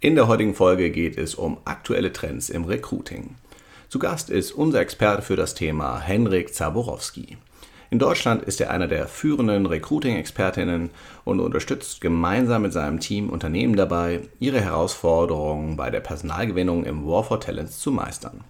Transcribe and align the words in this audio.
In 0.00 0.14
der 0.14 0.28
heutigen 0.28 0.54
Folge 0.54 0.90
geht 0.90 1.18
es 1.18 1.34
um 1.34 1.58
aktuelle 1.64 2.12
Trends 2.12 2.50
im 2.50 2.66
Recruiting. 2.66 3.34
Zu 3.88 3.98
Gast 3.98 4.30
ist 4.30 4.52
unser 4.52 4.78
Experte 4.78 5.22
für 5.22 5.34
das 5.34 5.54
Thema 5.54 5.98
Henrik 5.98 6.54
Zaborowski. 6.54 7.36
In 7.90 7.98
Deutschland 7.98 8.44
ist 8.44 8.60
er 8.60 8.70
einer 8.70 8.86
der 8.86 9.08
führenden 9.08 9.66
Recruiting-Expertinnen 9.66 10.90
und 11.24 11.40
unterstützt 11.40 12.00
gemeinsam 12.00 12.62
mit 12.62 12.72
seinem 12.72 13.00
Team 13.00 13.28
Unternehmen 13.28 13.74
dabei, 13.74 14.20
ihre 14.38 14.60
Herausforderungen 14.60 15.76
bei 15.76 15.90
der 15.90 15.98
Personalgewinnung 15.98 16.84
im 16.84 17.04
War 17.04 17.24
for 17.24 17.40
Talents 17.40 17.80
zu 17.80 17.90
meistern. 17.90 18.44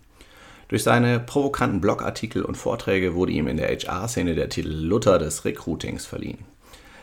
Durch 0.68 0.82
seine 0.82 1.18
provokanten 1.18 1.80
Blogartikel 1.80 2.42
und 2.42 2.58
Vorträge 2.58 3.14
wurde 3.14 3.32
ihm 3.32 3.48
in 3.48 3.56
der 3.56 3.68
HR-Szene 3.68 4.34
der 4.34 4.50
Titel 4.50 4.68
Luther 4.68 5.18
des 5.18 5.46
Recruitings 5.46 6.04
verliehen. 6.04 6.44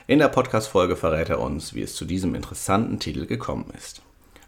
In 0.05 0.20
der 0.20 0.27
Podcast-Folge 0.27 0.96
verrät 0.96 1.30
er 1.30 1.39
uns, 1.39 1.73
wie 1.73 1.82
es 1.82 1.96
zu 1.96 2.05
diesem 2.05 2.36
interessanten 2.36 3.00
Titel 3.00 3.25
gekommen 3.25 3.73
ist. 3.75 4.04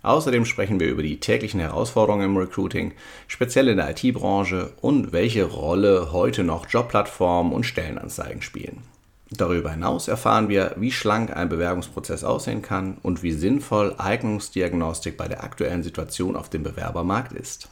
Außerdem 0.07 0.45
sprechen 0.45 0.79
wir 0.79 0.87
über 0.87 1.03
die 1.03 1.19
täglichen 1.19 1.59
Herausforderungen 1.59 2.27
im 2.27 2.37
Recruiting, 2.37 2.93
speziell 3.27 3.67
in 3.67 3.75
der 3.75 3.89
IT-Branche 3.89 4.71
und 4.79 5.11
welche 5.11 5.43
Rolle 5.43 6.13
heute 6.13 6.45
noch 6.45 6.69
Jobplattformen 6.69 7.51
und 7.51 7.65
Stellenanzeigen 7.65 8.41
spielen. 8.41 8.83
Darüber 9.31 9.71
hinaus 9.71 10.07
erfahren 10.07 10.47
wir, 10.47 10.73
wie 10.77 10.93
schlank 10.93 11.35
ein 11.35 11.49
Bewerbungsprozess 11.49 12.23
aussehen 12.23 12.61
kann 12.61 12.99
und 13.03 13.21
wie 13.21 13.33
sinnvoll 13.33 13.95
Eignungsdiagnostik 13.97 15.17
bei 15.17 15.27
der 15.27 15.43
aktuellen 15.43 15.83
Situation 15.83 16.37
auf 16.37 16.49
dem 16.49 16.63
Bewerbermarkt 16.63 17.33
ist. 17.33 17.67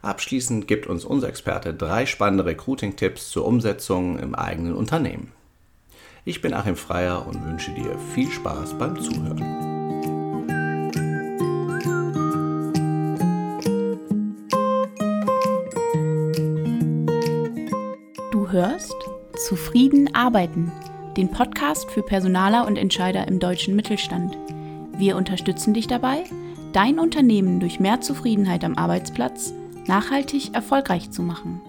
Abschließend 0.00 0.68
gibt 0.68 0.86
uns 0.86 1.04
unser 1.04 1.28
Experte 1.28 1.74
drei 1.74 2.06
spannende 2.06 2.44
Recruiting-Tipps 2.44 3.30
zur 3.30 3.46
Umsetzung 3.46 4.20
im 4.20 4.36
eigenen 4.36 4.76
Unternehmen. 4.76 5.32
Ich 6.24 6.40
bin 6.40 6.54
Achim 6.54 6.76
Freier 6.76 7.26
und 7.26 7.44
wünsche 7.44 7.72
dir 7.72 7.98
viel 8.14 8.30
Spaß 8.30 8.78
beim 8.78 9.00
Zuhören. 9.00 9.73
Hörst 18.54 18.94
Zufrieden 19.48 20.14
arbeiten, 20.14 20.70
den 21.16 21.28
Podcast 21.28 21.90
für 21.90 22.02
Personaler 22.02 22.68
und 22.68 22.76
Entscheider 22.76 23.26
im 23.26 23.40
deutschen 23.40 23.74
Mittelstand. 23.74 24.38
Wir 24.96 25.16
unterstützen 25.16 25.74
dich 25.74 25.88
dabei, 25.88 26.22
dein 26.72 27.00
Unternehmen 27.00 27.58
durch 27.58 27.80
mehr 27.80 28.00
Zufriedenheit 28.00 28.62
am 28.62 28.78
Arbeitsplatz 28.78 29.52
nachhaltig 29.88 30.54
erfolgreich 30.54 31.10
zu 31.10 31.22
machen. 31.22 31.60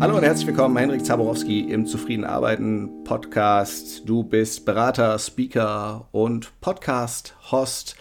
Hallo 0.00 0.16
und 0.16 0.22
herzlich 0.22 0.46
willkommen, 0.46 0.78
Henrik 0.78 1.04
Zaborowski 1.04 1.60
im 1.60 1.84
Zufrieden 1.84 2.24
Arbeiten 2.24 3.04
Podcast. 3.04 4.08
Du 4.08 4.22
bist 4.22 4.64
Berater, 4.64 5.18
Speaker 5.18 6.08
und 6.12 6.58
Podcast-Host 6.62 7.94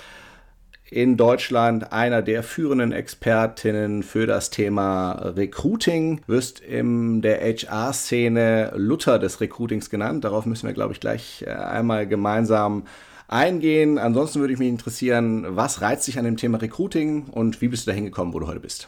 in 0.95 1.17
Deutschland 1.17 1.91
einer 1.91 2.21
der 2.21 2.41
führenden 2.41 2.93
Expertinnen 2.93 4.01
für 4.01 4.27
das 4.27 4.49
Thema 4.49 5.11
Recruiting. 5.11 6.21
Wirst 6.25 6.61
in 6.61 7.21
der 7.21 7.41
HR-Szene 7.41 8.71
Luther 8.77 9.19
des 9.19 9.41
Recruitings 9.41 9.89
genannt. 9.89 10.23
Darauf 10.23 10.45
müssen 10.45 10.67
wir, 10.67 10.73
glaube 10.73 10.93
ich, 10.93 11.01
gleich 11.01 11.43
äh, 11.45 11.49
einmal 11.49 12.07
gemeinsam 12.07 12.83
eingehen. 13.27 13.97
Ansonsten 13.97 14.39
würde 14.39 14.53
ich 14.53 14.59
mich 14.59 14.69
interessieren, 14.69 15.45
was 15.49 15.81
reizt 15.81 16.07
dich 16.07 16.17
an 16.17 16.23
dem 16.23 16.37
Thema 16.37 16.61
Recruiting 16.61 17.25
und 17.25 17.59
wie 17.59 17.67
bist 17.67 17.85
du 17.85 17.91
dahin 17.91 18.05
gekommen, 18.05 18.33
wo 18.33 18.39
du 18.39 18.47
heute 18.47 18.61
bist? 18.61 18.87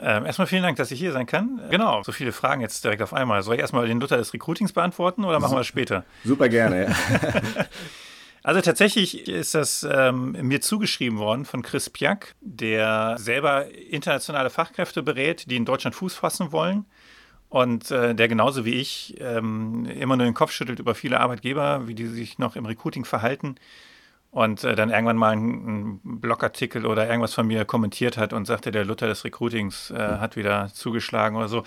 Ähm, 0.00 0.24
erstmal 0.24 0.46
vielen 0.46 0.62
Dank, 0.62 0.78
dass 0.78 0.90
ich 0.90 0.98
hier 0.98 1.12
sein 1.12 1.26
kann. 1.26 1.60
Genau, 1.70 2.02
so 2.02 2.12
viele 2.12 2.32
Fragen 2.32 2.62
jetzt 2.62 2.82
direkt 2.82 3.02
auf 3.02 3.12
einmal. 3.12 3.42
Soll 3.42 3.56
ich 3.56 3.60
erstmal 3.60 3.86
den 3.86 4.00
Luther 4.00 4.16
des 4.16 4.32
Recruitings 4.32 4.72
beantworten 4.72 5.22
oder 5.22 5.38
machen 5.38 5.52
wir 5.52 5.58
das 5.58 5.66
später? 5.66 6.04
Super 6.24 6.48
gerne. 6.48 6.86
Ja. 6.86 7.66
Also 8.44 8.60
tatsächlich 8.60 9.28
ist 9.28 9.54
das 9.54 9.86
ähm, 9.88 10.32
mir 10.32 10.60
zugeschrieben 10.60 11.18
worden 11.18 11.44
von 11.44 11.62
Chris 11.62 11.88
Piak, 11.88 12.34
der 12.40 13.16
selber 13.18 13.70
internationale 13.72 14.50
Fachkräfte 14.50 15.02
berät, 15.02 15.48
die 15.48 15.56
in 15.56 15.64
Deutschland 15.64 15.94
Fuß 15.94 16.14
fassen 16.14 16.50
wollen. 16.50 16.84
Und 17.48 17.90
äh, 17.90 18.14
der 18.14 18.28
genauso 18.28 18.64
wie 18.64 18.74
ich 18.74 19.14
ähm, 19.20 19.84
immer 19.84 20.16
nur 20.16 20.24
den 20.24 20.34
Kopf 20.34 20.52
schüttelt 20.52 20.80
über 20.80 20.94
viele 20.94 21.20
Arbeitgeber, 21.20 21.86
wie 21.86 21.94
die 21.94 22.06
sich 22.06 22.38
noch 22.38 22.56
im 22.56 22.66
Recruiting 22.66 23.04
verhalten. 23.04 23.56
Und 24.30 24.64
äh, 24.64 24.74
dann 24.74 24.88
irgendwann 24.88 25.18
mal 25.18 25.32
einen, 25.32 26.00
Blogartikel 26.02 26.86
oder 26.86 27.06
irgendwas 27.06 27.34
von 27.34 27.46
mir 27.46 27.66
kommentiert 27.66 28.16
hat 28.16 28.32
und 28.32 28.46
sagte, 28.46 28.72
der 28.72 28.86
Luther 28.86 29.06
des 29.06 29.24
Recruitings 29.24 29.90
äh, 29.90 29.98
hat 29.98 30.34
wieder 30.36 30.70
zugeschlagen 30.72 31.36
oder 31.36 31.48
so. 31.48 31.64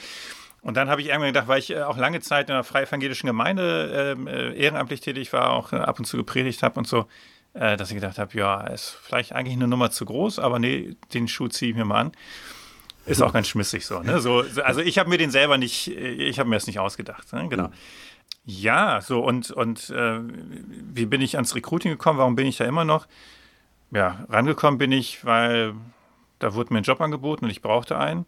Und 0.65 0.75
dann 0.77 0.89
habe 0.89 0.99
ich 0.99 1.09
irgendwann 1.09 1.29
gedacht, 1.29 1.47
weil 1.47 1.59
ich 1.59 1.69
äh, 1.69 1.83
auch 1.83 1.95
lange 1.95 2.21
Zeit 2.21 2.49
in 2.49 2.55
einer 2.55 2.63
freie 2.63 2.87
evangelischen 2.87 3.27
Gemeinde 3.27 4.15
ähm, 4.17 4.25
äh, 4.25 4.51
ehrenamtlich 4.55 4.99
tätig 4.99 5.31
war, 5.31 5.51
auch 5.51 5.71
äh, 5.71 5.75
ab 5.75 5.99
und 5.99 6.05
zu 6.05 6.17
gepredigt 6.17 6.63
habe 6.63 6.79
und 6.79 6.87
so, 6.87 7.05
äh, 7.53 7.77
dass 7.77 7.91
ich 7.91 7.95
gedacht 7.95 8.17
habe, 8.17 8.35
ja, 8.35 8.61
ist 8.61 8.97
vielleicht 9.03 9.31
eigentlich 9.31 9.55
eine 9.55 9.67
Nummer 9.67 9.91
zu 9.91 10.05
groß, 10.05 10.39
aber 10.39 10.57
nee, 10.57 10.95
den 11.13 11.27
Schuh 11.27 11.49
ziehe 11.49 11.69
ich 11.69 11.77
mir 11.77 11.85
mal 11.85 12.01
an. 12.01 12.11
Ist 13.05 13.21
auch 13.21 13.31
ganz 13.31 13.47
schmissig 13.47 13.85
so, 13.85 13.99
ne? 13.99 14.19
so 14.19 14.43
also 14.63 14.81
ich 14.81 14.97
habe 14.97 15.07
mir 15.07 15.19
den 15.19 15.29
selber 15.29 15.59
nicht, 15.59 15.87
äh, 15.89 16.13
ich 16.13 16.39
habe 16.39 16.49
mir 16.49 16.55
das 16.55 16.65
nicht 16.65 16.79
ausgedacht. 16.79 17.31
Ne? 17.31 17.47
Genau. 17.47 17.69
Ja, 18.43 19.01
so 19.01 19.23
und, 19.23 19.51
und 19.51 19.91
äh, 19.91 20.19
wie 20.19 21.05
bin 21.05 21.21
ich 21.21 21.35
ans 21.35 21.53
Recruiting 21.53 21.91
gekommen? 21.91 22.17
Warum 22.17 22.35
bin 22.35 22.47
ich 22.47 22.57
da 22.57 22.65
immer 22.65 22.85
noch? 22.85 23.05
Ja, 23.91 24.25
rangekommen 24.29 24.79
bin 24.79 24.91
ich, 24.91 25.23
weil 25.25 25.75
da 26.39 26.55
wurde 26.55 26.73
mir 26.73 26.79
ein 26.79 26.83
Job 26.83 27.01
angeboten 27.01 27.45
und 27.45 27.51
ich 27.51 27.61
brauchte 27.61 27.99
einen. 27.99 28.25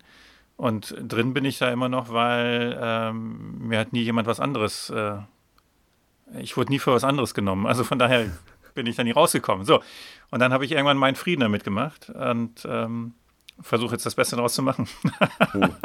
Und 0.58 0.96
drin 1.00 1.34
bin 1.34 1.46
ich 1.46 1.60
da 1.60 1.72
immer 1.72 1.88
noch, 1.88 2.12
weil 2.12 2.78
ähm, 2.82 3.60
mir 3.60 3.80
hat 3.80 3.94
nie 3.94 4.02
jemand 4.02 4.28
was 4.28 4.40
anderes, 4.40 4.90
äh, 4.90 5.18
ich 6.40 6.58
wurde 6.58 6.72
nie 6.72 6.80
für 6.80 6.92
was 6.92 7.04
anderes 7.04 7.36
genommen. 7.36 7.68
Also 7.68 7.84
von 7.84 8.00
daher 8.00 8.26
bin 8.74 8.88
ich 8.88 8.96
da 8.96 9.04
nie 9.04 9.12
rausgekommen. 9.12 9.66
So, 9.66 9.82
und 10.32 10.40
dann 10.40 10.52
habe 10.52 10.66
ich 10.66 10.72
irgendwann 10.72 10.98
meinen 10.98 11.16
Frieden 11.16 11.42
damit 11.42 11.64
gemacht 11.64 12.10
und 12.10 12.68
ähm, 12.68 13.14
versuche 13.62 13.94
jetzt 13.94 14.06
das 14.06 14.16
Beste 14.16 14.36
daraus 14.36 14.56
zu 14.56 14.64
machen. 14.64 14.88
Oh. 15.54 15.68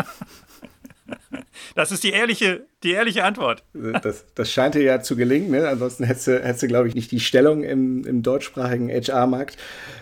Das 1.75 1.93
ist 1.93 2.05
die 2.05 2.11
ehrliche, 2.11 2.67
die 2.83 2.93
ehrliche 2.93 3.25
Antwort. 3.25 3.65
Das, 3.73 4.25
das 4.35 4.53
scheint 4.53 4.75
dir 4.75 4.83
ja 4.83 5.01
zu 5.01 5.17
gelingen. 5.17 5.51
Ne? 5.51 5.69
Ansonsten 5.69 6.05
hättest 6.05 6.27
du, 6.27 6.43
hättest 6.43 6.63
du 6.63 6.67
glaube 6.67 6.89
ich, 6.89 6.95
nicht 6.95 7.11
die 7.11 7.21
Stellung 7.21 7.63
im, 7.63 8.05
im 8.05 8.23
deutschsprachigen 8.23 8.91
HR-Markt. 8.91 9.57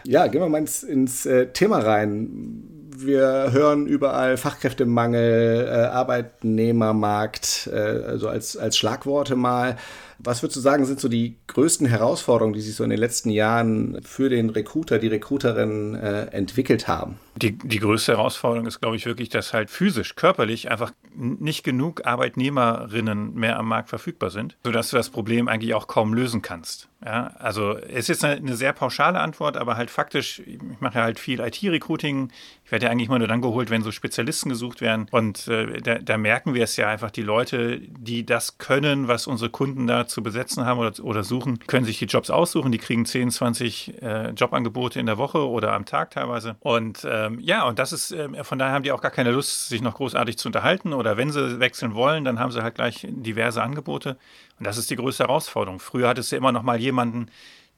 Ja, 0.05 0.27
gehen 0.27 0.41
wir 0.41 0.49
mal 0.49 0.59
ins, 0.59 0.83
ins 0.83 1.27
äh, 1.27 1.53
Thema 1.53 1.79
rein 1.79 2.80
wir 3.05 3.53
hören 3.53 3.87
überall 3.87 4.37
Fachkräftemangel, 4.37 5.67
äh, 5.67 5.71
Arbeitnehmermarkt, 5.71 7.69
äh, 7.73 7.77
also 7.77 8.29
als, 8.29 8.57
als 8.57 8.77
Schlagworte 8.77 9.37
mal. 9.37 9.77
Was 10.19 10.43
würdest 10.43 10.57
du 10.57 10.61
sagen, 10.61 10.85
sind 10.85 11.01
so 11.01 11.09
die 11.09 11.37
größten 11.47 11.87
Herausforderungen, 11.87 12.55
die 12.55 12.61
sich 12.61 12.75
so 12.75 12.85
in 12.85 12.91
den 12.91 12.99
letzten 12.99 13.31
Jahren 13.31 14.01
für 14.03 14.29
den 14.29 14.51
Recruiter, 14.51 14.99
die 14.99 15.09
Recruiterin 15.09 15.95
äh, 15.95 16.27
entwickelt 16.27 16.89
haben? 16.89 17.19
Die, 17.37 17.57
die 17.57 17.79
größte 17.79 18.13
Herausforderung 18.13 18.67
ist, 18.67 18.81
glaube 18.81 18.97
ich, 18.97 19.07
wirklich, 19.07 19.29
dass 19.29 19.53
halt 19.53 19.71
physisch, 19.71 20.17
körperlich 20.17 20.71
einfach 20.71 20.93
nicht 21.15 21.65
genug 21.65 22.07
Arbeitnehmerinnen 22.07 23.35
mehr 23.35 23.59
am 23.59 23.69
Markt 23.69 23.89
verfügbar 23.89 24.31
sind, 24.31 24.57
sodass 24.65 24.91
du 24.91 24.97
das 24.97 25.11
Problem 25.11 25.49
eigentlich 25.49 25.75
auch 25.75 25.87
kaum 25.87 26.15
lösen 26.15 26.43
kannst. 26.43 26.91
Ja, 27.05 27.29
also 27.39 27.79
es 27.79 28.11
ist 28.11 28.25
eine, 28.25 28.37
eine 28.37 28.57
sehr 28.57 28.75
pauschale 28.75 29.21
Antwort, 29.21 29.57
aber 29.57 29.79
halt 29.79 29.91
faktisch, 29.91 30.41
ich 30.41 30.59
mache 30.81 30.99
ja 30.99 31.05
halt 31.05 31.19
viel 31.19 31.41
IT-Recruiting. 31.41 32.31
Ich 32.67 32.73
werde 32.73 32.87
ja 32.87 32.93
eigentlich 32.93 33.09
immer 33.09 33.19
nur 33.19 33.27
dann 33.29 33.41
geholt, 33.41 33.71
wenn 33.71 33.83
so 33.83 33.91
Spezialisten 33.91 34.51
gesucht 34.51 34.83
werden. 34.83 35.07
Und 35.11 35.49
äh, 35.49 35.81
da, 35.81 35.99
da 35.99 36.19
merken 36.19 36.53
wir 36.53 36.63
es 36.63 36.77
ja 36.77 36.89
einfach, 36.89 37.11
die 37.11 37.23
Leute, 37.23 37.81
die 37.81 38.27
das 38.27 38.59
können, 38.59 39.09
was 39.09 39.27
unsere 39.27 39.49
Kunden 39.49 39.87
da 39.87 40.07
zu 40.07 40.23
besetzen 40.23 40.67
haben 40.67 40.79
oder, 40.79 40.93
oder 41.03 41.25
suchen, 41.25 41.59
können 41.67 41.87
sich 41.87 41.99
die 41.99 42.05
Jobs 42.05 42.29
aussuchen. 42.29 42.71
Die 42.71 42.79
kriegen 42.79 43.07
10, 43.07 43.31
20 43.31 44.03
äh, 44.03 44.31
Jobangebote 44.33 45.01
in 45.01 45.07
der 45.07 45.17
Woche 45.17 45.49
oder 45.49 45.73
am 45.73 45.87
Tag 45.87 46.11
teilweise. 46.11 46.57
Und 46.61 47.05
ähm, 47.27 47.39
ja, 47.41 47.65
und 47.65 47.79
das 47.79 47.93
ist, 47.93 48.13
äh, 48.13 48.45
von 48.45 48.59
daher 48.59 48.75
haben 48.75 48.83
die 48.83 48.93
auch 48.93 49.01
gar 49.01 49.11
keine 49.11 49.31
Lust, 49.31 49.69
sich 49.69 49.83
noch 49.83 49.95
großartig 49.95 50.39
zu 50.39 50.49
unterhalten. 50.49 50.93
Oder 50.93 51.17
wenn 51.17 51.31
sie 51.31 51.61
wechseln 51.61 51.95
wollen, 51.95 52.25
dann 52.25 52.39
haben 52.39 52.53
sie 52.53 52.63
halt 52.63 52.75
gleich 52.75 53.07
diverse 53.09 53.63
Angebote. 53.63 54.17
Und 54.59 54.67
das 54.67 54.77
ist 54.77 54.91
die 54.91 54.97
größte 54.97 55.25
Herausforderung. 55.25 55.81
Früher 55.81 56.09
hattest 56.09 56.33
du 56.33 56.37
immer 56.37 56.53
noch 56.53 56.63
mal 56.63 56.79
jemanden, 56.79 57.31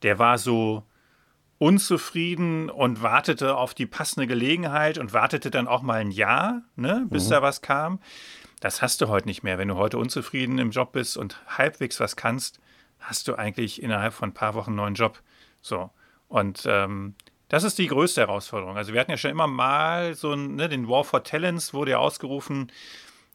der 0.03 0.19
war 0.19 0.39
so 0.39 0.85
unzufrieden 1.59 2.71
und 2.71 3.03
wartete 3.03 3.57
auf 3.57 3.73
die 3.73 3.87
passende 3.87 4.27
Gelegenheit 4.27 4.99
und 4.99 5.13
wartete 5.13 5.51
dann 5.51 5.69
auch 5.69 5.83
mal 5.83 6.01
ein 6.01 6.11
Jahr, 6.11 6.63
ne, 6.75 7.07
bis 7.09 7.27
mhm. 7.27 7.31
da 7.31 7.43
was 7.43 7.63
kam. 7.63 8.01
Das 8.61 8.83
hast 8.83 9.01
du 9.01 9.09
heute 9.09 9.29
nicht 9.29 9.43
mehr. 9.43 9.59
Wenn 9.59 9.69
du 9.69 9.77
heute 9.77 9.99
unzufrieden 9.99 10.59
im 10.59 10.71
Job 10.71 10.93
bist 10.93 11.17
und 11.17 11.41
halbwegs 11.47 12.01
was 12.01 12.17
kannst, 12.17 12.59
hast 12.99 13.29
du 13.29 13.35
eigentlich 13.35 13.83
innerhalb 13.83 14.13
von 14.13 14.31
ein 14.31 14.35
paar 14.35 14.55
Wochen 14.55 14.71
einen 14.71 14.77
neuen 14.77 14.95
Job. 14.95 15.21
So. 15.61 15.91
Und 16.29 16.65
ähm, 16.67 17.15
das 17.53 17.65
ist 17.65 17.77
die 17.77 17.87
größte 17.87 18.23
Herausforderung. 18.23 18.79
Also 18.79 18.95
wir 18.95 19.01
hatten 19.01 19.11
ja 19.11 19.19
schon 19.19 19.31
immer 19.31 19.47
mal 19.47 20.15
so 20.15 20.33
ein, 20.33 20.55
ne, 20.55 20.71
den 20.71 20.89
War 20.89 21.05
for 21.05 21.23
Talents 21.23 21.75
wurde 21.75 21.91
ja 21.91 21.99
ausgerufen 21.99 22.73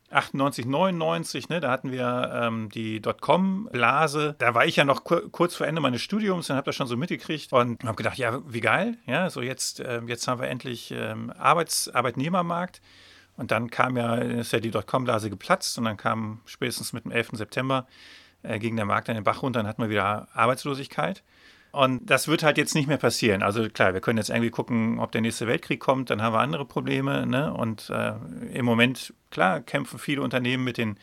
98, 0.10 0.66
99, 0.66 1.50
ne, 1.50 1.60
da 1.60 1.70
hatten 1.70 1.92
wir 1.92 2.32
ähm, 2.34 2.70
die 2.70 3.00
Dotcom-Blase. 3.00 4.34
Da 4.40 4.56
war 4.56 4.66
ich 4.66 4.78
ja 4.78 4.86
noch 4.86 5.04
kur 5.04 5.32
kurz 5.32 5.56
vor 5.56 5.68
Ende 5.68 5.82
meines 5.82 6.02
Studiums 6.02 6.50
und 6.50 6.56
habe 6.56 6.66
das 6.66 6.76
schon 6.76 6.88
so 6.88 6.98
mitgekriegt 6.98 7.54
und 7.54 7.84
habe 7.84 7.96
gedacht, 7.96 8.18
ja, 8.18 8.42
wie 8.52 8.62
geil, 8.62 8.98
ja, 9.06 9.30
so 9.30 9.44
jetzt, 9.44 9.82
äh, 9.82 10.02
jetzt 10.08 10.28
haben 10.28 10.42
wir 10.42 10.48
endlich 10.48 10.92
ähm, 10.92 11.32
Arbeits 11.38 11.88
Arbeitnehmermarkt. 11.88 12.82
Und 13.36 13.52
dann 13.52 13.70
kam 13.70 13.98
ja, 13.98 14.16
ist 14.16 14.52
ja 14.52 14.60
die 14.60 14.72
Dotcom-Blase 14.72 15.30
geplatzt 15.30 15.78
und 15.78 15.84
dann 15.84 15.98
kam 15.98 16.42
spätestens 16.46 16.92
mit 16.92 17.06
dem 17.06 17.12
11. 17.12 17.34
September 17.34 17.86
äh, 18.42 18.58
ging 18.58 18.76
der 18.76 18.86
Markt 18.86 19.10
an 19.10 19.16
den 19.16 19.24
Bach 19.24 19.44
runter, 19.44 19.60
dann 19.60 19.68
hatten 19.68 19.84
wir 19.84 19.92
wieder 19.92 20.28
Arbeitslosigkeit. 20.34 21.22
Und 21.78 22.10
das 22.10 22.28
wird 22.28 22.42
halt 22.42 22.58
jetzt 22.58 22.74
nicht 22.74 22.88
mehr 22.88 22.98
passieren. 22.98 23.44
Also 23.44 23.70
klar, 23.70 23.94
wir 23.94 24.02
können 24.02 24.18
jetzt 24.18 24.32
irgendwie 24.32 24.50
gucken, 24.50 24.98
ob 25.00 25.12
der 25.12 25.22
nächste 25.22 25.46
Weltkrieg 25.46 25.80
kommt, 25.80 26.10
dann 26.10 26.24
haben 26.24 26.34
wir 26.34 26.40
andere 26.40 26.66
Probleme. 26.66 27.28
Ne? 27.28 27.54
Und 27.54 27.92
äh, 27.92 28.14
im 28.52 28.66
Moment, 28.66 29.14
klar, 29.30 29.62
kämpfen 29.62 30.00
viele 30.00 30.24
Unternehmen 30.24 30.64
mit 30.64 30.80
den 30.80 30.98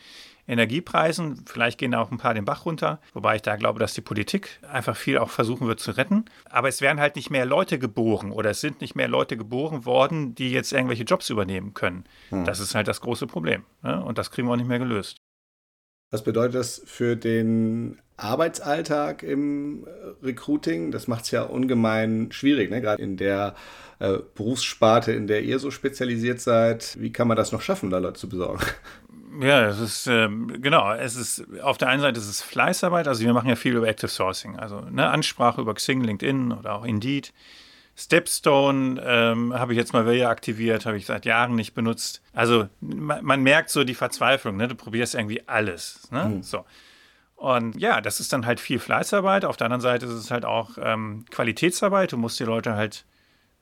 Energiepreisen. 0.48 1.44
Vielleicht 1.46 1.78
gehen 1.78 1.92
da 1.92 2.00
auch 2.00 2.10
ein 2.10 2.18
paar 2.18 2.34
den 2.34 2.44
Bach 2.44 2.66
runter, 2.66 3.00
wobei 3.12 3.36
ich 3.36 3.42
da 3.42 3.54
glaube, 3.54 3.78
dass 3.78 3.94
die 3.94 4.00
Politik 4.00 4.58
einfach 4.68 4.96
viel 4.96 5.16
auch 5.18 5.30
versuchen 5.30 5.68
wird 5.68 5.78
zu 5.78 5.92
retten. 5.92 6.24
Aber 6.50 6.66
es 6.66 6.80
werden 6.80 6.98
halt 6.98 7.14
nicht 7.14 7.30
mehr 7.30 7.46
Leute 7.46 7.78
geboren 7.78 8.32
oder 8.32 8.50
es 8.50 8.60
sind 8.60 8.80
nicht 8.80 8.96
mehr 8.96 9.06
Leute 9.06 9.36
geboren 9.36 9.84
worden, 9.84 10.34
die 10.34 10.50
jetzt 10.50 10.72
irgendwelche 10.72 11.04
Jobs 11.04 11.30
übernehmen 11.30 11.74
können. 11.74 12.04
Hm. 12.30 12.44
Das 12.46 12.58
ist 12.58 12.74
halt 12.74 12.88
das 12.88 13.00
große 13.00 13.28
Problem. 13.28 13.62
Ne? 13.82 14.04
Und 14.04 14.18
das 14.18 14.32
kriegen 14.32 14.48
wir 14.48 14.52
auch 14.54 14.56
nicht 14.56 14.68
mehr 14.68 14.80
gelöst. 14.80 15.18
Was 16.10 16.24
bedeutet 16.24 16.56
das 16.56 16.82
für 16.84 17.16
den 17.16 18.00
Arbeitsalltag 18.16 19.22
im 19.22 19.86
äh, 19.86 20.24
Recruiting? 20.24 20.90
Das 20.90 21.08
macht 21.08 21.24
es 21.24 21.30
ja 21.30 21.42
ungemein 21.42 22.30
schwierig, 22.30 22.70
ne? 22.70 22.80
gerade 22.80 23.02
in 23.02 23.16
der 23.16 23.54
äh, 23.98 24.18
Berufssparte, 24.34 25.12
in 25.12 25.26
der 25.26 25.42
ihr 25.42 25.58
so 25.58 25.70
spezialisiert 25.70 26.40
seid. 26.40 26.96
Wie 27.00 27.12
kann 27.12 27.28
man 27.28 27.36
das 27.36 27.52
noch 27.52 27.60
schaffen, 27.60 27.90
da 27.90 27.98
Leute 27.98 28.20
zu 28.20 28.28
besorgen? 28.28 28.60
Ja, 29.40 29.66
es 29.66 29.80
ist, 29.80 30.06
ähm, 30.06 30.62
genau, 30.62 30.92
es 30.92 31.16
ist, 31.16 31.44
auf 31.60 31.76
der 31.76 31.88
einen 31.88 32.00
Seite 32.00 32.20
ist 32.20 32.28
es 32.28 32.40
Fleißarbeit, 32.40 33.08
also 33.08 33.24
wir 33.24 33.32
machen 33.32 33.48
ja 33.48 33.56
viel 33.56 33.74
über 33.74 33.88
Active 33.88 34.08
Sourcing, 34.08 34.56
also 34.56 34.80
ne, 34.82 35.08
Ansprache 35.08 35.60
über 35.60 35.74
Xing, 35.74 36.02
LinkedIn 36.02 36.52
oder 36.52 36.74
auch 36.74 36.84
Indeed. 36.84 37.32
Stepstone 37.96 39.00
ähm, 39.04 39.54
habe 39.54 39.72
ich 39.72 39.76
jetzt 39.76 39.92
mal 39.92 40.08
wieder 40.08 40.28
aktiviert, 40.28 40.86
habe 40.86 40.96
ich 40.96 41.06
seit 41.06 41.24
Jahren 41.24 41.54
nicht 41.54 41.74
benutzt. 41.74 42.22
Also 42.32 42.68
man, 42.80 43.24
man 43.24 43.42
merkt 43.42 43.70
so 43.70 43.84
die 43.84 43.94
Verzweiflung, 43.94 44.56
ne? 44.56 44.68
du 44.68 44.74
probierst 44.74 45.14
irgendwie 45.14 45.42
alles. 45.46 46.08
Ne? 46.10 46.24
Mhm. 46.24 46.42
So. 46.42 46.64
Und 47.44 47.78
ja, 47.78 48.00
das 48.00 48.20
ist 48.20 48.32
dann 48.32 48.46
halt 48.46 48.58
viel 48.58 48.78
Fleißarbeit. 48.78 49.44
Auf 49.44 49.58
der 49.58 49.66
anderen 49.66 49.82
Seite 49.82 50.06
ist 50.06 50.12
es 50.12 50.30
halt 50.30 50.46
auch 50.46 50.78
ähm, 50.80 51.26
Qualitätsarbeit. 51.30 52.12
Du 52.12 52.16
musst 52.16 52.40
die 52.40 52.44
Leute 52.44 52.74
halt 52.74 53.04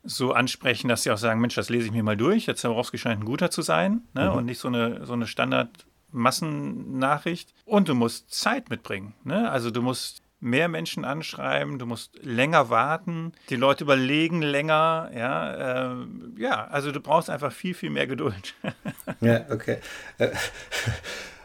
so 0.05 0.33
ansprechen, 0.33 0.87
dass 0.87 1.03
sie 1.03 1.11
auch 1.11 1.19
sagen, 1.19 1.41
Mensch, 1.41 1.57
das 1.57 1.69
lese 1.69 1.87
ich 1.87 1.93
mir 1.93 2.05
mal 2.05 2.17
durch. 2.17 2.47
Jetzt 2.47 2.61
Zaborowski 2.61 2.97
scheint 2.97 3.21
ein 3.21 3.25
guter 3.25 3.51
zu 3.51 3.61
sein 3.61 4.03
ne? 4.15 4.31
Mhm. 4.31 4.37
und 4.37 4.45
nicht 4.45 4.61
so 4.61 4.69
eine, 4.69 5.05
so 5.05 5.15
eine 5.15 5.27
Standard-Massennachricht. 5.27 7.53
Und 7.65 7.89
du 7.89 7.97
musst 7.97 8.33
Zeit 8.33 8.71
mitbringen. 8.71 9.15
Ne? 9.25 9.51
Also 9.51 9.73
du 9.73 9.83
musst 9.83 10.23
mehr 10.39 10.69
Menschen 10.69 11.05
anschreiben, 11.05 11.81
du 11.81 11.87
musst 11.87 12.23
länger 12.23 12.71
warten, 12.71 13.33
die 13.49 13.57
Leute 13.57 13.83
überlegen 13.83 14.43
länger, 14.43 15.11
ja, 15.13 15.91
äh, 15.91 15.97
ja, 16.37 16.67
also 16.67 16.93
du 16.93 17.01
brauchst 17.01 17.31
einfach 17.31 17.51
viel, 17.51 17.75
viel 17.75 17.91
mehr 17.91 18.07
Geduld. 18.07 18.55
ja, 19.21 19.41
okay. 19.51 19.79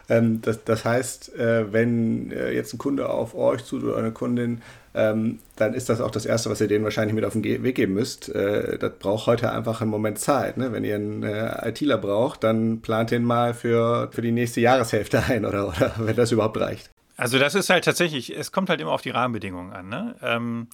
Äh, 0.09 0.17
ähm, 0.17 0.41
das, 0.41 0.63
das, 0.63 0.85
heißt, 0.85 1.35
äh, 1.35 1.71
wenn 1.71 2.31
äh, 2.31 2.51
jetzt 2.51 2.73
ein 2.73 2.77
Kunde 2.77 3.09
auf 3.09 3.35
euch 3.35 3.63
zu 3.63 3.77
oder 3.77 3.97
eine 3.97 4.11
Kundin, 4.11 4.61
ähm, 4.93 5.39
dann 5.55 5.73
ist 5.73 5.89
das 5.89 6.01
auch 6.01 6.11
das 6.11 6.25
Erste, 6.25 6.49
was 6.49 6.61
ihr 6.61 6.67
denen 6.67 6.83
wahrscheinlich 6.83 7.13
mit 7.13 7.25
auf 7.25 7.33
den 7.33 7.43
Weg 7.43 7.75
geben 7.75 7.93
müsst. 7.93 8.29
Äh, 8.29 8.77
das 8.77 8.93
braucht 8.99 9.27
heute 9.27 9.51
einfach 9.51 9.81
einen 9.81 9.91
Moment 9.91 10.19
Zeit. 10.19 10.57
Ne? 10.57 10.71
Wenn 10.71 10.83
ihr 10.83 10.95
einen 10.95 11.23
äh, 11.23 11.69
ITler 11.69 11.97
braucht, 11.97 12.43
dann 12.43 12.81
plant 12.81 13.11
den 13.11 13.23
mal 13.23 13.53
für, 13.53 14.09
für 14.11 14.21
die 14.21 14.31
nächste 14.31 14.61
Jahreshälfte 14.61 15.23
ein 15.23 15.45
oder, 15.45 15.67
oder 15.67 15.93
wenn 15.97 16.15
das 16.15 16.31
überhaupt 16.31 16.59
reicht. 16.59 16.89
Also 17.15 17.39
das 17.39 17.55
ist 17.55 17.69
halt 17.69 17.83
tatsächlich, 17.83 18.35
es 18.35 18.51
kommt 18.51 18.69
halt 18.69 18.79
immer 18.79 18.91
auf 18.91 19.01
die 19.01 19.09
Rahmenbedingungen 19.09 19.73
an. 19.73 19.89
Ne? 19.89 20.15
Ähm, 20.21 20.67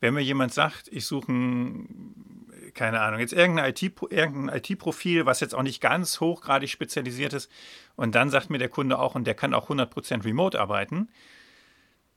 wenn 0.00 0.14
mir 0.14 0.22
jemand 0.22 0.52
sagt, 0.52 0.88
ich 0.90 1.06
suche 1.06 1.30
ein, 1.30 2.31
keine 2.74 3.00
Ahnung, 3.00 3.20
jetzt 3.20 3.32
irgendein 3.32 3.74
IT-Profil, 3.74 5.20
IT 5.20 5.26
was 5.26 5.40
jetzt 5.40 5.54
auch 5.54 5.62
nicht 5.62 5.80
ganz 5.80 6.20
hochgradig 6.20 6.70
spezialisiert 6.70 7.32
ist, 7.32 7.50
und 7.96 8.14
dann 8.14 8.30
sagt 8.30 8.50
mir 8.50 8.58
der 8.58 8.68
Kunde 8.68 8.98
auch, 8.98 9.14
und 9.14 9.26
der 9.26 9.34
kann 9.34 9.54
auch 9.54 9.68
100% 9.68 10.24
remote 10.24 10.60
arbeiten, 10.60 11.08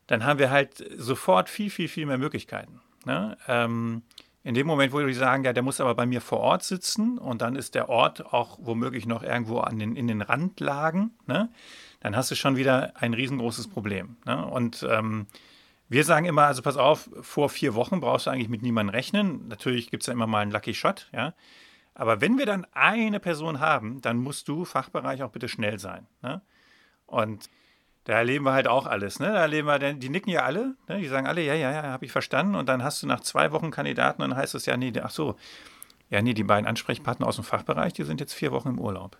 dann 0.07 0.24
haben 0.24 0.40
wir 0.40 0.52
halt 0.52 0.84
sofort 0.98 1.50
viel, 1.50 1.69
viel, 1.69 1.88
viel 1.88 2.06
mehr 2.06 2.18
Möglichkeiten. 2.18 2.81
Ne? 3.06 3.38
Ähm, 3.48 4.04
in 4.44 4.54
dem 4.54 4.68
Moment, 4.68 4.94
wo 4.94 5.00
die 5.00 5.13
sagen, 5.13 5.44
ja, 5.44 5.54
der 5.54 5.63
muss 5.63 5.81
aber 5.81 5.96
bei 5.96 6.06
mir 6.06 6.22
vor 6.22 6.40
Ort 6.40 6.63
sitzen 6.63 7.18
und 7.18 7.42
dann 7.42 7.56
ist 7.56 7.74
der 7.74 7.90
Ort 7.90 8.31
auch 8.31 8.60
womöglich 8.62 9.08
noch 9.08 9.24
irgendwo 9.24 9.60
an 9.60 9.80
den, 9.80 9.96
in 9.96 10.08
den 10.08 10.22
Randlagen, 10.22 11.12
ne? 11.25 11.50
dann 12.00 12.16
hast 12.16 12.30
du 12.30 12.36
schon 12.36 12.56
wieder 12.56 12.94
ein 12.96 13.16
riesengroßes 13.16 13.68
Problem. 13.68 14.18
Ne? 14.25 14.46
Und 14.46 14.86
ähm, 14.88 15.25
wir 15.88 16.04
sagen 16.04 16.26
immer, 16.26 16.44
also 16.44 16.62
pass 16.62 16.78
auf, 16.78 17.10
vor 17.22 17.50
vier 17.50 17.76
Wochen 17.76 18.00
brauchst 18.00 18.28
du 18.28 18.32
eigentlich 18.32 18.50
mit 18.50 18.62
niemandem 18.62 18.94
rechnen. 18.94 19.48
Natürlich 19.48 19.92
gibt 19.92 20.04
es 20.04 20.08
ja 20.08 20.14
immer 20.14 20.28
mal 20.28 20.40
einen 20.40 20.52
Lucky 20.52 20.74
Shot, 20.74 21.10
ja. 21.14 21.34
Aber 21.94 22.20
wenn 22.20 22.38
wir 22.38 22.46
dann 22.46 22.68
eine 22.74 23.22
Person 23.22 23.62
haben, 23.62 24.02
dann 24.02 24.18
musst 24.18 24.50
du 24.50 24.66
Fachbereich 24.66 25.24
auch 25.24 25.32
bitte 25.32 25.48
schnell 25.48 25.80
sein. 25.80 26.08
Ne? 26.22 26.42
Und 27.06 27.50
da 28.04 28.14
erleben 28.14 28.44
wir 28.44 28.52
halt 28.52 28.68
auch 28.68 28.86
alles. 28.86 29.20
Ne? 29.20 29.28
Da 29.28 29.40
erleben 29.40 29.68
wir, 29.68 29.80
die 29.80 30.10
nicken 30.10 30.30
ja 30.30 30.44
alle, 30.44 30.76
ne? 30.90 31.00
die 31.00 31.08
sagen 31.08 31.26
alle, 31.26 31.42
ja, 31.42 31.54
ja, 31.54 31.72
ja, 31.72 31.84
habe 31.84 32.04
ich 32.04 32.12
verstanden. 32.12 32.56
Und 32.56 32.68
dann 32.68 32.84
hast 32.84 33.02
du 33.02 33.08
nach 33.08 33.22
zwei 33.22 33.54
Wochen 33.54 33.72
Kandidaten 33.72 34.22
und 34.22 34.32
dann 34.32 34.38
heißt 34.38 34.56
es 34.56 34.66
ja, 34.66 34.76
nee, 34.76 34.92
ach 35.02 35.10
so, 35.10 35.38
ja, 36.10 36.22
nee, 36.22 36.34
die 36.34 36.44
beiden 36.44 36.68
Ansprechpartner 36.68 37.28
aus 37.28 37.36
dem 37.36 37.46
Fachbereich, 37.46 37.94
die 37.94 38.04
sind 38.04 38.20
jetzt 38.20 38.34
vier 38.34 38.52
Wochen 38.52 38.70
im 38.70 38.80
Urlaub 38.80 39.18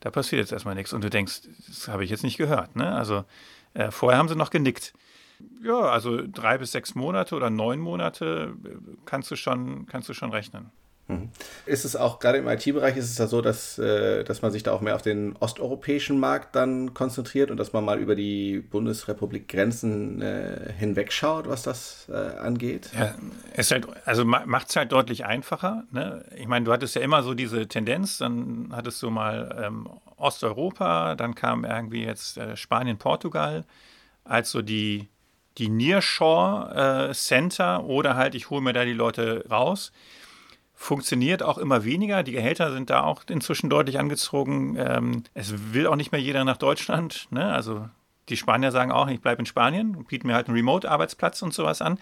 da 0.00 0.10
passiert 0.10 0.40
jetzt 0.40 0.52
erstmal 0.52 0.74
nichts. 0.74 0.92
Und 0.92 1.02
du 1.02 1.10
denkst, 1.10 1.42
das 1.66 1.88
habe 1.88 2.04
ich 2.04 2.10
jetzt 2.10 2.22
nicht 2.22 2.36
gehört. 2.36 2.76
Ne? 2.76 2.94
Also 2.94 3.24
äh, 3.74 3.90
vorher 3.90 4.18
haben 4.18 4.28
sie 4.28 4.36
noch 4.36 4.50
genickt. 4.50 4.92
Ja, 5.62 5.80
also 5.80 6.20
drei 6.26 6.58
bis 6.58 6.72
sechs 6.72 6.94
Monate 6.94 7.34
oder 7.34 7.50
neun 7.50 7.80
Monate 7.80 8.54
äh, 8.64 8.68
kannst 9.04 9.30
du 9.30 9.36
schon, 9.36 9.86
kannst 9.86 10.08
du 10.08 10.14
schon 10.14 10.30
rechnen. 10.30 10.70
Mhm. 11.08 11.28
Ist 11.66 11.84
es 11.84 11.94
auch 11.94 12.18
gerade 12.18 12.38
im 12.38 12.48
IT-Bereich 12.48 12.96
ist 12.96 13.10
es 13.10 13.18
ja 13.18 13.28
so, 13.28 13.40
dass, 13.40 13.78
äh, 13.78 14.24
dass 14.24 14.42
man 14.42 14.50
sich 14.50 14.64
da 14.64 14.72
auch 14.72 14.80
mehr 14.80 14.96
auf 14.96 15.02
den 15.02 15.36
osteuropäischen 15.38 16.18
Markt 16.18 16.56
dann 16.56 16.94
konzentriert 16.94 17.50
und 17.50 17.58
dass 17.58 17.72
man 17.72 17.84
mal 17.84 18.00
über 18.00 18.16
die 18.16 18.58
Bundesrepublik 18.58 19.46
Grenzen 19.46 20.20
äh, 20.20 20.72
hinwegschaut, 20.76 21.48
was 21.48 21.62
das 21.62 22.08
äh, 22.08 22.14
angeht? 22.14 22.90
Ja, 22.98 23.14
es 23.52 23.70
halt, 23.70 23.86
also 24.04 24.24
macht 24.24 24.70
es 24.70 24.76
halt 24.76 24.90
deutlich 24.90 25.24
einfacher. 25.24 25.84
Ne? 25.92 26.24
Ich 26.36 26.48
meine, 26.48 26.64
du 26.64 26.72
hattest 26.72 26.96
ja 26.96 27.02
immer 27.02 27.22
so 27.22 27.34
diese 27.34 27.68
Tendenz, 27.68 28.18
dann 28.18 28.72
hattest 28.72 29.00
du 29.02 29.10
mal 29.10 29.64
ähm, 29.64 29.88
Osteuropa, 30.16 31.14
dann 31.14 31.36
kam 31.36 31.64
irgendwie 31.64 32.04
jetzt 32.04 32.36
äh, 32.36 32.56
Spanien, 32.56 32.98
Portugal 32.98 33.64
als 34.24 34.50
so 34.50 34.60
die, 34.60 35.08
die 35.58 35.68
Nearshore 35.68 37.08
äh, 37.10 37.14
Center 37.14 37.84
oder 37.84 38.16
halt, 38.16 38.34
ich 38.34 38.50
hole 38.50 38.60
mir 38.60 38.72
da 38.72 38.84
die 38.84 38.92
Leute 38.92 39.44
raus 39.50 39.92
funktioniert 40.76 41.42
auch 41.42 41.58
immer 41.58 41.84
weniger. 41.84 42.22
Die 42.22 42.32
Gehälter 42.32 42.70
sind 42.70 42.90
da 42.90 43.02
auch 43.02 43.22
inzwischen 43.28 43.70
deutlich 43.70 43.98
angezogen. 43.98 44.76
Ähm, 44.78 45.24
es 45.34 45.72
will 45.72 45.86
auch 45.86 45.96
nicht 45.96 46.12
mehr 46.12 46.20
jeder 46.20 46.44
nach 46.44 46.58
Deutschland. 46.58 47.26
Ne? 47.30 47.50
Also 47.50 47.88
die 48.28 48.36
Spanier 48.36 48.70
sagen 48.70 48.92
auch, 48.92 49.08
ich 49.08 49.20
bleibe 49.20 49.40
in 49.40 49.46
Spanien 49.46 49.96
und 49.96 50.08
bieten 50.08 50.28
mir 50.28 50.34
halt 50.34 50.48
einen 50.48 50.56
Remote-Arbeitsplatz 50.56 51.42
und 51.42 51.54
sowas 51.54 51.80
an. 51.80 51.98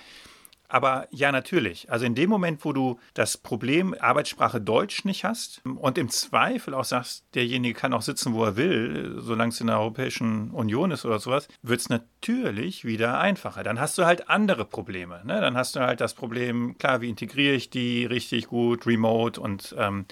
Aber 0.68 1.06
ja, 1.10 1.30
natürlich. 1.30 1.90
Also 1.90 2.06
in 2.06 2.14
dem 2.14 2.30
Moment, 2.30 2.64
wo 2.64 2.72
du 2.72 2.98
das 3.12 3.36
Problem 3.36 3.94
Arbeitssprache 3.98 4.60
Deutsch 4.60 5.04
nicht 5.04 5.24
hast 5.24 5.60
und 5.64 5.98
im 5.98 6.08
Zweifel 6.08 6.74
auch 6.74 6.84
sagst, 6.84 7.24
derjenige 7.34 7.78
kann 7.78 7.92
auch 7.92 8.02
sitzen, 8.02 8.34
wo 8.34 8.44
er 8.44 8.56
will, 8.56 9.16
solange 9.20 9.50
es 9.50 9.60
in 9.60 9.66
der 9.66 9.78
Europäischen 9.78 10.50
Union 10.50 10.90
ist 10.90 11.04
oder 11.04 11.18
sowas, 11.18 11.48
wird 11.62 11.80
es 11.80 11.90
natürlich 11.90 12.84
wieder 12.84 13.18
einfacher. 13.20 13.62
Dann 13.62 13.78
hast 13.78 13.98
du 13.98 14.04
halt 14.04 14.28
andere 14.30 14.64
Probleme. 14.64 15.20
Ne? 15.24 15.40
Dann 15.40 15.56
hast 15.56 15.76
du 15.76 15.80
halt 15.80 16.00
das 16.00 16.14
Problem, 16.14 16.78
klar, 16.78 17.00
wie 17.02 17.10
integriere 17.10 17.54
ich 17.54 17.70
die 17.70 18.06
richtig 18.06 18.46
gut, 18.48 18.86
remote 18.86 19.40
und 19.40 19.74
ähm, 19.78 20.06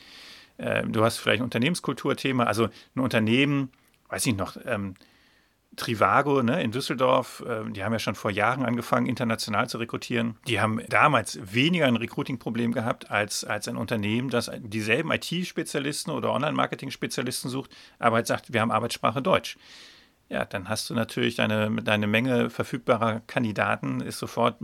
äh, 0.58 0.84
du 0.86 1.02
hast 1.04 1.18
vielleicht 1.18 1.40
ein 1.40 1.44
Unternehmenskulturthema. 1.44 2.44
Also 2.44 2.68
ein 2.94 3.00
Unternehmen, 3.00 3.70
weiß 4.08 4.26
ich 4.26 4.36
noch, 4.36 4.56
ähm, 4.66 4.94
Trivago 5.76 6.42
ne, 6.42 6.62
in 6.62 6.70
Düsseldorf, 6.70 7.42
äh, 7.46 7.70
die 7.70 7.82
haben 7.82 7.92
ja 7.92 7.98
schon 7.98 8.14
vor 8.14 8.30
Jahren 8.30 8.64
angefangen, 8.64 9.06
international 9.06 9.68
zu 9.68 9.78
rekrutieren. 9.78 10.36
Die 10.46 10.60
haben 10.60 10.80
damals 10.88 11.38
weniger 11.42 11.86
ein 11.86 11.96
Recruiting-Problem 11.96 12.72
gehabt 12.72 13.10
als, 13.10 13.44
als 13.44 13.68
ein 13.68 13.76
Unternehmen, 13.76 14.28
das 14.28 14.50
dieselben 14.58 15.10
IT-Spezialisten 15.10 16.10
oder 16.10 16.32
Online-Marketing-Spezialisten 16.32 17.48
sucht, 17.48 17.70
aber 17.98 18.16
halt 18.16 18.26
sagt, 18.26 18.52
wir 18.52 18.60
haben 18.60 18.70
Arbeitssprache 18.70 19.22
Deutsch. 19.22 19.56
Ja, 20.28 20.44
dann 20.44 20.68
hast 20.68 20.88
du 20.88 20.94
natürlich 20.94 21.36
deine, 21.36 21.70
deine 21.82 22.06
Menge 22.06 22.48
verfügbarer 22.48 23.20
Kandidaten 23.26 24.00
ist 24.00 24.18
sofort 24.18 24.56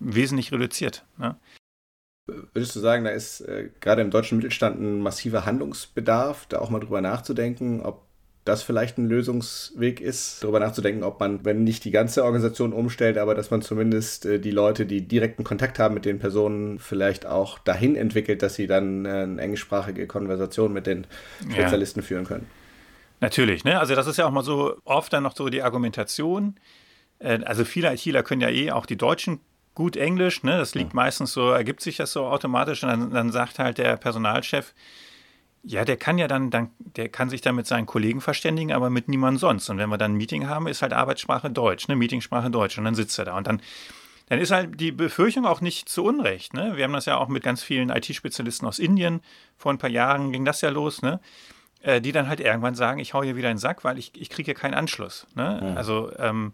wesentlich 0.00 0.52
reduziert. 0.52 1.04
Ne? 1.18 1.36
Würdest 2.26 2.76
du 2.76 2.80
sagen, 2.80 3.04
da 3.04 3.10
ist 3.10 3.40
äh, 3.40 3.70
gerade 3.80 4.02
im 4.02 4.10
deutschen 4.10 4.38
Mittelstand 4.38 4.80
ein 4.80 5.00
massiver 5.00 5.46
Handlungsbedarf, 5.46 6.46
da 6.46 6.58
auch 6.58 6.68
mal 6.68 6.80
drüber 6.80 7.00
nachzudenken, 7.00 7.80
ob 7.80 8.07
das 8.48 8.62
vielleicht 8.62 8.98
ein 8.98 9.08
Lösungsweg 9.08 10.00
ist, 10.00 10.42
darüber 10.42 10.58
nachzudenken, 10.58 11.04
ob 11.04 11.20
man, 11.20 11.44
wenn 11.44 11.64
nicht 11.64 11.84
die 11.84 11.90
ganze 11.90 12.24
Organisation 12.24 12.72
umstellt, 12.72 13.18
aber 13.18 13.34
dass 13.34 13.50
man 13.50 13.62
zumindest 13.62 14.26
äh, 14.26 14.40
die 14.40 14.50
Leute, 14.50 14.86
die 14.86 15.06
direkten 15.06 15.44
Kontakt 15.44 15.78
haben 15.78 15.94
mit 15.94 16.04
den 16.04 16.18
Personen, 16.18 16.78
vielleicht 16.78 17.26
auch 17.26 17.58
dahin 17.58 17.94
entwickelt, 17.94 18.42
dass 18.42 18.54
sie 18.54 18.66
dann 18.66 19.04
äh, 19.04 19.08
eine 19.08 19.40
englischsprachige 19.40 20.06
Konversation 20.06 20.72
mit 20.72 20.86
den 20.86 21.06
Spezialisten 21.50 22.00
ja. 22.00 22.06
führen 22.06 22.24
können. 22.24 22.46
Natürlich, 23.20 23.64
ne? 23.64 23.78
Also 23.78 23.94
das 23.94 24.06
ist 24.06 24.16
ja 24.16 24.26
auch 24.26 24.30
mal 24.30 24.44
so 24.44 24.76
oft 24.84 25.12
dann 25.12 25.24
noch 25.24 25.36
so 25.36 25.48
die 25.48 25.62
Argumentation. 25.62 26.56
Äh, 27.18 27.40
also 27.44 27.64
viele 27.64 27.92
ITler 27.92 28.22
können 28.22 28.40
ja 28.40 28.48
eh 28.48 28.70
auch 28.70 28.86
die 28.86 28.96
Deutschen 28.96 29.40
gut 29.74 29.96
Englisch, 29.96 30.42
ne? 30.42 30.56
Das 30.56 30.74
liegt 30.74 30.90
ja. 30.90 30.96
meistens 30.96 31.32
so, 31.32 31.50
ergibt 31.50 31.82
sich 31.82 31.96
das 31.98 32.12
so 32.12 32.26
automatisch 32.26 32.82
und 32.82 32.88
dann, 32.88 33.10
dann 33.10 33.30
sagt 33.30 33.58
halt 33.58 33.78
der 33.78 33.96
Personalchef, 33.96 34.72
ja, 35.62 35.84
der 35.84 35.96
kann 35.96 36.18
ja 36.18 36.28
dann, 36.28 36.50
dann, 36.50 36.70
der 36.78 37.08
kann 37.08 37.30
sich 37.30 37.40
dann 37.40 37.54
mit 37.54 37.66
seinen 37.66 37.86
Kollegen 37.86 38.20
verständigen, 38.20 38.72
aber 38.72 38.90
mit 38.90 39.08
niemandem 39.08 39.38
sonst. 39.38 39.68
Und 39.68 39.78
wenn 39.78 39.90
wir 39.90 39.98
dann 39.98 40.12
ein 40.12 40.16
Meeting 40.16 40.48
haben, 40.48 40.66
ist 40.66 40.82
halt 40.82 40.92
Arbeitssprache 40.92 41.50
Deutsch, 41.50 41.88
ne, 41.88 41.96
Meetingsprache 41.96 42.50
Deutsch. 42.50 42.78
Und 42.78 42.84
dann 42.84 42.94
sitzt 42.94 43.18
er 43.18 43.26
da. 43.26 43.36
Und 43.36 43.46
dann, 43.46 43.60
dann 44.28 44.38
ist 44.38 44.50
halt 44.50 44.80
die 44.80 44.92
Befürchtung 44.92 45.46
auch 45.46 45.60
nicht 45.60 45.88
zu 45.88 46.04
Unrecht. 46.04 46.54
Ne? 46.54 46.76
Wir 46.76 46.84
haben 46.84 46.92
das 46.92 47.06
ja 47.06 47.16
auch 47.16 47.28
mit 47.28 47.42
ganz 47.42 47.62
vielen 47.62 47.90
IT-Spezialisten 47.90 48.66
aus 48.66 48.78
Indien. 48.78 49.20
Vor 49.56 49.72
ein 49.72 49.78
paar 49.78 49.90
Jahren 49.90 50.32
ging 50.32 50.44
das 50.44 50.60
ja 50.60 50.70
los, 50.70 51.02
ne? 51.02 51.20
Äh, 51.80 52.00
die 52.00 52.10
dann 52.10 52.28
halt 52.28 52.40
irgendwann 52.40 52.74
sagen, 52.74 52.98
ich 52.98 53.14
hau 53.14 53.22
hier 53.22 53.36
wieder 53.36 53.50
in 53.50 53.54
den 53.54 53.60
Sack, 53.60 53.84
weil 53.84 53.98
ich, 53.98 54.10
ich 54.20 54.30
kriege 54.30 54.46
hier 54.46 54.54
keinen 54.54 54.74
Anschluss. 54.74 55.28
Ne? 55.36 55.60
Ja. 55.62 55.74
Also 55.74 56.10
ähm, 56.18 56.52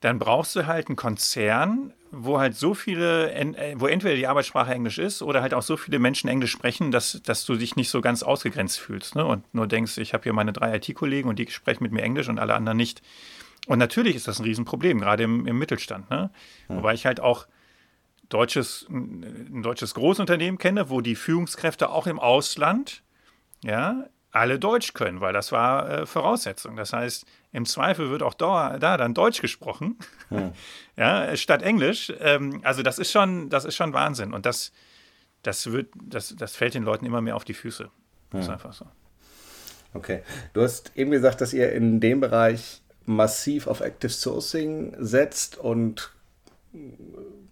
dann 0.00 0.18
brauchst 0.18 0.54
du 0.54 0.66
halt 0.66 0.88
einen 0.88 0.96
Konzern, 0.96 1.92
wo 2.10 2.38
halt 2.38 2.56
so 2.56 2.74
viele, 2.74 3.32
äh, 3.32 3.74
wo 3.76 3.86
entweder 3.86 4.14
die 4.14 4.26
Arbeitssprache 4.26 4.72
Englisch 4.72 4.98
ist 4.98 5.22
oder 5.22 5.42
halt 5.42 5.54
auch 5.54 5.62
so 5.62 5.76
viele 5.76 5.98
Menschen 5.98 6.28
Englisch 6.28 6.52
sprechen, 6.52 6.90
dass, 6.90 7.20
dass 7.22 7.44
du 7.44 7.56
dich 7.56 7.76
nicht 7.76 7.90
so 7.90 8.00
ganz 8.00 8.22
ausgegrenzt 8.22 8.78
fühlst 8.78 9.14
ne? 9.14 9.24
und 9.24 9.52
nur 9.52 9.66
denkst, 9.66 9.98
ich 9.98 10.14
habe 10.14 10.24
hier 10.24 10.32
meine 10.32 10.52
drei 10.52 10.76
IT-Kollegen 10.76 11.28
und 11.28 11.38
die 11.38 11.50
sprechen 11.50 11.82
mit 11.82 11.92
mir 11.92 12.02
Englisch 12.02 12.28
und 12.28 12.38
alle 12.38 12.54
anderen 12.54 12.76
nicht. 12.76 13.02
Und 13.66 13.78
natürlich 13.78 14.16
ist 14.16 14.28
das 14.28 14.38
ein 14.38 14.44
Riesenproblem, 14.44 15.00
gerade 15.00 15.24
im, 15.24 15.46
im 15.46 15.58
Mittelstand. 15.58 16.08
Ne? 16.10 16.30
Ja. 16.68 16.76
Wobei 16.76 16.94
ich 16.94 17.04
halt 17.04 17.20
auch 17.20 17.46
deutsches, 18.28 18.86
ein 18.88 19.62
deutsches 19.62 19.94
Großunternehmen 19.94 20.58
kenne, 20.58 20.90
wo 20.90 21.00
die 21.00 21.16
Führungskräfte 21.16 21.90
auch 21.90 22.06
im 22.06 22.18
Ausland 22.18 23.02
ja, 23.64 24.06
alle 24.30 24.58
Deutsch 24.58 24.94
können, 24.94 25.20
weil 25.20 25.32
das 25.32 25.52
war 25.52 25.90
äh, 25.90 26.06
Voraussetzung. 26.06 26.76
Das 26.76 26.92
heißt, 26.92 27.24
im 27.52 27.64
Zweifel 27.64 28.10
wird 28.10 28.22
auch 28.22 28.34
da, 28.34 28.78
da 28.78 28.96
dann 28.96 29.14
Deutsch 29.14 29.40
gesprochen, 29.40 29.96
ja, 30.30 30.52
ja 30.96 31.36
statt 31.36 31.62
Englisch. 31.62 32.12
Ähm, 32.20 32.60
also 32.62 32.82
das 32.82 32.98
ist 32.98 33.10
schon, 33.10 33.48
das 33.48 33.64
ist 33.64 33.76
schon 33.76 33.92
Wahnsinn. 33.92 34.32
Und 34.34 34.44
das, 34.46 34.72
das 35.42 35.70
wird, 35.72 35.88
das, 36.02 36.34
das 36.36 36.56
fällt 36.56 36.74
den 36.74 36.84
Leuten 36.84 37.06
immer 37.06 37.20
mehr 37.20 37.36
auf 37.36 37.44
die 37.44 37.54
Füße. 37.54 37.90
Das 38.30 38.44
ist 38.44 38.50
einfach 38.50 38.74
so. 38.74 38.86
Okay. 39.94 40.22
Du 40.52 40.62
hast 40.62 40.92
eben 40.96 41.10
gesagt, 41.10 41.40
dass 41.40 41.54
ihr 41.54 41.72
in 41.72 42.00
dem 42.00 42.20
Bereich 42.20 42.82
massiv 43.06 43.66
auf 43.66 43.80
Active 43.80 44.12
Sourcing 44.12 44.94
setzt 44.98 45.56
und 45.56 46.12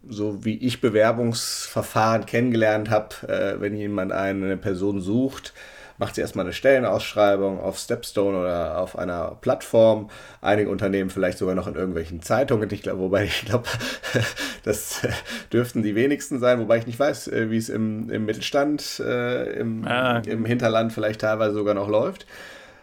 so 0.06 0.45
wie 0.45 0.59
ich 0.59 0.83
Bewerbungsverfahren 0.83 2.26
kennengelernt 2.26 2.90
habe, 2.90 3.28
äh, 3.28 3.61
wenn 3.61 3.75
jemand 3.75 4.12
eine 4.12 4.56
Person 4.59 5.00
sucht, 5.00 5.54
macht 5.98 6.14
sie 6.14 6.20
erstmal 6.20 6.44
eine 6.44 6.52
Stellenausschreibung 6.52 7.60
auf 7.60 7.78
Stepstone 7.78 8.38
oder 8.38 8.78
auf 8.78 8.98
einer 8.98 9.36
Plattform. 9.40 10.10
Einige 10.40 10.70
Unternehmen 10.70 11.10
vielleicht 11.10 11.38
sogar 11.38 11.54
noch 11.54 11.66
in 11.66 11.74
irgendwelchen 11.74 12.22
Zeitungen. 12.22 12.70
Ich 12.70 12.82
glaube, 12.82 13.00
wobei 13.00 13.24
ich 13.24 13.44
glaube, 13.44 13.68
das 14.64 15.06
dürften 15.52 15.82
die 15.82 15.94
wenigsten 15.94 16.38
sein, 16.38 16.60
wobei 16.60 16.78
ich 16.78 16.86
nicht 16.86 16.98
weiß, 16.98 17.28
äh, 17.28 17.50
wie 17.50 17.58
es 17.58 17.68
im, 17.68 18.10
im 18.10 18.24
Mittelstand, 18.24 19.00
äh, 19.00 19.58
im, 19.58 19.86
ah. 19.86 20.18
im 20.26 20.44
Hinterland 20.44 20.92
vielleicht 20.92 21.20
teilweise 21.20 21.54
sogar 21.54 21.74
noch 21.74 21.88
läuft 21.88 22.26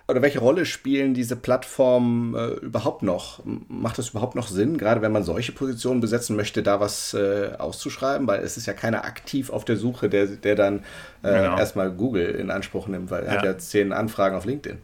oder 0.07 0.21
welche 0.21 0.39
Rolle 0.39 0.65
spielen 0.65 1.13
diese 1.13 1.35
Plattformen 1.35 2.35
äh, 2.35 2.47
überhaupt 2.65 3.03
noch? 3.03 3.41
Macht 3.67 3.97
das 3.97 4.09
überhaupt 4.09 4.35
noch 4.35 4.47
Sinn, 4.47 4.77
gerade 4.77 5.01
wenn 5.01 5.11
man 5.11 5.23
solche 5.23 5.53
Positionen 5.53 6.01
besetzen 6.01 6.35
möchte, 6.35 6.61
da 6.61 6.79
was 6.79 7.13
äh, 7.13 7.51
auszuschreiben? 7.57 8.27
Weil 8.27 8.41
es 8.41 8.57
ist 8.57 8.65
ja 8.65 8.73
keiner 8.73 9.05
aktiv 9.05 9.49
auf 9.49 9.63
der 9.63 9.77
Suche, 9.77 10.09
der, 10.09 10.27
der 10.27 10.55
dann 10.55 10.79
äh, 11.21 11.31
genau. 11.31 11.57
erstmal 11.57 11.91
Google 11.91 12.35
in 12.35 12.51
Anspruch 12.51 12.87
nimmt, 12.87 13.11
weil 13.11 13.23
er 13.23 13.33
ja. 13.33 13.37
hat 13.37 13.45
ja 13.45 13.57
zehn 13.57 13.93
Anfragen 13.93 14.35
auf 14.35 14.45
LinkedIn. 14.45 14.79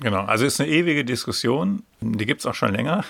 Genau, 0.00 0.24
also 0.24 0.44
es 0.44 0.54
ist 0.54 0.60
eine 0.60 0.70
ewige 0.70 1.04
Diskussion, 1.04 1.84
die 2.00 2.26
gibt 2.26 2.40
es 2.40 2.46
auch 2.46 2.54
schon 2.54 2.72
länger. 2.72 3.04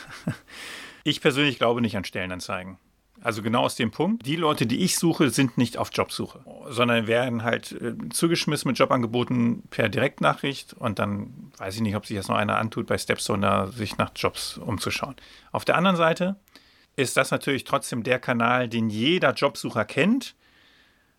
Ich 1.06 1.20
persönlich 1.20 1.58
glaube 1.58 1.82
nicht 1.82 1.98
an 1.98 2.04
Stellenanzeigen. 2.04 2.78
Also 3.24 3.40
genau 3.40 3.62
aus 3.62 3.74
dem 3.74 3.90
Punkt, 3.90 4.26
die 4.26 4.36
Leute, 4.36 4.66
die 4.66 4.84
ich 4.84 4.98
suche, 4.98 5.30
sind 5.30 5.56
nicht 5.56 5.78
auf 5.78 5.88
Jobsuche, 5.94 6.40
sondern 6.68 7.06
werden 7.06 7.42
halt 7.42 7.72
äh, 7.72 7.94
zugeschmissen 8.10 8.68
mit 8.68 8.78
Jobangeboten 8.78 9.62
per 9.70 9.88
Direktnachricht 9.88 10.74
und 10.74 10.98
dann 10.98 11.50
weiß 11.56 11.76
ich 11.76 11.80
nicht, 11.80 11.96
ob 11.96 12.04
sich 12.04 12.18
das 12.18 12.28
noch 12.28 12.36
einer 12.36 12.58
antut, 12.58 12.86
bei 12.86 12.98
Stepstone 12.98 13.40
da 13.40 13.66
sich 13.68 13.96
nach 13.96 14.10
Jobs 14.14 14.58
umzuschauen. 14.58 15.16
Auf 15.52 15.64
der 15.64 15.76
anderen 15.78 15.96
Seite 15.96 16.36
ist 16.96 17.16
das 17.16 17.30
natürlich 17.30 17.64
trotzdem 17.64 18.02
der 18.02 18.18
Kanal, 18.18 18.68
den 18.68 18.90
jeder 18.90 19.32
Jobsucher 19.32 19.86
kennt. 19.86 20.34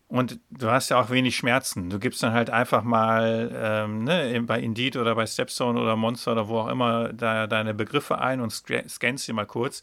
Und 0.06 0.38
du 0.50 0.70
hast 0.70 0.90
ja 0.90 1.00
auch 1.00 1.10
wenig 1.10 1.34
Schmerzen. 1.34 1.90
Du 1.90 1.98
gibst 1.98 2.22
dann 2.22 2.32
halt 2.32 2.50
einfach 2.50 2.84
mal 2.84 3.50
ähm, 3.52 4.04
ne, 4.04 4.40
bei 4.46 4.60
Indeed 4.60 4.96
oder 4.96 5.16
bei 5.16 5.26
Stepstone 5.26 5.80
oder 5.80 5.96
Monster 5.96 6.30
oder 6.32 6.46
wo 6.46 6.60
auch 6.60 6.68
immer 6.68 7.12
da 7.12 7.48
deine 7.48 7.74
Begriffe 7.74 8.18
ein 8.18 8.40
und 8.40 8.52
scannst 8.52 9.24
sie 9.24 9.32
mal 9.32 9.46
kurz. 9.46 9.82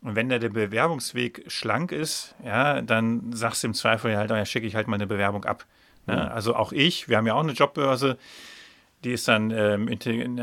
Und 0.00 0.14
wenn 0.14 0.28
da 0.28 0.38
der 0.38 0.50
Bewerbungsweg 0.50 1.44
schlank 1.48 1.90
ist, 1.90 2.34
ja, 2.44 2.82
dann 2.82 3.32
sagst 3.32 3.62
du 3.62 3.68
im 3.68 3.74
Zweifel 3.74 4.16
halt, 4.16 4.30
ja, 4.30 4.44
schicke 4.44 4.66
ich 4.66 4.76
halt 4.76 4.86
mal 4.86 4.94
eine 4.94 5.06
Bewerbung 5.06 5.44
ab. 5.44 5.66
Ne? 6.06 6.14
Mhm. 6.14 6.32
Also 6.32 6.54
auch 6.54 6.72
ich, 6.72 7.08
wir 7.08 7.16
haben 7.16 7.26
ja 7.26 7.34
auch 7.34 7.42
eine 7.42 7.52
Jobbörse, 7.52 8.16
die 9.04 9.12
ist 9.12 9.28
dann, 9.28 9.50
ähm, 9.50 9.88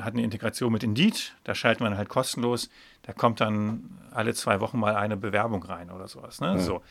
hat 0.02 0.14
eine 0.14 0.24
Integration 0.24 0.72
mit 0.72 0.84
Indeed, 0.84 1.36
da 1.44 1.56
schalten 1.56 1.84
wir 1.84 1.90
dann 1.90 1.98
halt 1.98 2.10
kostenlos, 2.10 2.70
da 3.04 3.14
kommt 3.14 3.42
dann 3.42 3.98
alle 4.12 4.34
zwei 4.34 4.60
Wochen 4.62 4.80
mal 4.80 4.96
eine 4.96 5.18
Bewerbung 5.18 5.64
rein 5.64 5.90
oder 5.90 6.08
sowas. 6.08 6.42
Ne? 6.42 6.56
Mhm. 6.56 6.60
So. 6.60 6.82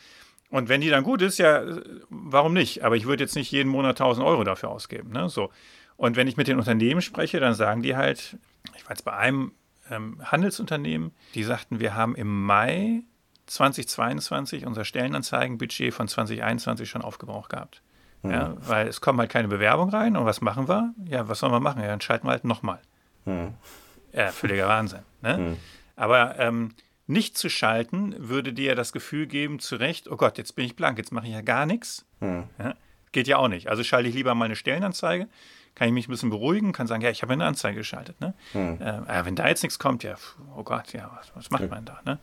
Und 0.49 0.69
wenn 0.69 0.81
die 0.81 0.89
dann 0.89 1.03
gut 1.03 1.21
ist, 1.21 1.37
ja, 1.37 1.63
warum 2.09 2.53
nicht? 2.53 2.83
Aber 2.83 2.95
ich 2.95 3.05
würde 3.05 3.23
jetzt 3.23 3.35
nicht 3.35 3.51
jeden 3.51 3.69
Monat 3.69 3.99
1000 3.99 4.25
Euro 4.25 4.43
dafür 4.43 4.69
ausgeben. 4.69 5.11
Ne? 5.11 5.27
So. 5.29 5.49
Und 5.97 6.15
wenn 6.15 6.27
ich 6.27 6.37
mit 6.37 6.47
den 6.47 6.57
Unternehmen 6.57 7.01
spreche, 7.01 7.39
dann 7.39 7.53
sagen 7.53 7.81
die 7.81 7.95
halt, 7.95 8.37
ich 8.75 8.83
war 8.85 8.91
jetzt 8.91 9.05
bei 9.05 9.13
einem 9.13 9.51
ähm, 9.89 10.19
Handelsunternehmen, 10.23 11.11
die 11.33 11.43
sagten, 11.43 11.79
wir 11.79 11.95
haben 11.95 12.15
im 12.15 12.45
Mai 12.45 13.03
2022 13.47 14.65
unser 14.65 14.85
Stellenanzeigenbudget 14.85 15.93
von 15.93 16.07
2021 16.07 16.89
schon 16.89 17.01
aufgebraucht 17.01 17.49
gehabt. 17.49 17.81
Mhm. 18.23 18.31
Ja, 18.31 18.53
weil 18.57 18.87
es 18.87 19.01
kommen 19.01 19.19
halt 19.19 19.31
keine 19.31 19.47
Bewerbung 19.47 19.89
rein 19.89 20.17
und 20.17 20.25
was 20.25 20.41
machen 20.41 20.67
wir? 20.67 20.93
Ja, 21.07 21.27
was 21.27 21.39
sollen 21.39 21.51
wir 21.51 21.59
machen? 21.59 21.81
Ja, 21.81 21.87
dann 21.87 22.01
schalten 22.01 22.27
wir 22.27 22.31
halt 22.31 22.45
nochmal. 22.45 22.79
Mhm. 23.25 23.53
Ja, 24.13 24.31
völliger 24.31 24.67
Wahnsinn. 24.67 25.01
Ne? 25.21 25.37
Mhm. 25.37 25.57
Aber 25.95 26.39
ähm, 26.39 26.73
nicht 27.07 27.37
zu 27.37 27.49
schalten 27.49 28.15
würde 28.17 28.53
dir 28.53 28.75
das 28.75 28.91
Gefühl 28.91 29.27
geben, 29.27 29.59
zu 29.59 29.75
Recht, 29.75 30.09
oh 30.09 30.17
Gott, 30.17 30.37
jetzt 30.37 30.55
bin 30.55 30.65
ich 30.65 30.75
blank, 30.75 30.97
jetzt 30.97 31.11
mache 31.11 31.27
ich 31.27 31.33
ja 31.33 31.41
gar 31.41 31.65
nichts. 31.65 32.05
Mhm. 32.19 32.45
Ja, 32.57 32.73
geht 33.11 33.27
ja 33.27 33.37
auch 33.37 33.47
nicht. 33.47 33.69
Also 33.69 33.83
schalte 33.83 34.09
ich 34.09 34.15
lieber 34.15 34.33
mal 34.33 34.45
eine 34.45 34.55
Stellenanzeige, 34.55 35.27
kann 35.75 35.87
ich 35.87 35.93
mich 35.93 36.07
ein 36.07 36.11
bisschen 36.11 36.29
beruhigen, 36.29 36.71
kann 36.71 36.87
sagen, 36.87 37.01
ja, 37.01 37.09
ich 37.09 37.21
habe 37.21 37.33
eine 37.33 37.45
Anzeige 37.45 37.77
geschaltet. 37.77 38.19
Ne? 38.21 38.33
Hm. 38.53 38.81
Äh, 38.81 39.25
wenn 39.25 39.35
da 39.35 39.47
jetzt 39.47 39.61
nichts 39.61 39.77
kommt, 39.77 40.03
ja, 40.03 40.15
oh 40.55 40.63
Gott, 40.63 40.93
ja, 40.93 41.11
was, 41.15 41.31
was 41.35 41.51
macht 41.51 41.69
man 41.69 41.85
da? 41.85 41.99
Ne? 42.05 42.19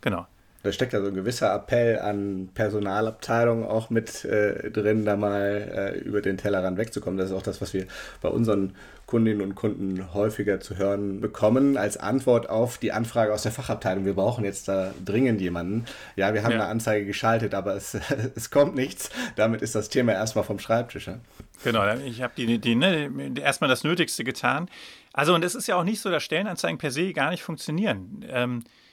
Genau. 0.00 0.26
Da 0.64 0.72
steckt 0.72 0.94
ja 0.94 1.02
so 1.02 1.08
ein 1.08 1.14
gewisser 1.14 1.54
Appell 1.54 1.98
an 1.98 2.48
Personalabteilungen 2.54 3.66
auch 3.66 3.90
mit 3.90 4.24
äh, 4.24 4.70
drin, 4.70 5.04
da 5.04 5.14
mal 5.14 5.92
äh, 5.94 5.98
über 5.98 6.22
den 6.22 6.38
Tellerrand 6.38 6.78
wegzukommen. 6.78 7.18
Das 7.18 7.28
ist 7.28 7.36
auch 7.36 7.42
das, 7.42 7.60
was 7.60 7.74
wir 7.74 7.86
bei 8.22 8.30
unseren 8.30 8.74
Kundinnen 9.04 9.42
und 9.42 9.56
Kunden 9.56 10.14
häufiger 10.14 10.60
zu 10.60 10.78
hören 10.78 11.20
bekommen, 11.20 11.76
als 11.76 11.98
Antwort 11.98 12.48
auf 12.48 12.78
die 12.78 12.92
Anfrage 12.92 13.34
aus 13.34 13.42
der 13.42 13.52
Fachabteilung. 13.52 14.06
Wir 14.06 14.14
brauchen 14.14 14.42
jetzt 14.42 14.66
da 14.66 14.94
dringend 15.04 15.42
jemanden. 15.42 15.84
Ja, 16.16 16.32
wir 16.32 16.42
haben 16.42 16.52
ja. 16.52 16.60
eine 16.60 16.68
Anzeige 16.68 17.04
geschaltet, 17.04 17.52
aber 17.52 17.76
es, 17.76 17.94
es 18.34 18.50
kommt 18.50 18.74
nichts. 18.74 19.10
Damit 19.36 19.60
ist 19.60 19.74
das 19.74 19.90
Thema 19.90 20.12
erstmal 20.12 20.44
vom 20.44 20.58
Schreibtisch. 20.58 21.08
Ja? 21.08 21.18
Genau, 21.62 21.86
ich 22.06 22.22
habe 22.22 22.32
die, 22.38 22.58
die, 22.58 22.74
ne, 22.74 23.10
erstmal 23.38 23.68
das 23.68 23.84
Nötigste 23.84 24.24
getan. 24.24 24.70
Also, 25.12 25.34
und 25.34 25.44
es 25.44 25.54
ist 25.54 25.66
ja 25.66 25.76
auch 25.76 25.84
nicht 25.84 26.00
so, 26.00 26.10
dass 26.10 26.22
Stellenanzeigen 26.22 26.78
per 26.78 26.90
se 26.90 27.12
gar 27.12 27.30
nicht 27.30 27.42
funktionieren. 27.42 28.24
Ähm, 28.26 28.60
äh, 28.60 28.83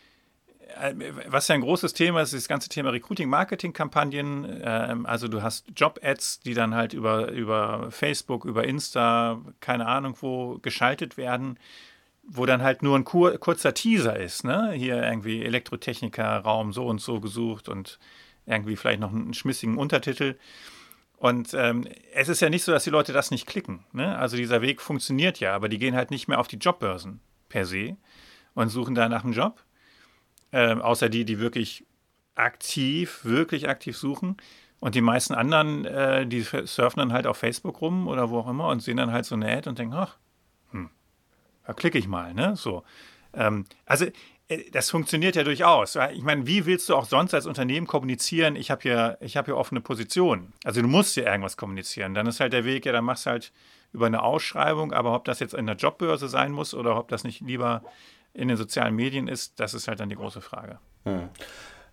was 1.28 1.48
ja 1.48 1.56
ein 1.56 1.62
großes 1.62 1.94
Thema 1.94 2.22
ist, 2.22 2.34
ist 2.34 2.44
das 2.44 2.48
ganze 2.48 2.70
Thema 2.70 2.92
Recruiting-Marketing-Kampagnen. 2.92 4.62
Ähm, 4.64 5.06
also 5.06 5.28
du 5.28 5.42
hast 5.42 5.68
Job-Ads, 5.76 6.42
die 6.42 6.54
dann 6.54 6.76
halt 6.76 6.94
über, 6.94 7.32
über 7.32 7.92
Facebook, 7.92 8.46
über 8.46 8.66
Insta, 8.66 9.42
keine 9.60 9.88
Ahnung 9.88 10.16
wo, 10.22 10.60
geschaltet 10.62 11.18
werden, 11.18 11.58
wo 12.24 12.46
dann 12.46 12.62
halt 12.62 12.84
nur 12.84 12.98
ein 12.98 13.04
kur 13.04 13.38
kurzer 13.38 13.74
Teaser 13.74 14.18
ist. 14.18 14.44
Ne? 14.44 14.72
Hier 14.74 15.02
irgendwie 15.02 15.44
Elektrotechniker, 15.44 16.38
Raum 16.38 16.74
so 16.74 16.86
und 16.88 17.02
so 17.02 17.20
gesucht 17.20 17.70
und 17.70 18.00
irgendwie 18.46 18.76
vielleicht 18.76 19.00
noch 19.00 19.12
einen 19.12 19.34
schmissigen 19.34 19.78
Untertitel. 19.78 20.38
Und 21.18 21.54
ähm, 21.54 21.88
es 22.14 22.30
ist 22.30 22.42
ja 22.42 22.50
nicht 22.50 22.64
so, 22.64 22.72
dass 22.72 22.84
die 22.84 22.90
Leute 22.90 23.14
das 23.14 23.30
nicht 23.30 23.46
klicken. 23.46 23.86
Ne? 23.92 24.18
Also 24.18 24.38
dieser 24.38 24.62
Weg 24.62 24.82
funktioniert 24.82 25.40
ja, 25.40 25.54
aber 25.54 25.70
die 25.70 25.78
gehen 25.78 25.96
halt 25.96 26.10
nicht 26.10 26.28
mehr 26.28 26.40
auf 26.40 26.48
die 26.48 26.58
Jobbörsen 26.58 27.20
per 27.48 27.66
se 27.66 27.98
und 28.56 28.70
suchen 28.70 28.96
da 28.96 29.08
nach 29.08 29.24
einem 29.24 29.34
Job 29.34 29.64
äh, 30.52 30.76
außer 30.76 31.10
die, 31.10 31.26
die 31.26 31.40
wirklich 31.40 31.86
aktiv, 32.36 33.22
wirklich 33.24 33.70
aktiv 33.70 33.98
suchen. 33.98 34.38
Und 34.80 34.96
die 34.96 35.02
meisten 35.02 35.36
anderen, 35.36 35.86
äh, 35.86 36.26
die 36.26 36.42
surfen 36.42 37.00
dann 37.00 37.14
halt 37.14 37.28
auf 37.28 37.38
Facebook 37.38 37.82
rum 37.82 38.08
oder 38.08 38.30
wo 38.30 38.40
auch 38.40 38.50
immer 38.50 38.68
und 38.70 38.82
sehen 38.82 38.98
dann 38.98 39.12
halt 39.12 39.26
so 39.26 39.36
eine 39.36 39.56
Ad 39.56 39.70
und 39.70 39.78
denken, 39.78 39.94
ach, 39.94 40.18
hm, 40.72 40.90
da 41.66 41.74
klicke 41.74 42.00
ich 42.00 42.08
mal, 42.08 42.34
ne? 42.34 42.56
So. 42.56 42.84
Ähm, 43.34 43.66
also 43.86 44.06
äh, 44.48 44.72
das 44.72 44.90
funktioniert 44.90 45.36
ja 45.36 45.44
durchaus. 45.44 45.98
Ich 46.14 46.24
meine, 46.24 46.48
wie 46.48 46.66
willst 46.66 46.90
du 46.90 46.96
auch 46.96 47.06
sonst 47.06 47.34
als 47.34 47.46
Unternehmen 47.46 47.86
kommunizieren? 47.86 48.56
Ich 48.56 48.72
habe 48.72 48.82
hier, 48.82 49.18
hab 49.22 49.46
hier 49.46 49.58
offene 49.58 49.82
Positionen. 49.82 50.54
Also 50.64 50.82
du 50.82 50.88
musst 50.88 51.16
ja 51.16 51.26
irgendwas 51.26 51.58
kommunizieren. 51.58 52.14
Dann 52.14 52.26
ist 52.26 52.40
halt 52.40 52.54
der 52.54 52.66
Weg, 52.66 52.86
ja, 52.86 52.92
dann 52.92 53.06
machst 53.06 53.28
du 53.28 53.30
halt 53.30 53.52
über 53.94 54.08
eine 54.08 54.24
Ausschreibung, 54.24 54.94
aber 54.94 55.14
ob 55.14 55.26
das 55.26 55.40
jetzt 55.40 55.54
in 55.54 55.68
der 55.68 55.76
Jobbörse 55.76 56.28
sein 56.28 56.52
muss 56.52 56.74
oder 56.74 56.98
ob 56.98 57.10
das 57.10 57.24
nicht 57.24 57.42
lieber 57.42 57.84
in 58.34 58.48
den 58.48 58.58
sozialen 58.58 58.96
Medien 58.96 59.28
ist, 59.28 59.60
das 59.60 59.74
ist 59.74 59.88
halt 59.88 60.00
dann 60.00 60.10
die 60.10 60.16
große 60.16 60.42
Frage. 60.42 60.80
Hm. 61.06 61.30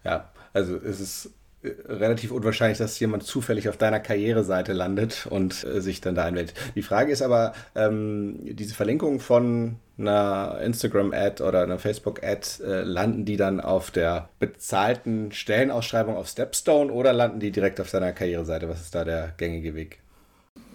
Ja, 0.04 0.30
also 0.52 0.76
es 0.76 1.00
ist 1.00 1.35
äh, 1.62 1.71
relativ 1.88 2.30
unwahrscheinlich, 2.30 2.78
dass 2.78 3.00
jemand 3.00 3.25
zufällig 3.25 3.68
auf 3.68 3.76
deiner 3.76 4.00
Karriereseite 4.00 4.73
landet 4.73 5.26
und 5.28 5.64
äh, 5.64 5.80
sich 5.80 6.00
dann 6.00 6.14
da 6.14 6.25
einwählt. 6.25 6.54
Die 6.76 6.83
Frage 6.83 7.11
ist 7.11 7.23
aber, 7.23 7.52
ähm, 7.75 8.38
diese 8.42 8.75
Verlinkung 8.75 9.18
von 9.18 9.76
einer 9.99 10.61
Instagram-Ad 10.62 11.42
oder 11.42 11.62
einer 11.62 11.78
Facebook-Ad, 11.78 12.62
äh, 12.62 12.83
landen 12.83 13.25
die 13.25 13.37
dann 13.37 13.61
auf 13.61 13.90
der 13.90 14.28
bezahlten 14.38 15.33
Stellenausschreibung 15.33 16.16
auf 16.16 16.28
Stepstone 16.28 16.92
oder 16.92 17.12
landen 17.12 17.40
die 17.40 17.50
direkt 17.50 17.80
auf 17.80 17.90
deiner 17.90 18.12
Karriereseite? 18.12 18.68
Was 18.68 18.83
ist 18.83 18.95
da 18.95 19.04
der 19.04 19.35
gängige 19.37 19.75
Weg? 19.75 19.99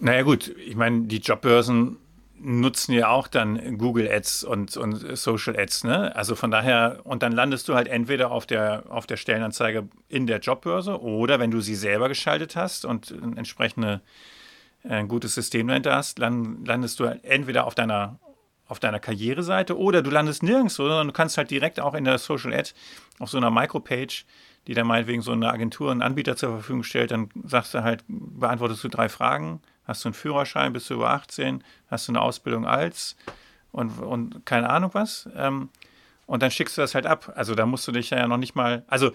Naja 0.00 0.22
gut, 0.22 0.54
ich 0.66 0.76
meine, 0.76 1.02
die 1.02 1.18
Jobbörsen 1.18 1.96
nutzen 2.44 2.92
ja 2.92 3.08
auch 3.08 3.26
dann 3.26 3.78
Google 3.78 4.08
Ads 4.10 4.44
und, 4.44 4.76
und 4.76 5.16
Social 5.16 5.58
Ads, 5.58 5.84
ne? 5.84 6.14
Also 6.14 6.36
von 6.36 6.50
daher, 6.50 7.00
und 7.04 7.22
dann 7.22 7.32
landest 7.32 7.68
du 7.68 7.74
halt 7.74 7.88
entweder 7.88 8.30
auf 8.30 8.46
der, 8.46 8.84
auf 8.88 9.06
der 9.06 9.16
Stellenanzeige 9.16 9.88
in 10.08 10.26
der 10.26 10.40
Jobbörse 10.40 11.00
oder 11.00 11.40
wenn 11.40 11.50
du 11.50 11.60
sie 11.60 11.74
selber 11.74 12.08
geschaltet 12.08 12.54
hast 12.54 12.84
und 12.84 13.10
ein 13.10 13.38
entsprechende 13.38 14.02
äh, 14.84 14.94
ein 14.94 15.08
gutes 15.08 15.34
System 15.34 15.68
dahinter 15.68 15.94
hast, 15.94 16.20
dann 16.20 16.64
landest 16.64 17.00
du 17.00 17.06
halt 17.06 17.24
entweder 17.24 17.66
auf 17.66 17.74
deiner 17.74 18.18
auf 18.66 18.80
deiner 18.80 18.98
Karriereseite 18.98 19.78
oder 19.78 20.00
du 20.00 20.10
landest 20.10 20.42
nirgendwo, 20.42 20.84
sondern 20.84 21.08
du 21.08 21.12
kannst 21.12 21.36
halt 21.36 21.50
direkt 21.50 21.80
auch 21.80 21.92
in 21.92 22.04
der 22.04 22.16
Social 22.16 22.54
Ad 22.54 22.70
auf 23.18 23.28
so 23.28 23.36
einer 23.36 23.50
Micropage, 23.50 24.24
die 24.66 24.72
dann 24.72 24.86
meinetwegen 24.86 25.20
so 25.20 25.32
eine 25.32 25.52
Agentur, 25.52 25.90
einen 25.90 26.00
Anbieter 26.00 26.34
zur 26.34 26.50
Verfügung 26.50 26.82
stellt, 26.82 27.10
dann 27.10 27.28
sagst 27.44 27.74
du 27.74 27.82
halt, 27.82 28.04
beantwortest 28.08 28.82
du 28.82 28.88
drei 28.88 29.10
Fragen 29.10 29.60
Hast 29.84 30.04
du 30.04 30.08
einen 30.08 30.14
Führerschein, 30.14 30.72
bist 30.72 30.90
du 30.90 30.94
über 30.94 31.10
18, 31.10 31.62
hast 31.88 32.08
du 32.08 32.12
eine 32.12 32.20
Ausbildung 32.20 32.66
als 32.66 33.16
und, 33.72 33.98
und 34.00 34.46
keine 34.46 34.70
Ahnung 34.70 34.90
was. 34.94 35.28
Ähm, 35.36 35.68
und 36.26 36.42
dann 36.42 36.50
schickst 36.50 36.76
du 36.78 36.80
das 36.80 36.94
halt 36.94 37.06
ab. 37.06 37.32
Also 37.34 37.54
da 37.54 37.66
musst 37.66 37.86
du 37.86 37.92
dich 37.92 38.10
ja 38.10 38.26
noch 38.26 38.38
nicht 38.38 38.54
mal. 38.54 38.84
Also 38.86 39.12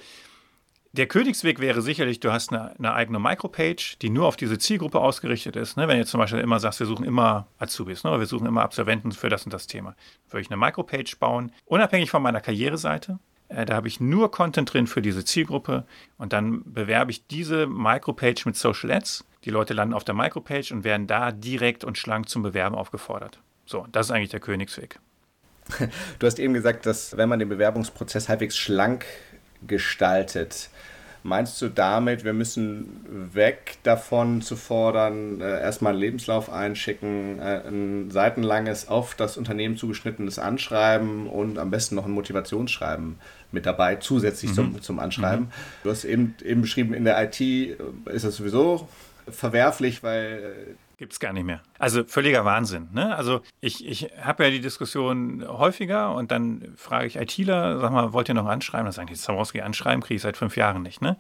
der 0.92 1.08
Königsweg 1.08 1.60
wäre 1.60 1.82
sicherlich, 1.82 2.20
du 2.20 2.32
hast 2.32 2.52
eine, 2.52 2.76
eine 2.78 2.94
eigene 2.94 3.20
Micropage, 3.20 3.98
die 4.02 4.10
nur 4.10 4.28
auf 4.28 4.38
diese 4.38 4.58
Zielgruppe 4.58 5.00
ausgerichtet 5.00 5.56
ist. 5.56 5.78
Ne? 5.78 5.88
Wenn 5.88 6.00
du 6.00 6.06
zum 6.06 6.20
Beispiel 6.20 6.40
immer 6.40 6.60
sagst, 6.60 6.80
wir 6.80 6.88
suchen 6.88 7.06
immer 7.06 7.48
Azubis, 7.60 8.04
ne? 8.04 8.20
wir 8.20 8.26
suchen 8.26 8.48
immer 8.48 8.64
Absolventen 8.64 9.12
für 9.12 9.30
das 9.30 9.46
und 9.46 9.54
das 9.54 9.68
Thema, 9.68 9.96
würde 10.30 10.42
ich 10.42 10.52
eine 10.52 10.58
Micropage 10.58 11.16
bauen, 11.20 11.52
unabhängig 11.66 12.10
von 12.10 12.24
meiner 12.24 12.42
Karriereseite. 12.42 13.20
Äh, 13.50 13.66
da 13.66 13.76
habe 13.76 13.88
ich 13.88 14.00
nur 14.00 14.32
Content 14.32 14.74
drin 14.74 14.88
für 14.88 15.02
diese 15.02 15.26
Zielgruppe 15.26 15.86
und 16.18 16.34
dann 16.34 16.64
bewerbe 16.66 17.12
ich 17.12 17.28
diese 17.28 17.68
Micropage 17.68 18.44
mit 18.46 18.56
Social 18.56 18.92
Ads 18.92 19.26
die 19.46 19.52
Leute 19.52 19.74
landen 19.74 19.94
auf 19.94 20.04
der 20.04 20.16
Micropage 20.16 20.74
und 20.74 20.84
werden 20.84 21.08
da 21.08 21.32
direkt 21.32 21.84
und 21.84 21.98
schlank 21.98 22.30
zum 22.30 22.44
Bewerben 22.44 22.76
aufgefordert. 22.76 23.40
So, 23.66 23.88
das 23.92 24.08
ist 24.08 24.12
eigentlich 24.12 24.30
der 24.30 24.40
Königsweg. 24.40 25.00
Du 26.18 26.26
hast 26.26 26.40
eben 26.40 26.56
gesagt, 26.56 26.86
dass 26.88 27.16
wenn 27.16 27.30
man 27.30 27.38
den 27.38 27.48
Bewerbungsprozess 27.48 28.28
halbwegs 28.28 28.58
schlank 28.58 29.06
gestaltet, 29.68 30.70
meinst 31.22 31.62
du 31.62 31.70
damit, 31.70 32.24
wir 32.24 32.34
müssen 32.34 33.30
weg 33.34 33.78
davon 33.84 34.42
zu 34.42 34.56
fordern, 34.56 35.42
äh, 35.42 35.62
erstmal 35.62 35.94
einen 35.94 36.02
Lebenslauf 36.02 36.52
einschicken, 36.52 37.40
äh, 37.40 37.62
ein 37.68 38.10
seitenlanges, 38.10 38.88
auf 38.88 39.14
das 39.14 39.38
Unternehmen 39.38 39.78
zugeschnittenes 39.78 40.40
Anschreiben 40.40 41.28
und 41.28 41.60
am 41.60 41.70
besten 41.70 41.96
noch 41.96 42.06
ein 42.06 42.12
Motivationsschreiben 42.12 43.18
mit 43.52 43.66
dabei, 43.66 43.96
zusätzlich 43.96 44.52
mhm. 44.52 44.56
zum, 44.56 44.82
zum 44.82 45.00
Anschreiben? 45.00 45.46
Mhm. 45.46 45.52
Du 45.84 45.90
hast 45.90 46.06
eben, 46.06 46.36
eben 46.44 46.62
beschrieben, 46.62 46.94
in 46.94 47.06
der 47.06 47.22
IT 47.24 47.40
ist 47.40 48.26
das 48.26 48.36
sowieso 48.36 48.88
verwerflich, 49.32 50.04
weil. 50.04 50.66
Äh, 50.70 50.74
Gibt 50.98 51.14
es 51.14 51.20
gar 51.22 51.32
nicht 51.32 51.46
mehr. 51.46 51.62
Also 51.78 52.04
völliger 52.04 52.44
Wahnsinn. 52.44 52.90
Ne? 52.92 53.16
Also 53.16 53.42
ich, 53.62 53.88
ich 53.88 54.12
habe 54.22 54.44
ja 54.44 54.50
die 54.50 54.60
Diskussion 54.60 55.46
häufiger 55.48 56.14
und 56.14 56.30
dann 56.30 56.74
frage 56.76 57.08
ich 57.08 57.16
ITler, 57.16 57.80
sag 57.80 57.94
mal, 57.94 58.12
wollt 58.12 58.28
ihr 58.28 58.34
noch 58.34 58.48
anschreiben? 58.48 58.86
Dann 58.86 58.92
sagen 58.92 59.08
die, 59.08 59.14
Zaworski 59.14 59.62
anschreiben 59.62 60.02
kriege 60.02 60.16
ich 60.16 60.22
seit 60.22 60.36
fünf 60.36 60.58
Jahren 60.58 60.82
nicht. 60.82 61.02
Ne? 61.02 61.16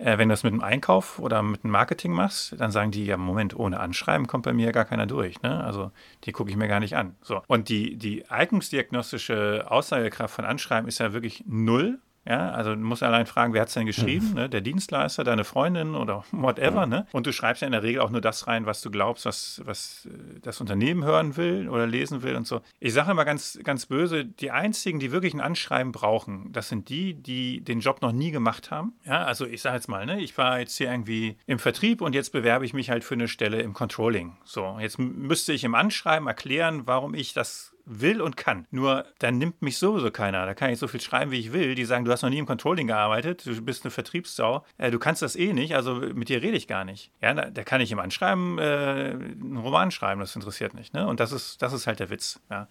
Äh, 0.00 0.16
wenn 0.16 0.28
du 0.28 0.32
das 0.32 0.44
mit 0.44 0.52
dem 0.52 0.62
Einkauf 0.62 1.18
oder 1.18 1.42
mit 1.42 1.62
dem 1.62 1.70
Marketing 1.70 2.12
machst, 2.12 2.54
dann 2.58 2.70
sagen 2.70 2.90
die, 2.90 3.04
ja, 3.04 3.16
Moment, 3.18 3.54
ohne 3.54 3.80
Anschreiben 3.80 4.26
kommt 4.26 4.44
bei 4.44 4.52
mir 4.54 4.72
gar 4.72 4.86
keiner 4.86 5.06
durch. 5.06 5.42
Ne? 5.42 5.62
Also 5.62 5.92
die 6.24 6.32
gucke 6.32 6.50
ich 6.50 6.56
mir 6.56 6.68
gar 6.68 6.80
nicht 6.80 6.96
an. 6.96 7.16
So. 7.22 7.42
Und 7.46 7.68
die, 7.68 7.96
die 7.96 8.28
eignungsdiagnostische 8.30 9.66
Aussagekraft 9.68 10.34
von 10.34 10.46
Anschreiben 10.46 10.88
ist 10.88 10.98
ja 11.00 11.12
wirklich 11.12 11.44
null. 11.46 11.98
Ja, 12.26 12.50
also 12.50 12.74
du 12.74 12.80
musst 12.80 13.02
allein 13.02 13.26
fragen, 13.26 13.54
wer 13.54 13.62
hat 13.62 13.68
es 13.68 13.74
denn 13.74 13.86
geschrieben? 13.86 14.30
Mhm. 14.30 14.34
Ne? 14.34 14.48
Der 14.48 14.60
Dienstleister, 14.60 15.24
deine 15.24 15.44
Freundin 15.44 15.94
oder 15.94 16.24
whatever. 16.32 16.86
Mhm. 16.86 16.92
Ne? 16.92 17.06
Und 17.12 17.26
du 17.26 17.32
schreibst 17.32 17.62
ja 17.62 17.66
in 17.66 17.72
der 17.72 17.82
Regel 17.82 18.02
auch 18.02 18.10
nur 18.10 18.20
das 18.20 18.46
rein, 18.46 18.66
was 18.66 18.82
du 18.82 18.90
glaubst, 18.90 19.24
was, 19.24 19.62
was 19.64 20.06
äh, 20.06 20.40
das 20.40 20.60
Unternehmen 20.60 21.04
hören 21.04 21.36
will 21.36 21.68
oder 21.68 21.86
lesen 21.86 22.22
will 22.22 22.36
und 22.36 22.46
so. 22.46 22.60
Ich 22.78 22.92
sage 22.92 23.10
immer 23.10 23.24
ganz, 23.24 23.58
ganz 23.64 23.86
böse, 23.86 24.24
die 24.24 24.50
einzigen, 24.50 25.00
die 25.00 25.12
wirklich 25.12 25.32
ein 25.34 25.40
Anschreiben 25.40 25.92
brauchen, 25.92 26.52
das 26.52 26.68
sind 26.68 26.88
die, 26.88 27.14
die 27.14 27.62
den 27.62 27.80
Job 27.80 28.02
noch 28.02 28.12
nie 28.12 28.30
gemacht 28.30 28.70
haben. 28.70 28.92
Ja, 29.04 29.24
also 29.24 29.46
ich 29.46 29.62
sage 29.62 29.76
jetzt 29.76 29.88
mal, 29.88 30.04
ne, 30.04 30.20
ich 30.20 30.36
war 30.36 30.60
jetzt 30.60 30.76
hier 30.76 30.90
irgendwie 30.90 31.36
im 31.46 31.58
Vertrieb 31.58 32.02
und 32.02 32.14
jetzt 32.14 32.32
bewerbe 32.32 32.64
ich 32.66 32.74
mich 32.74 32.90
halt 32.90 33.02
für 33.02 33.14
eine 33.14 33.28
Stelle 33.28 33.62
im 33.62 33.72
Controlling. 33.72 34.36
So, 34.44 34.76
jetzt 34.78 34.98
müsste 34.98 35.52
ich 35.52 35.64
im 35.64 35.74
Anschreiben 35.74 36.28
erklären, 36.28 36.82
warum 36.86 37.14
ich 37.14 37.32
das 37.32 37.74
will 37.84 38.20
und 38.20 38.36
kann. 38.36 38.66
Nur 38.70 39.04
dann 39.18 39.38
nimmt 39.38 39.62
mich 39.62 39.78
sowieso 39.78 40.10
keiner. 40.10 40.46
Da 40.46 40.54
kann 40.54 40.70
ich 40.70 40.78
so 40.78 40.88
viel 40.88 41.00
schreiben, 41.00 41.30
wie 41.30 41.38
ich 41.38 41.52
will. 41.52 41.74
Die 41.74 41.84
sagen, 41.84 42.04
du 42.04 42.12
hast 42.12 42.22
noch 42.22 42.30
nie 42.30 42.38
im 42.38 42.46
Controlling 42.46 42.86
gearbeitet, 42.86 43.46
du 43.46 43.60
bist 43.62 43.84
eine 43.84 43.90
Vertriebssau, 43.90 44.64
äh, 44.78 44.90
du 44.90 44.98
kannst 44.98 45.22
das 45.22 45.36
eh 45.36 45.52
nicht, 45.52 45.74
also 45.74 45.94
mit 45.94 46.28
dir 46.28 46.42
rede 46.42 46.56
ich 46.56 46.68
gar 46.68 46.84
nicht. 46.84 47.10
Ja, 47.20 47.34
da, 47.34 47.50
da 47.50 47.64
kann 47.64 47.80
ich 47.80 47.92
im 47.92 47.98
Anschreiben 47.98 48.58
äh, 48.58 48.62
einen 48.62 49.56
Roman 49.56 49.90
schreiben, 49.90 50.20
das 50.20 50.36
interessiert 50.36 50.74
nicht. 50.74 50.94
Ne? 50.94 51.06
Und 51.06 51.20
das 51.20 51.32
ist, 51.32 51.62
das 51.62 51.72
ist 51.72 51.86
halt 51.86 52.00
der 52.00 52.10
Witz. 52.10 52.40
Ja. 52.50 52.68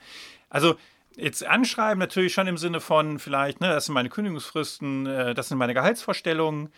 Also 0.49 0.75
Jetzt 1.15 1.45
anschreiben 1.45 1.99
natürlich 1.99 2.33
schon 2.33 2.47
im 2.47 2.57
Sinne 2.57 2.79
von 2.79 3.19
vielleicht, 3.19 3.59
ne, 3.61 3.69
das 3.69 3.85
sind 3.85 3.93
meine 3.93 4.09
Kündigungsfristen, 4.09 5.05
äh, 5.05 5.33
das 5.33 5.49
sind 5.49 5.57
meine 5.57 5.73
Gehaltsvorstellungen 5.73 6.69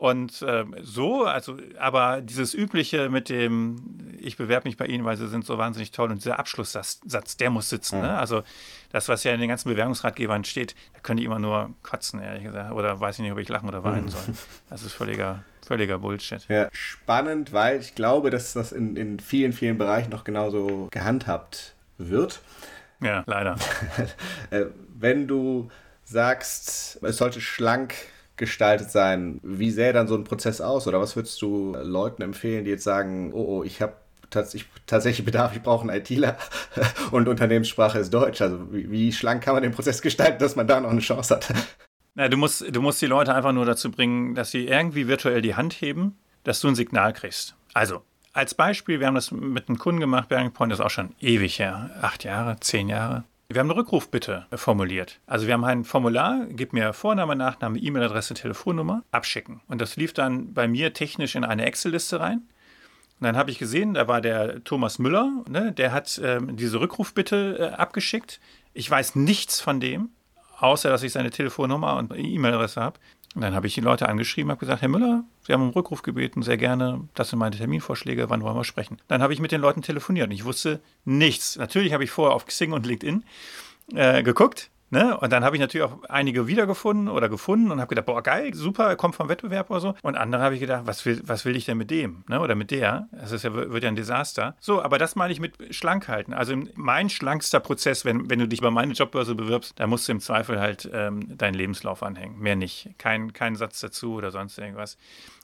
und 0.00 0.40
äh, 0.40 0.64
so, 0.80 1.26
also, 1.26 1.58
aber 1.78 2.22
dieses 2.22 2.54
übliche 2.54 3.10
mit 3.10 3.28
dem, 3.28 4.16
ich 4.18 4.38
bewerbe 4.38 4.66
mich 4.66 4.78
bei 4.78 4.86
Ihnen, 4.86 5.04
weil 5.04 5.18
Sie 5.18 5.28
sind 5.28 5.44
so 5.44 5.58
wahnsinnig 5.58 5.90
toll 5.90 6.10
und 6.10 6.24
dieser 6.24 6.38
Abschlusssatz, 6.38 7.36
der 7.36 7.50
muss 7.50 7.68
sitzen. 7.68 7.98
Mhm. 7.98 8.04
Ne? 8.04 8.18
Also 8.18 8.42
das, 8.92 9.10
was 9.10 9.24
ja 9.24 9.34
in 9.34 9.40
den 9.40 9.50
ganzen 9.50 9.68
Bewerbungsratgebern 9.68 10.44
steht, 10.44 10.74
da 10.94 11.00
können 11.00 11.18
die 11.18 11.26
immer 11.26 11.38
nur 11.38 11.74
kotzen, 11.82 12.18
ehrlich 12.18 12.44
gesagt. 12.44 12.72
Oder 12.72 12.98
weiß 12.98 13.16
ich 13.16 13.24
nicht, 13.24 13.32
ob 13.32 13.38
ich 13.40 13.50
lachen 13.50 13.68
oder 13.68 13.84
weinen 13.84 14.06
mhm. 14.06 14.08
soll. 14.08 14.22
Das 14.70 14.82
ist 14.84 14.94
völliger, 14.94 15.44
völliger 15.66 15.98
Bullshit. 15.98 16.48
Ja, 16.48 16.70
spannend, 16.72 17.52
weil 17.52 17.78
ich 17.80 17.94
glaube, 17.94 18.30
dass 18.30 18.54
das 18.54 18.72
in, 18.72 18.96
in 18.96 19.20
vielen, 19.20 19.52
vielen 19.52 19.76
Bereichen 19.76 20.08
noch 20.08 20.24
genauso 20.24 20.88
gehandhabt 20.90 21.74
wird. 21.98 22.40
Ja, 23.02 23.22
leider. 23.26 23.56
Äh, 24.50 24.64
wenn 24.98 25.28
du 25.28 25.70
sagst, 26.04 27.02
es 27.02 27.18
sollte 27.18 27.42
schlank 27.42 27.94
gestaltet 28.40 28.90
sein. 28.90 29.38
Wie 29.44 29.70
sähe 29.70 29.92
dann 29.92 30.08
so 30.08 30.16
ein 30.16 30.24
Prozess 30.24 30.60
aus? 30.60 30.88
Oder 30.88 31.00
was 31.00 31.14
würdest 31.14 31.40
du 31.40 31.76
Leuten 31.80 32.22
empfehlen, 32.22 32.64
die 32.64 32.72
jetzt 32.72 32.82
sagen, 32.82 33.32
oh, 33.32 33.58
oh 33.58 33.62
ich 33.62 33.80
habe 33.80 33.92
tatsächlich 34.30 35.24
Bedarf, 35.24 35.54
ich 35.54 35.62
brauche 35.62 35.88
einen 35.88 36.00
ITler 36.00 36.36
und 37.12 37.28
Unternehmenssprache 37.28 37.98
ist 37.98 38.12
Deutsch. 38.12 38.40
Also 38.40 38.72
wie, 38.72 38.90
wie 38.90 39.12
schlank 39.12 39.42
kann 39.44 39.54
man 39.54 39.62
den 39.62 39.72
Prozess 39.72 40.02
gestalten, 40.02 40.38
dass 40.40 40.56
man 40.56 40.66
da 40.66 40.80
noch 40.80 40.90
eine 40.90 41.00
Chance 41.00 41.36
hat? 41.36 41.52
Na, 42.14 42.28
du, 42.28 42.36
musst, 42.36 42.64
du 42.74 42.82
musst 42.82 43.00
die 43.02 43.06
Leute 43.06 43.34
einfach 43.34 43.52
nur 43.52 43.64
dazu 43.64 43.90
bringen, 43.90 44.34
dass 44.34 44.50
sie 44.50 44.66
irgendwie 44.66 45.06
virtuell 45.06 45.42
die 45.42 45.54
Hand 45.54 45.74
heben, 45.74 46.18
dass 46.42 46.60
du 46.60 46.68
ein 46.68 46.74
Signal 46.74 47.12
kriegst. 47.12 47.54
Also, 47.74 48.02
als 48.32 48.54
Beispiel, 48.54 49.00
wir 49.00 49.06
haben 49.06 49.14
das 49.14 49.30
mit 49.30 49.68
einem 49.68 49.78
Kunden 49.78 50.00
gemacht, 50.00 50.28
Bearing 50.28 50.52
Point 50.52 50.72
ist 50.72 50.80
auch 50.80 50.90
schon 50.90 51.14
ewig 51.20 51.58
her, 51.58 51.90
acht 52.00 52.24
Jahre, 52.24 52.58
zehn 52.60 52.88
Jahre. 52.88 53.24
Wir 53.52 53.58
haben 53.58 53.68
eine 53.68 53.80
Rückrufbitte 53.80 54.46
formuliert. 54.54 55.18
Also 55.26 55.48
wir 55.48 55.54
haben 55.54 55.64
ein 55.64 55.82
Formular, 55.82 56.46
gib 56.50 56.72
mir 56.72 56.92
Vorname, 56.92 57.34
Nachname, 57.34 57.80
E-Mail-Adresse, 57.80 58.34
Telefonnummer, 58.34 59.02
abschicken. 59.10 59.60
Und 59.66 59.80
das 59.80 59.96
lief 59.96 60.12
dann 60.12 60.54
bei 60.54 60.68
mir 60.68 60.92
technisch 60.92 61.34
in 61.34 61.42
eine 61.42 61.66
Excel-Liste 61.66 62.20
rein. 62.20 62.42
Und 63.18 63.26
dann 63.26 63.36
habe 63.36 63.50
ich 63.50 63.58
gesehen, 63.58 63.94
da 63.94 64.06
war 64.06 64.20
der 64.20 64.62
Thomas 64.62 65.00
Müller, 65.00 65.42
ne, 65.48 65.72
der 65.72 65.90
hat 65.90 66.20
ähm, 66.22 66.56
diese 66.56 66.80
Rückrufbitte 66.80 67.72
äh, 67.72 67.74
abgeschickt. 67.74 68.38
Ich 68.72 68.88
weiß 68.88 69.16
nichts 69.16 69.60
von 69.60 69.80
dem, 69.80 70.10
außer 70.60 70.88
dass 70.88 71.02
ich 71.02 71.10
seine 71.10 71.30
Telefonnummer 71.30 71.96
und 71.96 72.12
E-Mail-Adresse 72.16 72.80
habe. 72.80 73.00
Und 73.34 73.42
dann 73.42 73.54
habe 73.54 73.68
ich 73.68 73.74
die 73.74 73.80
Leute 73.80 74.08
angeschrieben, 74.08 74.50
habe 74.50 74.58
gesagt, 74.58 74.82
Herr 74.82 74.88
Müller, 74.88 75.22
Sie 75.46 75.52
haben 75.52 75.62
um 75.62 75.70
Rückruf 75.70 76.02
gebeten, 76.02 76.42
sehr 76.42 76.56
gerne, 76.56 77.08
das 77.14 77.30
sind 77.30 77.38
meine 77.38 77.56
Terminvorschläge, 77.56 78.28
wann 78.28 78.42
wollen 78.42 78.56
wir 78.56 78.64
sprechen? 78.64 78.98
Dann 79.06 79.22
habe 79.22 79.32
ich 79.32 79.40
mit 79.40 79.52
den 79.52 79.60
Leuten 79.60 79.82
telefoniert 79.82 80.26
und 80.26 80.32
ich 80.32 80.44
wusste 80.44 80.80
nichts. 81.04 81.56
Natürlich 81.56 81.92
habe 81.92 82.02
ich 82.02 82.10
vorher 82.10 82.34
auf 82.34 82.46
Xing 82.46 82.72
und 82.72 82.86
LinkedIn 82.86 83.24
äh, 83.94 84.24
geguckt, 84.24 84.70
Ne? 84.90 85.16
Und 85.16 85.32
dann 85.32 85.44
habe 85.44 85.56
ich 85.56 85.60
natürlich 85.60 85.86
auch 85.86 86.02
einige 86.08 86.48
wiedergefunden 86.48 87.08
oder 87.08 87.28
gefunden 87.28 87.70
und 87.70 87.80
habe 87.80 87.88
gedacht, 87.88 88.06
boah, 88.06 88.22
geil, 88.22 88.52
super, 88.54 88.88
er 88.88 88.96
kommt 88.96 89.14
vom 89.14 89.28
Wettbewerb 89.28 89.70
oder 89.70 89.80
so. 89.80 89.94
Und 90.02 90.16
andere 90.16 90.42
habe 90.42 90.54
ich 90.54 90.60
gedacht, 90.60 90.82
was 90.86 91.06
will, 91.06 91.20
was 91.24 91.44
will 91.44 91.56
ich 91.56 91.64
denn 91.64 91.78
mit 91.78 91.90
dem? 91.90 92.24
Ne? 92.28 92.40
Oder 92.40 92.56
mit 92.56 92.72
der? 92.72 93.08
Das 93.12 93.30
ist 93.30 93.44
ja, 93.44 93.54
wird 93.54 93.84
ja 93.84 93.88
ein 93.88 93.96
Desaster. 93.96 94.56
So, 94.58 94.82
aber 94.82 94.98
das 94.98 95.14
meine 95.14 95.32
ich 95.32 95.40
mit 95.40 95.74
schlank 95.74 96.08
halten. 96.08 96.34
Also 96.34 96.56
mein 96.74 97.08
schlankster 97.08 97.60
Prozess, 97.60 98.04
wenn, 98.04 98.28
wenn 98.28 98.40
du 98.40 98.48
dich 98.48 98.60
bei 98.60 98.70
meine 98.70 98.92
Jobbörse 98.92 99.36
bewirbst, 99.36 99.74
da 99.76 99.86
musst 99.86 100.08
du 100.08 100.12
im 100.12 100.20
Zweifel 100.20 100.60
halt 100.60 100.90
ähm, 100.92 101.38
deinen 101.38 101.54
Lebenslauf 101.54 102.02
anhängen. 102.02 102.40
Mehr 102.40 102.56
nicht. 102.56 102.90
Kein, 102.98 103.32
kein 103.32 103.54
Satz 103.54 103.80
dazu 103.80 104.14
oder 104.14 104.32
sonst 104.32 104.58
irgendwas 104.58 104.98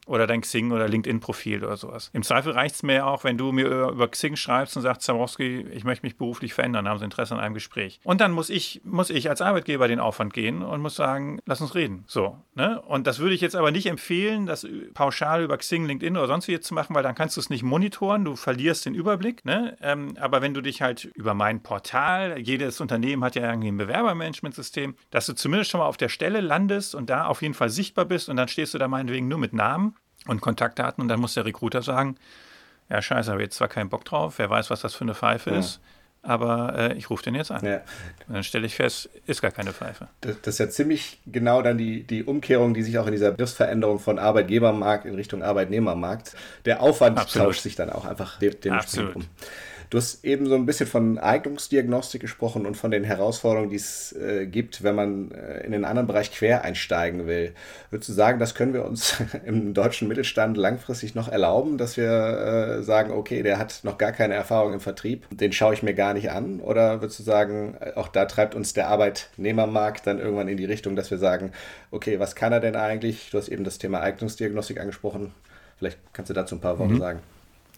oder 0.06 0.26
dein 0.26 0.40
Xing- 0.40 0.72
oder 0.72 0.88
LinkedIn-Profil 0.88 1.64
oder 1.64 1.76
sowas. 1.76 2.10
Im 2.12 2.22
Zweifel 2.22 2.52
reicht 2.52 2.76
es 2.76 2.82
mir 2.82 3.06
auch, 3.06 3.24
wenn 3.24 3.36
du 3.36 3.52
mir 3.52 3.66
über 3.88 4.08
Xing 4.08 4.36
schreibst 4.36 4.76
und 4.76 4.82
sagst, 4.82 5.02
Zabrowski, 5.02 5.66
ich 5.72 5.84
möchte 5.84 6.06
mich 6.06 6.16
beruflich 6.16 6.54
verändern, 6.54 6.88
haben 6.88 6.98
Sie 6.98 7.04
Interesse 7.04 7.34
an 7.34 7.40
einem 7.40 7.54
Gespräch. 7.54 8.00
Und 8.04 8.20
dann 8.20 8.32
muss 8.32 8.48
ich, 8.48 8.80
muss 8.84 9.10
ich 9.10 9.28
als 9.28 9.42
Arbeitgeber 9.42 9.88
den 9.88 10.00
Aufwand 10.00 10.32
gehen 10.32 10.62
und 10.62 10.80
muss 10.80 10.94
sagen, 10.94 11.40
lass 11.44 11.60
uns 11.60 11.74
reden. 11.74 12.04
So. 12.06 12.38
Ne? 12.54 12.80
Und 12.82 13.06
das 13.06 13.18
würde 13.18 13.34
ich 13.34 13.40
jetzt 13.40 13.56
aber 13.56 13.70
nicht 13.70 13.86
empfehlen, 13.86 14.46
das 14.46 14.66
pauschal 14.94 15.42
über 15.42 15.58
Xing, 15.58 15.86
LinkedIn 15.86 16.16
oder 16.16 16.28
sonst 16.28 16.48
wie 16.48 16.58
zu 16.60 16.72
machen, 16.74 16.94
weil 16.94 17.02
dann 17.02 17.14
kannst 17.14 17.36
du 17.36 17.40
es 17.40 17.50
nicht 17.50 17.64
monitoren, 17.64 18.24
du 18.24 18.36
verlierst 18.36 18.86
den 18.86 18.94
Überblick. 18.94 19.44
Ne? 19.44 19.76
Ähm, 19.82 20.16
aber 20.20 20.40
wenn 20.40 20.54
du 20.54 20.60
dich 20.60 20.82
halt 20.82 21.04
über 21.04 21.34
mein 21.34 21.62
Portal, 21.62 22.38
jedes 22.38 22.80
Unternehmen 22.80 23.24
hat 23.24 23.34
ja 23.34 23.48
irgendwie 23.48 23.68
ein 23.68 23.76
Bewerbermanagementsystem, 23.76 24.94
dass 25.10 25.26
du 25.26 25.34
zumindest 25.34 25.70
schon 25.70 25.80
mal 25.80 25.86
auf 25.86 25.96
der 25.96 26.08
Stelle 26.08 26.40
landest 26.40 26.94
und 26.94 27.10
da 27.10 27.26
auf 27.26 27.42
jeden 27.42 27.54
Fall 27.54 27.70
sichtbar 27.70 28.04
bist 28.04 28.28
und 28.28 28.36
dann 28.36 28.48
stehst 28.48 28.72
du 28.72 28.78
da 28.78 28.88
meinetwegen 28.88 29.28
nur 29.28 29.38
mit 29.38 29.52
Namen 29.52 29.95
und 30.26 30.40
Kontaktdaten 30.40 31.02
und 31.02 31.08
dann 31.08 31.20
muss 31.20 31.34
der 31.34 31.44
Recruiter 31.44 31.82
sagen, 31.82 32.16
ja 32.88 33.02
scheiße, 33.02 33.30
habe 33.30 33.42
jetzt 33.42 33.56
zwar 33.56 33.68
keinen 33.68 33.88
Bock 33.88 34.04
drauf, 34.04 34.34
wer 34.38 34.50
weiß, 34.50 34.70
was 34.70 34.80
das 34.80 34.94
für 34.94 35.04
eine 35.04 35.14
Pfeife 35.14 35.50
ja. 35.50 35.58
ist, 35.58 35.80
aber 36.22 36.74
äh, 36.76 36.94
ich 36.94 37.08
rufe 37.10 37.22
den 37.22 37.34
jetzt 37.34 37.50
an. 37.50 37.64
Ja. 37.64 37.76
Und 38.26 38.34
dann 38.34 38.44
stelle 38.44 38.66
ich 38.66 38.74
fest, 38.74 39.08
ist 39.26 39.42
gar 39.42 39.50
keine 39.50 39.72
Pfeife. 39.72 40.08
Das, 40.20 40.36
das, 40.42 40.54
ist 40.54 40.58
ja 40.58 40.68
ziemlich 40.68 41.20
genau 41.26 41.62
dann 41.62 41.78
die, 41.78 42.02
die 42.02 42.24
Umkehrung, 42.24 42.74
die 42.74 42.82
sich 42.82 42.98
auch 42.98 43.06
in 43.06 43.12
dieser 43.12 43.30
Begriffsveränderung 43.30 43.98
von 43.98 44.18
Arbeitgebermarkt 44.18 45.06
in 45.06 45.14
Richtung 45.14 45.42
Arbeitnehmermarkt, 45.42 46.34
der 46.64 46.82
Aufwand 46.82 47.18
Absolut. 47.18 47.48
tauscht 47.48 47.62
sich 47.62 47.76
dann 47.76 47.90
auch 47.90 48.04
einfach 48.04 48.38
dementsprechend 48.38 48.72
Absolut. 48.72 49.16
um. 49.16 49.24
Du 49.90 49.98
hast 49.98 50.24
eben 50.24 50.46
so 50.46 50.54
ein 50.54 50.66
bisschen 50.66 50.86
von 50.86 51.18
Eignungsdiagnostik 51.18 52.20
gesprochen 52.20 52.66
und 52.66 52.76
von 52.76 52.90
den 52.90 53.04
Herausforderungen, 53.04 53.70
die 53.70 53.76
es 53.76 54.12
äh, 54.12 54.46
gibt, 54.46 54.82
wenn 54.82 54.94
man 54.94 55.30
äh, 55.30 55.60
in 55.64 55.74
einen 55.74 55.84
anderen 55.84 56.06
Bereich 56.08 56.32
quer 56.32 56.64
einsteigen 56.64 57.26
will. 57.26 57.52
Würdest 57.90 58.08
du 58.08 58.12
sagen, 58.12 58.38
das 58.38 58.54
können 58.54 58.74
wir 58.74 58.84
uns 58.84 59.22
im 59.44 59.74
deutschen 59.74 60.08
Mittelstand 60.08 60.56
langfristig 60.56 61.14
noch 61.14 61.28
erlauben, 61.28 61.78
dass 61.78 61.96
wir 61.96 62.78
äh, 62.78 62.82
sagen, 62.82 63.12
okay, 63.12 63.42
der 63.42 63.58
hat 63.58 63.80
noch 63.84 63.98
gar 63.98 64.12
keine 64.12 64.34
Erfahrung 64.34 64.72
im 64.72 64.80
Vertrieb, 64.80 65.24
den 65.30 65.52
schaue 65.52 65.74
ich 65.74 65.82
mir 65.82 65.94
gar 65.94 66.14
nicht 66.14 66.30
an? 66.30 66.60
Oder 66.60 67.00
würdest 67.00 67.20
du 67.20 67.22
sagen, 67.22 67.76
äh, 67.80 67.92
auch 67.94 68.08
da 68.08 68.24
treibt 68.24 68.54
uns 68.54 68.72
der 68.72 68.88
Arbeitnehmermarkt 68.88 70.06
dann 70.06 70.18
irgendwann 70.18 70.48
in 70.48 70.56
die 70.56 70.64
Richtung, 70.64 70.96
dass 70.96 71.10
wir 71.10 71.18
sagen, 71.18 71.52
okay, 71.90 72.18
was 72.18 72.34
kann 72.34 72.52
er 72.52 72.60
denn 72.60 72.76
eigentlich? 72.76 73.30
Du 73.30 73.38
hast 73.38 73.48
eben 73.48 73.62
das 73.62 73.78
Thema 73.78 74.00
Eignungsdiagnostik 74.00 74.80
angesprochen. 74.80 75.32
Vielleicht 75.78 75.98
kannst 76.12 76.30
du 76.30 76.34
dazu 76.34 76.56
ein 76.56 76.60
paar 76.60 76.78
Worte 76.78 76.94
mhm. 76.94 76.98
sagen. 76.98 77.20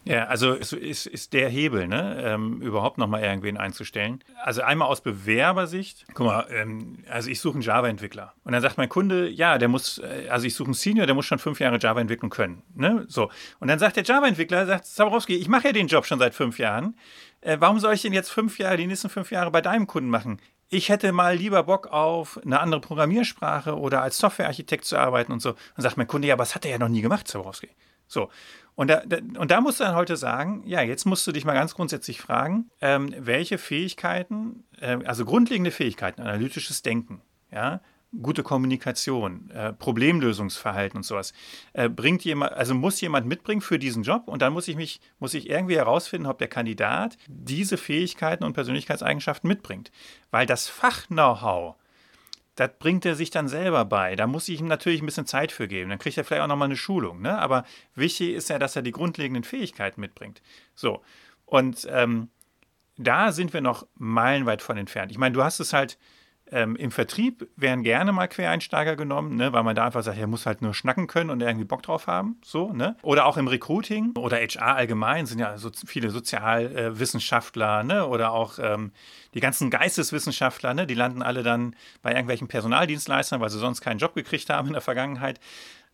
Ja, 0.09 0.25
also 0.25 0.55
es 0.55 0.73
ist, 0.73 1.07
ist 1.07 1.35
der 1.35 1.51
Hebel, 1.51 1.87
ne, 1.87 2.17
ähm, 2.25 2.63
überhaupt 2.63 2.97
nochmal 2.97 3.23
irgendwen 3.23 3.59
einzustellen. 3.59 4.25
Also 4.43 4.63
einmal 4.63 4.89
aus 4.89 5.03
Bewerbersicht, 5.03 6.07
guck 6.15 6.27
mal, 6.27 6.47
ähm, 6.51 7.05
also 7.11 7.29
ich 7.29 7.41
suche 7.41 7.55
einen 7.57 7.63
Java-Entwickler. 7.63 8.33
Und 8.43 8.53
dann 8.53 8.63
sagt 8.63 8.79
mein 8.79 8.89
Kunde, 8.89 9.29
ja, 9.29 9.59
der 9.59 9.69
muss, 9.69 9.99
äh, 9.99 10.29
also 10.31 10.47
ich 10.47 10.55
suche 10.55 10.69
einen 10.69 10.75
Senior, 10.75 11.05
der 11.05 11.15
muss 11.15 11.27
schon 11.27 11.39
fünf 11.39 11.61
Jahre 11.61 11.79
Java 11.79 12.01
entwickeln 12.01 12.31
können. 12.31 12.63
Ne? 12.75 13.05
So. 13.09 13.31
Und 13.61 13.69
dann 13.69 13.79
sagt 13.79 13.97
der 13.97 14.05
Java-Entwickler, 14.05 14.65
sagt 14.65 14.87
Zaborowski, 14.87 15.37
ich 15.37 15.49
mache 15.49 15.67
ja 15.67 15.73
den 15.73 15.89
Job 15.89 16.07
schon 16.07 16.19
seit 16.19 16.35
fünf 16.35 16.59
Jahren. 16.59 16.97
Äh, 17.43 17.59
warum 17.61 17.79
soll 17.79 17.93
ich 17.93 18.01
denn 18.01 18.15
jetzt 18.15 18.31
fünf 18.31 18.59
Jahre, 18.59 18.79
die 18.79 18.87
nächsten 18.87 19.11
fünf 19.11 19.31
Jahre 19.31 19.51
bei 19.51 19.61
deinem 19.61 19.87
Kunden 19.87 20.09
machen? 20.09 20.41
ich 20.71 20.91
hätte 20.91 21.13
mal 21.13 21.35
lieber 21.35 21.63
Bock 21.63 21.87
auf 21.87 22.39
eine 22.45 22.61
andere 22.61 22.81
Programmiersprache 22.81 23.79
oder 23.79 24.03
als 24.03 24.19
Softwarearchitekt 24.19 24.85
zu 24.85 24.99
arbeiten 24.99 25.33
und 25.33 25.41
so. 25.41 25.51
Und 25.51 25.83
sagt 25.83 25.97
mein 25.97 26.07
Kunde, 26.07 26.29
ja, 26.29 26.35
aber 26.35 26.43
das 26.43 26.55
hat 26.55 26.67
er 26.67 26.73
ja 26.73 26.79
noch 26.79 26.91
nie 26.91 27.01
gemacht, 27.01 27.27
Zaborowski. 27.27 27.71
So. 28.07 28.31
Und 28.79 28.87
da, 28.87 29.03
da, 29.05 29.17
und 29.41 29.51
da 29.51 29.61
musst 29.61 29.81
du 29.81 29.85
dann 29.85 29.97
heute 29.97 30.17
sagen, 30.17 30.63
ja, 30.65 30.83
jetzt 30.83 31.05
musst 31.05 31.27
du 31.27 31.33
dich 31.33 31.45
mal 31.45 31.55
ganz 31.55 31.75
grundsätzlich 31.75 32.21
fragen, 32.21 32.71
ähm, 32.81 33.13
welche 33.19 33.59
Fähigkeiten, 33.59 34.63
äh, 34.81 34.99
also 35.05 35.25
grundlegende 35.25 35.73
Fähigkeiten, 35.73 36.23
analytisches 36.23 36.83
Denken, 36.83 37.21
ja, 37.51 37.81
gute 38.23 38.45
Kommunikation, 38.45 39.51
äh, 39.51 39.73
Problemlösungsverhalten 39.73 40.99
und 40.99 41.03
sowas, 41.03 41.33
äh, 41.73 41.89
bringt 41.89 42.23
jemand, 42.25 42.53
also 42.53 42.73
muss 42.73 43.01
jemand 43.01 43.27
mitbringen 43.27 43.63
für 43.63 43.81
diesen 43.81 44.05
Job 44.05 44.29
und 44.29 44.43
dann 44.43 44.53
muss 44.53 44.69
ich 44.69 44.77
mich, 44.77 45.01
muss 45.19 45.35
ich 45.35 45.51
irgendwie 45.51 45.75
herausfinden, 45.75 46.29
ob 46.29 46.39
der 46.39 46.47
Kandidat 46.47 47.19
diese 47.27 47.79
Fähigkeiten 47.79 48.45
und 48.45 48.53
Persönlichkeitseigenschaften 48.53 49.49
mitbringt. 49.49 49.91
Weil 50.31 50.47
das 50.47 50.69
Fach-Know-how, 50.69 51.75
das 52.59 52.73
bringt 52.81 53.07
er 53.07 53.15
sich 53.15 53.31
dann 53.31 53.47
selber 53.47 53.85
bei. 53.85 54.17
Da 54.17 54.27
muss 54.27 54.49
ich 54.49 54.59
ihm 54.59 54.67
natürlich 54.67 55.01
ein 55.01 55.07
bisschen 55.07 55.27
Zeit 55.27 55.53
für 55.53 55.69
geben. 55.69 55.91
Dann 55.91 56.01
kriegt 56.01 56.19
er 56.19 56.25
vielleicht 56.25 56.43
auch 56.43 56.49
nochmal 56.49 56.67
eine 56.67 56.77
Schulung. 56.77 57.23
Ne? 57.23 57.39
Aber 57.39 57.65
wichtig 57.95 58.35
ist 58.35 58.51
ja, 58.51 58.59
dass 58.59 58.75
er 58.75 58.83
die 58.83 58.91
grundlegenden 58.91 59.45
Fähigkeiten 59.45 60.01
mitbringt. 60.01 60.43
So. 60.75 61.01
Und 61.45 61.87
ähm, 61.89 62.31
da 62.97 63.31
sind 63.31 63.53
wir 63.53 63.61
noch 63.61 63.87
meilenweit 63.95 64.61
von 64.61 64.77
entfernt. 64.77 65.13
Ich 65.13 65.19
meine, 65.19 65.35
du 65.35 65.45
hast 65.45 65.61
es 65.61 65.73
halt 65.73 65.99
ähm, 66.53 66.77
Im 66.77 66.91
Vertrieb 66.91 67.49
werden 67.57 67.83
gerne 67.83 68.13
mal 68.13 68.29
Quereinsteiger 68.29 68.97
genommen, 68.97 69.37
ne, 69.37 69.53
weil 69.53 69.63
man 69.63 69.75
da 69.75 69.87
einfach 69.87 70.03
sagt, 70.03 70.19
er 70.19 70.27
muss 70.27 70.47
halt 70.47 70.63
nur 70.63 70.75
schnacken 70.75 71.07
können 71.07 71.31
und 71.31 71.41
irgendwie 71.41 71.65
Bock 71.65 71.83
drauf 71.83 72.07
haben. 72.07 72.37
So, 72.45 72.73
ne? 72.73 72.97
Oder 73.03 73.27
auch 73.27 73.37
im 73.37 73.49
Recruiting 73.49 74.17
oder 74.17 74.39
HR 74.39 74.77
allgemein 74.77 75.27
sind 75.27 75.39
ja 75.39 75.59
so 75.59 75.71
viele 75.87 76.11
Sozialwissenschaftler 76.11 77.83
ne? 77.83 78.07
oder 78.07 78.33
auch 78.33 78.59
ähm, 78.59 78.93
die 79.35 79.41
ganzen 79.41 79.71
Geisteswissenschaftler, 79.71 80.75
ne? 80.75 80.87
die 80.87 80.95
landen 80.95 81.23
alle 81.23 81.43
dann 81.43 81.75
bei 82.03 82.11
irgendwelchen 82.11 82.49
Personaldienstleistern, 82.49 83.41
weil 83.41 83.51
sie 83.51 83.59
sonst 83.59 83.81
keinen 83.81 83.99
Job 83.99 84.15
gekriegt 84.15 84.51
haben 84.51 84.69
in 84.69 84.73
der 84.75 84.83
Vergangenheit. 84.83 85.41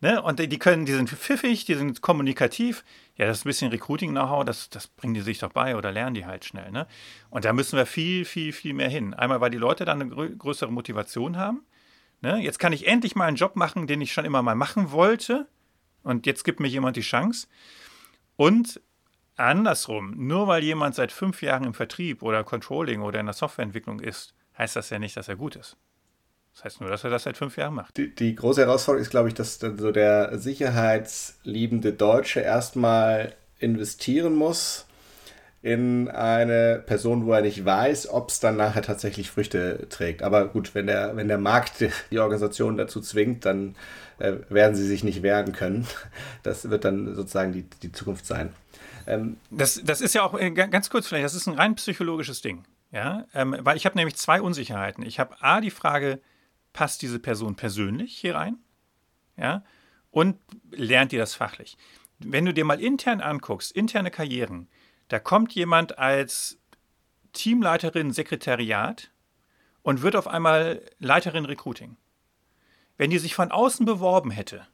Ne? 0.00 0.20
Und 0.20 0.38
die 0.38 0.58
können, 0.58 0.86
die 0.86 0.92
sind 0.92 1.08
pfiffig, 1.08 1.64
die 1.64 1.74
sind 1.74 2.02
kommunikativ. 2.02 2.84
Ja, 3.16 3.26
das 3.26 3.38
ist 3.38 3.44
ein 3.44 3.48
bisschen 3.48 3.70
Recruiting-Know-how, 3.70 4.44
das, 4.44 4.68
das 4.70 4.88
bringen 4.88 5.14
die 5.14 5.20
sich 5.20 5.38
doch 5.38 5.52
bei 5.52 5.76
oder 5.76 5.92
lernen 5.92 6.14
die 6.14 6.26
halt 6.26 6.44
schnell. 6.44 6.70
Ne? 6.70 6.86
Und 7.30 7.44
da 7.44 7.52
müssen 7.52 7.76
wir 7.76 7.86
viel, 7.86 8.24
viel, 8.24 8.52
viel 8.52 8.74
mehr 8.74 8.88
hin. 8.88 9.14
Einmal, 9.14 9.40
weil 9.40 9.50
die 9.50 9.58
Leute 9.58 9.84
dann 9.84 10.00
eine 10.00 10.10
grö 10.10 10.34
größere 10.36 10.72
Motivation 10.72 11.36
haben. 11.36 11.64
Ne? 12.20 12.38
Jetzt 12.42 12.58
kann 12.58 12.72
ich 12.72 12.86
endlich 12.86 13.14
mal 13.14 13.26
einen 13.26 13.36
Job 13.36 13.56
machen, 13.56 13.86
den 13.86 14.00
ich 14.00 14.12
schon 14.12 14.24
immer 14.24 14.42
mal 14.42 14.54
machen 14.54 14.90
wollte. 14.90 15.46
Und 16.02 16.26
jetzt 16.26 16.44
gibt 16.44 16.60
mir 16.60 16.68
jemand 16.68 16.96
die 16.96 17.02
Chance. 17.02 17.46
Und 18.36 18.80
andersrum, 19.36 20.14
nur 20.16 20.46
weil 20.46 20.62
jemand 20.62 20.94
seit 20.94 21.12
fünf 21.12 21.42
Jahren 21.42 21.64
im 21.64 21.74
Vertrieb 21.74 22.22
oder 22.22 22.44
Controlling 22.44 23.02
oder 23.02 23.20
in 23.20 23.26
der 23.26 23.32
Softwareentwicklung 23.32 24.00
ist, 24.00 24.34
heißt 24.58 24.76
das 24.76 24.90
ja 24.90 24.98
nicht, 24.98 25.16
dass 25.16 25.28
er 25.28 25.36
gut 25.36 25.56
ist. 25.56 25.76
Das 26.54 26.64
heißt 26.64 26.80
nur, 26.80 26.90
dass 26.90 27.02
er 27.02 27.10
das 27.10 27.24
seit 27.24 27.36
fünf 27.36 27.56
Jahren 27.56 27.74
macht. 27.74 27.96
Die, 27.96 28.14
die 28.14 28.34
große 28.34 28.60
Herausforderung 28.60 29.02
ist, 29.02 29.10
glaube 29.10 29.28
ich, 29.28 29.34
dass 29.34 29.58
so 29.58 29.90
der 29.90 30.38
sicherheitsliebende 30.38 31.92
Deutsche 31.92 32.40
erstmal 32.40 33.34
investieren 33.58 34.36
muss 34.36 34.86
in 35.62 36.08
eine 36.08 36.82
Person, 36.86 37.24
wo 37.24 37.32
er 37.32 37.40
nicht 37.40 37.64
weiß, 37.64 38.10
ob 38.10 38.28
es 38.28 38.38
dann 38.38 38.56
nachher 38.56 38.82
tatsächlich 38.82 39.30
Früchte 39.30 39.86
trägt. 39.88 40.22
Aber 40.22 40.46
gut, 40.46 40.74
wenn 40.74 40.86
der, 40.86 41.16
wenn 41.16 41.26
der 41.26 41.38
Markt 41.38 41.84
die 42.10 42.18
Organisation 42.18 42.76
dazu 42.76 43.00
zwingt, 43.00 43.46
dann 43.46 43.74
äh, 44.18 44.34
werden 44.48 44.76
sie 44.76 44.86
sich 44.86 45.02
nicht 45.02 45.22
wehren 45.22 45.52
können. 45.52 45.86
Das 46.42 46.68
wird 46.68 46.84
dann 46.84 47.14
sozusagen 47.14 47.52
die, 47.52 47.62
die 47.62 47.90
Zukunft 47.90 48.26
sein. 48.26 48.52
Ähm, 49.06 49.38
das, 49.50 49.80
das 49.82 50.02
ist 50.02 50.14
ja 50.14 50.22
auch 50.22 50.38
äh, 50.38 50.50
ganz 50.50 50.90
kurz 50.90 51.08
vielleicht, 51.08 51.24
das 51.24 51.34
ist 51.34 51.46
ein 51.46 51.54
rein 51.54 51.74
psychologisches 51.74 52.42
Ding. 52.42 52.64
Ja, 52.92 53.24
ähm, 53.34 53.56
weil 53.60 53.76
ich 53.76 53.86
habe 53.86 53.96
nämlich 53.96 54.16
zwei 54.16 54.40
Unsicherheiten. 54.40 55.04
Ich 55.04 55.18
habe 55.18 55.34
A, 55.40 55.60
die 55.60 55.70
Frage, 55.70 56.20
passt 56.74 57.00
diese 57.00 57.18
Person 57.18 57.54
persönlich 57.54 58.14
hier 58.18 58.34
rein? 58.34 58.58
Ja? 59.38 59.64
Und 60.10 60.38
lernt 60.70 61.14
ihr 61.14 61.18
das 61.18 61.34
fachlich? 61.34 61.78
Wenn 62.18 62.44
du 62.44 62.52
dir 62.52 62.66
mal 62.66 62.80
intern 62.80 63.22
anguckst, 63.22 63.72
interne 63.72 64.10
Karrieren, 64.10 64.68
da 65.08 65.18
kommt 65.18 65.54
jemand 65.54 65.98
als 65.98 66.58
Teamleiterin 67.32 68.12
Sekretariat 68.12 69.10
und 69.82 70.02
wird 70.02 70.16
auf 70.16 70.28
einmal 70.28 70.82
Leiterin 70.98 71.46
Recruiting. 71.46 71.96
Wenn 72.96 73.10
die 73.10 73.18
sich 73.18 73.34
von 73.34 73.50
außen 73.50 73.86
beworben 73.86 74.30
hätte, 74.30 74.66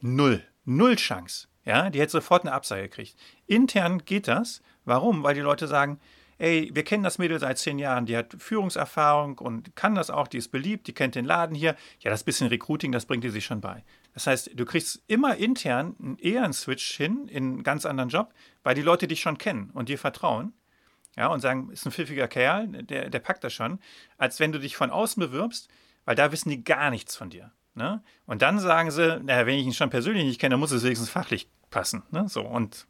null, 0.00 0.42
null 0.64 0.96
Chance. 0.96 1.48
Ja, 1.64 1.90
die 1.90 2.00
hätte 2.00 2.12
sofort 2.12 2.44
eine 2.44 2.52
Absage 2.52 2.82
gekriegt. 2.82 3.16
Intern 3.46 4.04
geht 4.04 4.28
das. 4.28 4.62
Warum? 4.84 5.24
Weil 5.24 5.34
die 5.34 5.40
Leute 5.40 5.66
sagen, 5.66 6.00
ey, 6.38 6.70
wir 6.72 6.84
kennen 6.84 7.02
das 7.02 7.18
Mädel 7.18 7.38
seit 7.38 7.58
zehn 7.58 7.78
Jahren, 7.78 8.06
die 8.06 8.16
hat 8.16 8.34
Führungserfahrung 8.38 9.38
und 9.38 9.74
kann 9.76 9.94
das 9.94 10.10
auch, 10.10 10.28
die 10.28 10.38
ist 10.38 10.48
beliebt, 10.48 10.86
die 10.86 10.92
kennt 10.92 11.14
den 11.14 11.24
Laden 11.24 11.54
hier. 11.54 11.76
Ja, 12.00 12.10
das 12.10 12.24
bisschen 12.24 12.48
Recruiting, 12.48 12.92
das 12.92 13.06
bringt 13.06 13.24
die 13.24 13.30
sich 13.30 13.44
schon 13.44 13.60
bei. 13.60 13.84
Das 14.14 14.26
heißt, 14.26 14.50
du 14.54 14.64
kriegst 14.64 15.02
immer 15.06 15.36
intern 15.36 16.16
eher 16.20 16.44
einen 16.44 16.52
Switch 16.52 16.96
hin 16.96 17.28
in 17.28 17.44
einen 17.44 17.62
ganz 17.62 17.84
anderen 17.86 18.10
Job, 18.10 18.32
weil 18.62 18.74
die 18.74 18.82
Leute 18.82 19.08
dich 19.08 19.20
schon 19.20 19.38
kennen 19.38 19.70
und 19.74 19.88
dir 19.88 19.98
vertrauen. 19.98 20.52
Ja, 21.16 21.28
und 21.28 21.40
sagen, 21.40 21.70
ist 21.70 21.86
ein 21.86 21.92
pfiffiger 21.92 22.28
Kerl, 22.28 22.68
der, 22.68 23.08
der 23.08 23.18
packt 23.20 23.42
das 23.42 23.54
schon, 23.54 23.78
als 24.18 24.38
wenn 24.38 24.52
du 24.52 24.60
dich 24.60 24.76
von 24.76 24.90
außen 24.90 25.18
bewirbst, 25.18 25.68
weil 26.04 26.14
da 26.14 26.30
wissen 26.30 26.50
die 26.50 26.62
gar 26.62 26.90
nichts 26.90 27.16
von 27.16 27.30
dir. 27.30 27.52
Ne? 27.74 28.02
Und 28.26 28.42
dann 28.42 28.58
sagen 28.58 28.90
sie, 28.90 29.20
naja, 29.20 29.46
wenn 29.46 29.58
ich 29.58 29.66
ihn 29.66 29.74
schon 29.74 29.90
persönlich 29.90 30.24
nicht 30.24 30.40
kenne, 30.40 30.54
dann 30.54 30.60
muss 30.60 30.72
es 30.72 30.82
wenigstens 30.82 31.10
fachlich 31.10 31.48
passen. 31.70 32.02
Ne? 32.10 32.28
So, 32.28 32.42
und 32.42 32.86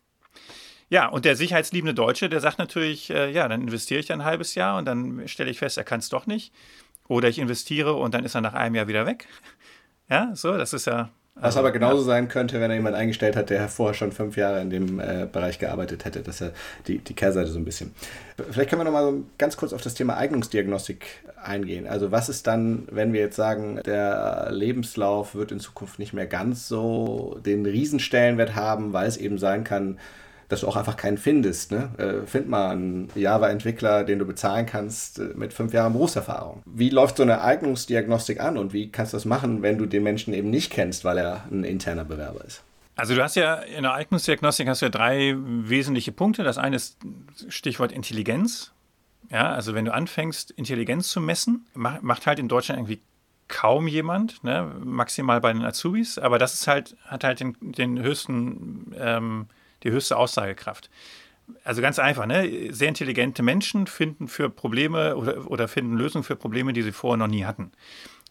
ja, 0.88 1.08
und 1.08 1.24
der 1.24 1.36
sicherheitsliebende 1.36 1.94
Deutsche, 1.94 2.28
der 2.28 2.40
sagt 2.40 2.58
natürlich, 2.58 3.10
äh, 3.10 3.30
ja, 3.30 3.48
dann 3.48 3.62
investiere 3.62 4.00
ich 4.00 4.12
ein 4.12 4.24
halbes 4.24 4.54
Jahr 4.54 4.78
und 4.78 4.84
dann 4.84 5.26
stelle 5.26 5.50
ich 5.50 5.58
fest, 5.58 5.76
er 5.76 5.84
kann 5.84 6.00
es 6.00 6.08
doch 6.08 6.26
nicht. 6.26 6.52
Oder 7.08 7.28
ich 7.28 7.38
investiere 7.38 7.94
und 7.94 8.14
dann 8.14 8.24
ist 8.24 8.34
er 8.34 8.40
nach 8.40 8.54
einem 8.54 8.74
Jahr 8.74 8.88
wieder 8.88 9.06
weg. 9.06 9.26
Ja, 10.08 10.30
so, 10.36 10.56
das 10.56 10.72
ist 10.72 10.86
ja. 10.86 11.10
Was 11.34 11.44
also, 11.44 11.58
aber 11.58 11.72
genauso 11.72 12.02
ja. 12.02 12.04
sein 12.04 12.28
könnte, 12.28 12.60
wenn 12.60 12.70
er 12.70 12.76
jemanden 12.76 12.98
eingestellt 12.98 13.34
hat, 13.34 13.50
der 13.50 13.68
vorher 13.68 13.92
schon 13.92 14.12
fünf 14.12 14.36
Jahre 14.36 14.62
in 14.62 14.70
dem 14.70 15.00
äh, 15.00 15.26
Bereich 15.30 15.58
gearbeitet 15.58 16.04
hätte. 16.04 16.22
Das 16.22 16.36
ist 16.36 16.40
ja 16.40 16.50
die, 16.86 16.98
die 16.98 17.14
Kehrseite 17.14 17.50
so 17.50 17.58
ein 17.58 17.64
bisschen. 17.64 17.92
Vielleicht 18.52 18.70
können 18.70 18.80
wir 18.80 18.84
nochmal 18.84 19.04
so 19.04 19.24
ganz 19.36 19.56
kurz 19.56 19.72
auf 19.72 19.82
das 19.82 19.94
Thema 19.94 20.16
Eignungsdiagnostik 20.16 21.24
eingehen. 21.42 21.88
Also 21.88 22.12
was 22.12 22.28
ist 22.28 22.46
dann, 22.46 22.86
wenn 22.90 23.12
wir 23.12 23.20
jetzt 23.20 23.34
sagen, 23.36 23.80
der 23.84 24.48
Lebenslauf 24.50 25.34
wird 25.34 25.50
in 25.50 25.58
Zukunft 25.58 25.98
nicht 25.98 26.12
mehr 26.12 26.26
ganz 26.26 26.68
so 26.68 27.38
den 27.44 27.66
Riesenstellenwert 27.66 28.54
haben, 28.54 28.92
weil 28.92 29.08
es 29.08 29.16
eben 29.16 29.36
sein 29.36 29.64
kann, 29.64 29.98
dass 30.48 30.60
du 30.60 30.68
auch 30.68 30.76
einfach 30.76 30.96
keinen 30.96 31.18
findest. 31.18 31.72
Ne? 31.72 31.90
Äh, 31.98 32.26
find 32.26 32.48
mal 32.48 32.70
einen 32.70 33.08
Java-Entwickler, 33.14 34.04
den 34.04 34.18
du 34.18 34.24
bezahlen 34.24 34.66
kannst 34.66 35.18
äh, 35.18 35.30
mit 35.34 35.52
fünf 35.52 35.72
Jahren 35.72 35.92
Berufserfahrung. 35.92 36.62
Wie 36.66 36.90
läuft 36.90 37.16
so 37.16 37.22
eine 37.22 37.42
Eignungsdiagnostik 37.42 38.40
an 38.40 38.58
und 38.58 38.72
wie 38.72 38.90
kannst 38.90 39.12
du 39.12 39.16
das 39.16 39.24
machen, 39.24 39.62
wenn 39.62 39.78
du 39.78 39.86
den 39.86 40.02
Menschen 40.02 40.34
eben 40.34 40.50
nicht 40.50 40.72
kennst, 40.72 41.04
weil 41.04 41.18
er 41.18 41.44
ein 41.50 41.64
interner 41.64 42.04
Bewerber 42.04 42.44
ist? 42.44 42.62
Also 42.96 43.14
du 43.14 43.22
hast 43.22 43.36
ja 43.36 43.56
in 43.56 43.82
der 43.82 43.92
Eignungsdiagnostik 43.92 44.68
hast 44.68 44.80
du 44.80 44.86
ja 44.86 44.90
drei 44.90 45.34
wesentliche 45.36 46.12
Punkte. 46.12 46.44
Das 46.44 46.56
eine 46.56 46.76
ist 46.76 46.98
Stichwort 47.48 47.92
Intelligenz. 47.92 48.72
Ja, 49.30 49.50
also 49.50 49.74
wenn 49.74 49.84
du 49.84 49.92
anfängst, 49.92 50.52
Intelligenz 50.52 51.08
zu 51.08 51.20
messen, 51.20 51.66
macht 51.74 52.26
halt 52.26 52.38
in 52.38 52.48
Deutschland 52.48 52.78
irgendwie 52.78 53.02
kaum 53.48 53.86
jemand, 53.86 54.42
ne? 54.44 54.72
maximal 54.82 55.40
bei 55.40 55.52
den 55.52 55.64
Azubis, 55.64 56.18
aber 56.18 56.38
das 56.38 56.54
ist 56.54 56.66
halt, 56.66 56.96
hat 57.04 57.24
halt 57.24 57.40
den, 57.40 57.56
den 57.60 58.00
höchsten, 58.00 58.94
ähm, 58.98 59.46
die 59.82 59.90
höchste 59.90 60.16
Aussagekraft. 60.16 60.90
Also 61.64 61.80
ganz 61.80 61.98
einfach, 61.98 62.26
ne? 62.26 62.72
Sehr 62.72 62.88
intelligente 62.88 63.42
Menschen 63.42 63.86
finden 63.86 64.28
für 64.28 64.50
Probleme 64.50 65.16
oder, 65.16 65.48
oder 65.50 65.68
finden 65.68 65.96
Lösungen 65.96 66.24
für 66.24 66.36
Probleme, 66.36 66.72
die 66.72 66.82
sie 66.82 66.92
vorher 66.92 67.16
noch 67.16 67.28
nie 67.28 67.44
hatten. 67.44 67.70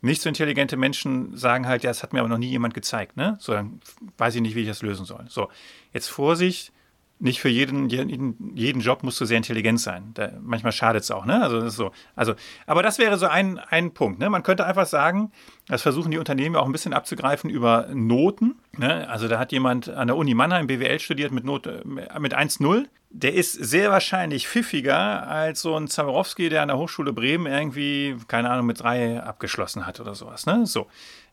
Nicht 0.02 0.22
so 0.22 0.30
intelligente 0.30 0.76
Menschen 0.76 1.36
sagen 1.38 1.68
halt, 1.68 1.84
ja, 1.84 1.90
das 1.90 2.04
hat 2.04 2.12
mir 2.12 2.20
aber 2.20 2.30
noch 2.30 2.38
nie 2.38 2.50
jemand 2.50 2.74
gezeigt, 2.74 3.16
ne? 3.16 3.38
So, 3.40 3.54
dann 3.54 3.80
weiß 4.18 4.36
ich 4.36 4.42
nicht, 4.42 4.56
wie 4.56 4.62
ich 4.62 4.68
das 4.68 4.82
lösen 4.82 5.06
soll. 5.06 5.26
So, 5.30 5.50
jetzt 5.94 6.10
Vorsicht, 6.10 6.74
nicht 7.20 7.40
für 7.40 7.50
jeden, 7.50 7.90
jeden, 7.90 8.56
jeden 8.56 8.82
Job 8.82 9.04
musst 9.04 9.20
du 9.22 9.26
sehr 9.26 9.38
intelligent 9.38 9.80
sein. 9.80 10.12
Da, 10.14 10.32
manchmal 10.42 10.74
schadet 10.74 11.04
es 11.04 11.12
auch, 11.12 11.26
ne? 11.26 11.42
Also 11.42 11.60
das 11.60 11.70
ist 11.70 11.78
so. 11.78 11.92
Also, 12.16 12.36
aber 12.68 12.84
das 12.84 13.00
wäre 13.00 13.18
so 13.18 13.28
ein, 13.28 13.58
ein 13.58 13.94
Punkt. 13.94 14.20
Ne? 14.20 14.30
Man 14.30 14.44
könnte 14.44 14.66
einfach 14.66 14.86
sagen, 14.86 15.32
das 15.68 15.82
versuchen 15.82 16.12
die 16.12 16.18
Unternehmen 16.18 16.58
auch 16.58 16.66
ein 16.66 16.74
bisschen 16.74 16.94
abzugreifen 16.94 17.50
über 17.50 17.88
Noten. 17.94 18.56
Ne? 18.78 19.10
Also 19.10 19.30
da 19.30 19.40
hat 19.40 19.54
jemand 19.54 19.88
an 19.88 20.08
der 20.08 20.18
Uni 20.18 20.34
Mannheim 20.34 20.68
BWL 20.68 21.00
studiert 21.00 21.32
mit 21.32 21.46
Note 21.46 21.84
mit 21.86 22.36
1,0. 22.36 22.86
Der 23.12 23.34
ist 23.34 23.54
sehr 23.54 23.92
wahrscheinlich 23.92 24.46
pfiffiger 24.50 25.26
als 25.26 25.62
so 25.62 25.78
ein 25.78 25.88
Zawarowski, 25.88 26.50
der 26.50 26.64
an 26.64 26.68
der 26.68 26.78
Hochschule 26.78 27.14
Bremen 27.14 27.46
irgendwie, 27.46 28.18
keine 28.28 28.50
Ahnung, 28.50 28.66
mit 28.66 28.82
drei 28.82 29.24
abgeschlossen 29.24 29.86
hat 29.86 30.02
oder 30.02 30.16
sowas. 30.16 30.46
Ne? 30.46 30.66
So. 30.66 30.88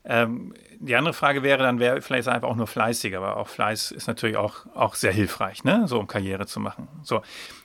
Ähm, 0.05 0.55
die 0.79 0.97
andere 0.97 1.15
Frage 1.15 1.43
wäre 1.43 1.63
dann, 1.63 1.79
wäre 1.79 2.03
vielleicht 2.03 2.27
einfach 2.29 2.49
auch 2.49 2.57
nur 2.57 2.67
fleißig, 2.67 3.17
aber 3.17 3.37
auch 3.37 3.49
Fleiß 3.49 3.93
ist 3.93 4.09
natürlich 4.09 4.37
auch, 4.37 4.67
auch 4.75 4.97
sehr 4.97 5.13
hilfreich, 5.13 5.63
ne? 5.63 5.87
so 5.87 6.01
um 6.01 6.09
Karriere 6.09 6.47
zu 6.47 6.59
machen. 6.59 6.89
So, 7.03 7.23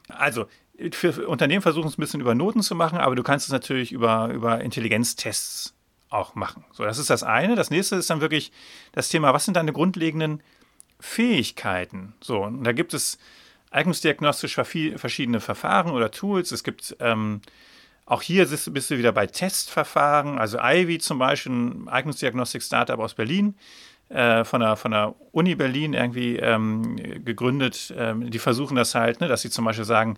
also 0.08 0.46
für 0.92 1.28
Unternehmen 1.28 1.64
versuchen 1.64 1.88
es 1.88 1.98
ein 1.98 2.02
bisschen 2.02 2.22
über 2.22 2.36
Noten 2.36 2.62
zu 2.62 2.76
machen, 2.76 3.00
aber 3.00 3.16
du 3.16 3.24
kannst 3.24 3.48
es 3.48 3.52
natürlich 3.52 3.92
über, 3.92 4.30
über 4.30 4.62
Intelligenztests 4.62 5.74
auch 6.10 6.36
machen. 6.36 6.64
So, 6.72 6.84
das 6.84 7.00
ist 7.00 7.10
das 7.10 7.24
eine. 7.24 7.56
Das 7.56 7.72
nächste 7.72 7.96
ist 7.96 8.10
dann 8.10 8.22
wirklich 8.22 8.52
das 8.92 9.10
Thema, 9.10 9.34
was 9.34 9.46
sind 9.46 9.58
deine 9.58 9.74
grundlegenden 9.74 10.42
Fähigkeiten? 11.00 12.14
So, 12.22 12.44
und 12.44 12.64
da 12.64 12.72
gibt 12.72 12.94
es 12.94 13.18
eignungsdiagnostisch 13.72 14.54
verschiedene 14.54 15.40
Verfahren 15.40 15.92
oder 15.92 16.12
Tools. 16.12 16.52
Es 16.52 16.64
gibt 16.64 16.96
ähm, 17.00 17.42
auch 18.08 18.22
hier 18.22 18.48
bist 18.48 18.90
du 18.90 18.98
wieder 18.98 19.12
bei 19.12 19.28
Testverfahren. 19.28 20.40
Also 20.40 20.58
Ivy 20.60 20.98
zum 20.98 21.20
Beispiel, 21.20 21.52
ein 21.52 21.90
Eignungsdiagnostik-Startup 21.90 23.00
aus 23.00 23.14
Berlin, 23.14 23.56
äh, 24.10 24.46
von, 24.46 24.62
der, 24.62 24.78
von 24.78 24.92
der 24.92 25.14
Uni 25.34 25.56
Berlin 25.56 25.94
irgendwie 25.94 26.38
ähm, 26.38 26.96
gegründet. 27.26 27.94
Ähm, 27.98 28.32
die 28.32 28.40
versuchen 28.40 28.78
das 28.78 28.96
halt, 28.96 29.20
ne, 29.20 29.28
dass 29.28 29.42
sie 29.42 29.50
zum 29.50 29.66
Beispiel 29.66 29.86
sagen, 29.86 30.18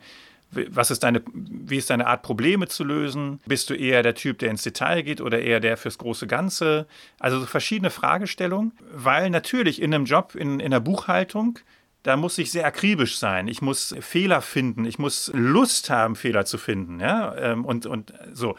was 0.51 0.89
ist 0.89 1.03
deine, 1.03 1.21
wie 1.33 1.77
ist 1.77 1.89
deine 1.89 2.07
Art, 2.07 2.23
Probleme 2.23 2.67
zu 2.67 2.83
lösen? 2.83 3.39
Bist 3.45 3.69
du 3.69 3.75
eher 3.75 4.01
der 4.01 4.15
Typ, 4.15 4.39
der 4.39 4.49
ins 4.49 4.63
Detail 4.63 5.03
geht 5.03 5.21
oder 5.21 5.39
eher 5.39 5.59
der 5.59 5.77
fürs 5.77 5.97
große 5.97 6.27
Ganze? 6.27 6.87
Also 7.19 7.39
so 7.39 7.45
verschiedene 7.45 7.91
Fragestellungen, 7.91 8.71
weil 8.91 9.29
natürlich 9.29 9.81
in 9.81 9.93
einem 9.93 10.05
Job, 10.05 10.35
in, 10.35 10.59
in 10.59 10.71
der 10.71 10.79
Buchhaltung, 10.79 11.59
da 12.03 12.15
muss 12.15 12.37
ich 12.37 12.51
sehr 12.51 12.65
akribisch 12.65 13.17
sein. 13.17 13.47
Ich 13.47 13.61
muss 13.61 13.95
Fehler 13.99 14.41
finden. 14.41 14.85
Ich 14.85 14.99
muss 14.99 15.31
Lust 15.33 15.89
haben, 15.89 16.15
Fehler 16.15 16.45
zu 16.45 16.57
finden. 16.57 16.99
Ja? 16.99 17.35
Ähm, 17.35 17.65
und, 17.65 17.85
und 17.85 18.13
so. 18.33 18.55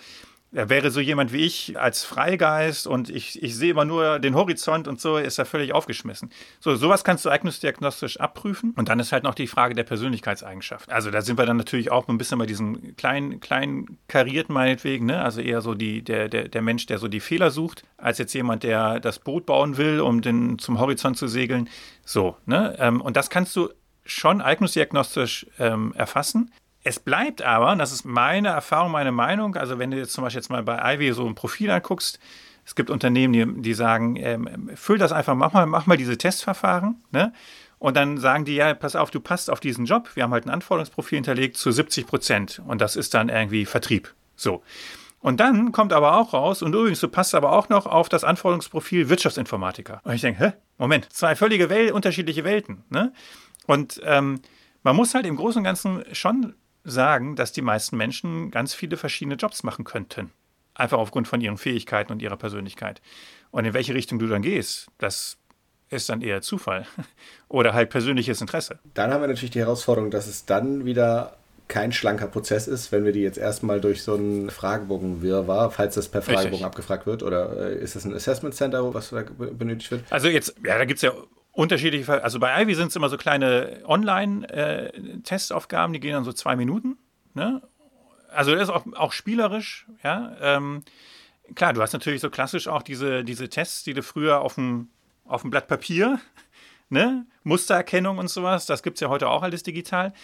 Er 0.53 0.69
wäre 0.69 0.91
so 0.91 1.01
jemand 1.01 1.33
wie 1.33 1.47
ich 1.47 1.79
als 1.79 2.05
Freigeist 2.05 2.89
und 2.89 3.09
ich, 3.09 3.41
ich 3.41 3.55
sehe 3.57 3.71
immer 3.71 3.85
nur 3.85 4.19
den 4.19 4.35
Horizont 4.35 4.89
und 4.89 5.01
so 5.01 5.17
ist 5.17 5.39
er 5.39 5.45
völlig 5.45 5.73
aufgeschmissen. 5.73 6.31
So, 6.59 6.75
sowas 6.75 7.05
kannst 7.05 7.25
du 7.25 7.31
eignungsdiagnostisch 7.31 8.19
abprüfen. 8.19 8.73
Und 8.77 8.89
dann 8.89 8.99
ist 8.99 9.13
halt 9.13 9.23
noch 9.23 9.37
die 9.37 9.47
Frage 9.47 9.75
der 9.75 9.85
Persönlichkeitseigenschaft. 9.85 10.91
Also 10.91 11.13
da 11.13 11.23
sind 11.23 11.39
wir 11.39 11.47
dann 11.47 11.57
natürlich 11.57 11.93
auch 11.93 12.09
ein 12.09 12.19
bisschen 12.19 12.39
bei 12.39 12.47
diesem 12.47 12.97
kleinen, 12.97 13.39
kleinen 13.39 13.99
karierten 14.09 14.53
meinetwegen, 14.53 15.07
ne? 15.07 15.23
Also 15.23 15.41
eher 15.41 15.61
so 15.61 15.75
die, 15.75 16.03
der, 16.03 16.29
der, 16.29 16.49
der 16.49 16.63
Mensch, 16.63 16.87
der 16.87 16.99
so 16.99 17.07
die 17.07 17.21
Fehler 17.21 17.53
sucht, 17.53 17.85
als 17.97 18.19
jetzt 18.19 18.33
jemand, 18.35 18.65
der 18.65 18.99
das 18.99 19.21
Boot 19.21 19.47
bauen 19.47 19.77
will, 19.77 20.01
um 20.01 20.21
den 20.21 20.59
zum 20.59 20.81
Horizont 20.81 21.17
zu 21.17 21.29
segeln. 21.29 21.69
So, 22.05 22.37
ne? 22.47 22.75
Ähm, 22.81 23.01
und 23.01 23.17
das 23.17 23.31
kannst 23.31 23.55
du 23.55 23.69
schon 24.05 24.41
eignungsdiagnostisch 24.41 25.47
ähm, 25.61 25.95
erfassen. 25.97 26.51
Es 26.83 26.99
bleibt 26.99 27.43
aber, 27.43 27.73
und 27.73 27.79
das 27.79 27.93
ist 27.93 28.05
meine 28.05 28.49
Erfahrung, 28.49 28.93
meine 28.93 29.13
Meinung, 29.13 29.57
also 29.57 29.79
wenn 29.79 29.91
du 29.91 29.99
jetzt 29.99 30.13
zum 30.13 30.25
Beispiel 30.25 30.41
jetzt 30.41 30.49
mal 30.49 30.63
bei 30.63 30.95
Ivy 30.95 31.13
so 31.13 31.27
ein 31.27 31.35
Profil 31.35 31.71
anguckst, 31.71 32.19
es 32.65 32.75
gibt 32.75 32.91
Unternehmen, 32.91 33.33
die, 33.33 33.63
die 33.63 33.75
sagen, 33.75 34.17
ähm, 34.17 34.71
füll 34.75 34.99
das 34.99 35.13
einfach, 35.13 35.35
mach 35.35 35.53
mal, 35.53 35.67
mach 35.67 35.87
mal 35.87 35.97
diese 35.97 36.17
Testverfahren, 36.17 37.03
ne? 37.11 37.33
Und 37.81 37.97
dann 37.97 38.19
sagen 38.19 38.45
die, 38.45 38.57
ja, 38.57 38.75
pass 38.75 38.95
auf, 38.95 39.11
du 39.11 39.21
passt 39.21 39.51
auf 39.51 39.59
diesen 39.59 39.87
Job. 39.87 40.11
Wir 40.15 40.25
haben 40.25 40.33
halt 40.33 40.45
ein 40.45 40.51
Anforderungsprofil 40.51 41.17
hinterlegt 41.17 41.57
zu 41.57 41.73
70 41.73 42.07
Prozent. 42.07 42.61
Und 42.67 42.83
das 42.83 42.95
ist 42.95 43.15
dann 43.15 43.31
irgendwie 43.31 43.65
Vertrieb. 43.65 44.15
So. 44.37 44.63
Und 45.21 45.41
dann 45.41 45.73
kommt 45.73 45.95
aber 45.95 46.19
auch 46.19 46.35
raus, 46.35 46.63
und 46.63 46.75
übrigens, 46.75 47.01
du 47.01 47.09
passt 47.09 47.35
aber 47.35 47.53
auch 47.53 47.71
noch 47.71 47.87
auf 47.87 48.11
das 48.11 48.23
Anforderungsprofil 48.23 49.09
Wirtschaftsinformatiker. 49.09 50.03
Und 50.05 50.13
ich 50.13 50.21
denke, 50.21 50.45
hä? 50.45 50.53
Moment, 50.77 51.11
zwei 51.11 51.35
völlige 51.35 51.71
Wel 51.71 51.93
unterschiedliche 51.93 52.45
Welten. 52.45 52.85
Ne? 52.91 53.15
Und 53.67 53.99
ähm, 54.05 54.41
man 54.83 54.95
muss 54.95 55.15
halt 55.15 55.25
im 55.25 55.37
Großen 55.37 55.61
und 55.61 55.65
Ganzen 55.65 56.05
schon 56.13 56.55
sagen, 56.85 57.37
dass 57.37 57.53
die 57.53 57.63
meisten 57.63 57.97
Menschen 57.97 58.51
ganz 58.51 58.75
viele 58.75 58.97
verschiedene 58.97 59.37
Jobs 59.37 59.63
machen 59.63 59.85
könnten. 59.85 60.31
Einfach 60.75 60.99
aufgrund 60.99 61.29
von 61.29 61.41
ihren 61.41 61.59
Fähigkeiten 61.59 62.13
und 62.13 62.23
ihrer 62.23 62.37
Persönlichkeit. 62.37 63.03
Und 63.51 63.65
in 63.65 63.75
welche 63.75 63.95
Richtung 63.95 64.19
du 64.19 64.27
dann 64.27 64.43
gehst, 64.43 64.89
das 64.99 65.37
ist 65.91 66.09
dann 66.09 66.23
eher 66.23 66.41
Zufall 66.41 66.87
oder 67.49 67.75
halt 67.75 67.91
persönliches 67.91 68.41
Interesse. 68.41 68.79
Dann 68.95 69.13
haben 69.13 69.21
wir 69.21 69.29
natürlich 69.29 69.51
die 69.51 69.61
Herausforderung, 69.61 70.11
dass 70.11 70.27
es 70.27 70.47
dann 70.47 70.85
wieder 70.85 71.37
kein 71.71 71.93
schlanker 71.93 72.27
Prozess 72.27 72.67
ist, 72.67 72.91
wenn 72.91 73.05
wir 73.05 73.13
die 73.13 73.21
jetzt 73.21 73.39
erstmal 73.39 73.81
durch 73.81 74.03
so 74.03 74.15
einen 74.15 74.51
Fragebogen 74.51 75.23
wirrwarr, 75.23 75.71
falls 75.71 75.95
das 75.95 76.09
per 76.09 76.21
Fragebogen 76.21 76.49
Richtig. 76.51 76.65
abgefragt 76.67 77.07
wird, 77.07 77.23
oder 77.23 77.71
äh, 77.71 77.77
ist 77.77 77.95
das 77.95 78.05
ein 78.05 78.13
Assessment 78.13 78.55
Center, 78.55 78.93
was 78.93 79.11
da 79.11 79.23
benötigt 79.39 79.91
wird? 79.93 80.05
Also 80.11 80.29
jetzt, 80.29 80.55
ja, 80.65 80.79
da 80.79 80.85
gibt 80.85 80.99
es 80.99 81.03
ja 81.03 81.13
unterschiedliche, 81.61 82.23
also 82.23 82.41
bei 82.41 82.63
Ivy 82.63 82.75
sind 82.75 82.89
es 82.89 82.97
immer 82.97 83.11
so 83.11 83.19
kleine 83.19 83.83
Online-Testaufgaben, 83.85 85.93
die 85.93 86.01
gehen 86.01 86.15
dann 86.15 86.25
so 86.25 86.33
zwei 86.33 86.57
Minuten. 86.57 86.97
Ne? 87.35 87.61
Also 88.33 88.55
das 88.55 88.63
ist 88.63 88.71
auch, 88.71 88.87
auch 88.95 89.13
spielerisch, 89.13 89.87
ja. 90.03 90.35
Ähm, 90.41 90.85
klar, 91.55 91.75
du 91.75 91.83
hast 91.83 91.93
natürlich 91.93 92.23
so 92.23 92.31
klassisch 92.31 92.67
auch 92.67 92.83
diese, 92.83 93.25
diese 93.25 93.51
Tests, 93.51 93.85
die 93.85 93.93
du 93.93 94.03
früher 94.03 94.41
auf 94.41 94.55
dem, 94.55 94.89
auf 95.27 95.43
dem 95.43 95.51
Blatt 95.51 95.69
Papier, 95.69 96.19
ne? 96.89 97.27
Mustererkennung 97.43 98.17
und 98.17 98.31
sowas, 98.31 98.65
das 98.65 98.83
gibt 98.83 98.97
es 98.97 99.03
ja 99.03 99.11
heute 99.11 99.29
auch 99.29 99.43
alles 99.43 99.63
digital. 99.63 100.15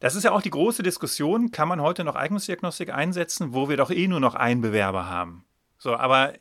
Das 0.00 0.14
ist 0.14 0.24
ja 0.24 0.32
auch 0.32 0.40
die 0.40 0.50
große 0.50 0.82
Diskussion, 0.82 1.50
kann 1.50 1.68
man 1.68 1.82
heute 1.82 2.02
noch 2.02 2.14
Eignungsdiagnostik 2.14 2.94
einsetzen, 2.94 3.52
wo 3.52 3.68
wir 3.68 3.76
doch 3.76 3.90
eh 3.90 4.08
nur 4.08 4.20
noch 4.20 4.36
einen 4.36 4.62
Bewerber 4.62 5.06
haben. 5.06 5.44
So, 5.76 5.96
aber 5.96 6.32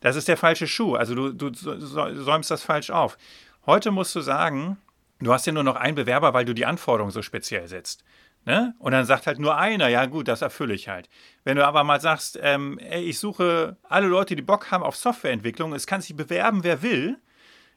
das 0.00 0.16
ist 0.16 0.28
der 0.28 0.36
falsche 0.36 0.68
Schuh. 0.68 0.94
Also 0.94 1.14
du, 1.14 1.32
du 1.32 1.52
säumst 1.52 2.50
das 2.50 2.62
falsch 2.62 2.90
auf. 2.90 3.16
Heute 3.66 3.90
musst 3.90 4.14
du 4.14 4.20
sagen, 4.20 4.78
du 5.18 5.32
hast 5.32 5.44
ja 5.46 5.52
nur 5.52 5.64
noch 5.64 5.74
einen 5.74 5.96
Bewerber, 5.96 6.32
weil 6.34 6.44
du 6.44 6.54
die 6.54 6.66
Anforderungen 6.66 7.10
so 7.10 7.20
speziell 7.20 7.66
setzt. 7.66 8.04
Ne? 8.44 8.76
Und 8.78 8.92
dann 8.92 9.06
sagt 9.06 9.26
halt 9.26 9.40
nur 9.40 9.56
einer, 9.58 9.88
ja 9.88 10.06
gut, 10.06 10.28
das 10.28 10.40
erfülle 10.40 10.72
ich 10.72 10.88
halt. 10.88 11.08
Wenn 11.42 11.56
du 11.56 11.66
aber 11.66 11.82
mal 11.82 12.00
sagst, 12.00 12.38
ähm, 12.40 12.78
ey, 12.78 13.02
ich 13.02 13.18
suche 13.18 13.76
alle 13.82 14.06
Leute, 14.06 14.36
die 14.36 14.42
Bock 14.42 14.70
haben 14.70 14.84
auf 14.84 14.94
Softwareentwicklung, 14.94 15.72
es 15.72 15.88
kann 15.88 16.00
sich 16.00 16.14
bewerben, 16.14 16.62
wer 16.62 16.80
will, 16.82 17.18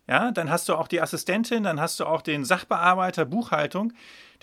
ja, 0.08 0.32
dann 0.32 0.52
hast 0.52 0.70
du 0.70 0.76
auch 0.76 0.88
die 0.88 1.02
Assistentin, 1.02 1.64
dann 1.64 1.82
hast 1.82 2.00
du 2.00 2.06
auch 2.06 2.22
den 2.22 2.46
Sachbearbeiter 2.46 3.26
Buchhaltung, 3.26 3.94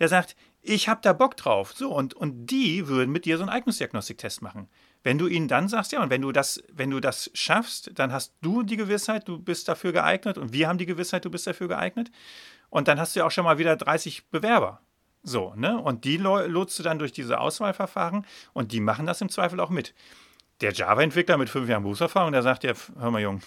der 0.01 0.09
sagt, 0.09 0.35
ich 0.63 0.89
habe 0.89 1.01
da 1.01 1.13
Bock 1.13 1.37
drauf. 1.37 1.73
So, 1.75 1.95
und, 1.95 2.15
und 2.15 2.47
die 2.47 2.89
würden 2.89 3.13
mit 3.13 3.25
dir 3.25 3.37
so 3.37 3.45
einen 3.45 3.51
Eignungsdiagnostiktest 3.51 4.43
machen. 4.43 4.69
Wenn 5.07 5.19
du 5.19 5.29
ihnen 5.29 5.47
dann 5.47 5.69
sagst, 5.69 5.93
ja, 5.93 6.03
und 6.03 6.11
wenn 6.11 6.21
du 6.21 6.33
das, 6.33 6.61
wenn 6.73 6.91
du 6.91 6.99
das 6.99 7.31
schaffst, 7.33 7.93
dann 7.95 8.13
hast 8.13 8.35
du 8.43 8.65
die 8.65 8.77
Gewissheit, 8.77 9.29
du 9.29 9.39
bist 9.39 9.69
dafür 9.69 9.93
geeignet 9.93 10.37
und 10.37 10.53
wir 10.53 10.67
haben 10.67 10.79
die 10.79 10.85
Gewissheit, 10.85 11.25
du 11.25 11.31
bist 11.31 11.47
dafür 11.47 11.69
geeignet. 11.69 12.11
Und 12.71 12.89
dann 12.89 12.99
hast 12.99 13.15
du 13.15 13.21
ja 13.21 13.27
auch 13.27 13.31
schon 13.31 13.45
mal 13.45 13.57
wieder 13.57 13.77
30 13.77 14.31
Bewerber. 14.31 14.81
So, 15.23 15.55
ne? 15.55 15.81
Und 15.81 16.05
die 16.05 16.17
lotst 16.17 16.77
du 16.81 16.83
dann 16.83 16.99
durch 16.99 17.13
diese 17.13 17.39
Auswahlverfahren 17.39 18.27
und 18.53 18.73
die 18.73 18.81
machen 18.81 19.07
das 19.07 19.21
im 19.21 19.29
Zweifel 19.29 19.61
auch 19.61 19.71
mit. 19.71 19.95
Der 20.61 20.73
Java-Entwickler 20.73 21.39
mit 21.39 21.51
fünf 21.51 21.69
Jahren 21.69 21.85
Berufserfahrung, 21.85 22.33
der 22.33 22.43
sagt 22.43 22.65
ja, 22.65 22.73
hör 22.99 23.13
mal, 23.13 23.23
Jung, 23.23 23.43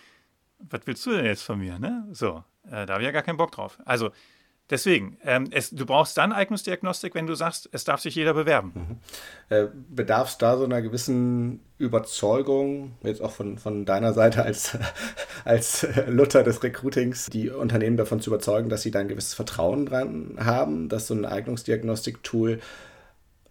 was 0.58 0.82
willst 0.84 1.06
du 1.06 1.12
denn 1.12 1.24
jetzt 1.24 1.42
von 1.42 1.58
mir, 1.58 1.78
ne? 1.78 2.06
So, 2.12 2.44
äh, 2.66 2.84
da 2.84 2.92
habe 2.92 3.00
ich 3.00 3.06
ja 3.06 3.12
gar 3.12 3.22
keinen 3.22 3.38
Bock 3.38 3.52
drauf. 3.52 3.78
Also, 3.86 4.10
Deswegen, 4.70 5.16
ähm, 5.24 5.48
es, 5.50 5.70
du 5.70 5.86
brauchst 5.86 6.18
dann 6.18 6.32
Eignungsdiagnostik, 6.32 7.14
wenn 7.14 7.26
du 7.26 7.34
sagst, 7.34 7.70
es 7.72 7.84
darf 7.84 8.00
sich 8.00 8.14
jeder 8.14 8.34
bewerben. 8.34 8.72
Mhm. 8.74 8.96
Äh, 9.48 9.66
bedarf 9.88 10.28
es 10.28 10.38
da 10.38 10.58
so 10.58 10.64
einer 10.64 10.82
gewissen 10.82 11.60
Überzeugung, 11.78 12.92
jetzt 13.02 13.22
auch 13.22 13.30
von, 13.30 13.56
von 13.56 13.86
deiner 13.86 14.12
Seite 14.12 14.42
als, 14.42 14.76
als 15.44 15.86
Luther 16.06 16.42
des 16.42 16.62
Recruitings, 16.62 17.26
die 17.26 17.48
Unternehmen 17.48 17.96
davon 17.96 18.20
zu 18.20 18.28
überzeugen, 18.28 18.68
dass 18.68 18.82
sie 18.82 18.90
da 18.90 18.98
ein 18.98 19.08
gewisses 19.08 19.34
Vertrauen 19.34 19.86
dran 19.86 20.36
haben, 20.38 20.90
dass 20.90 21.06
so 21.06 21.14
ein 21.14 21.24
Eignungsdiagnostik-Tool 21.24 22.60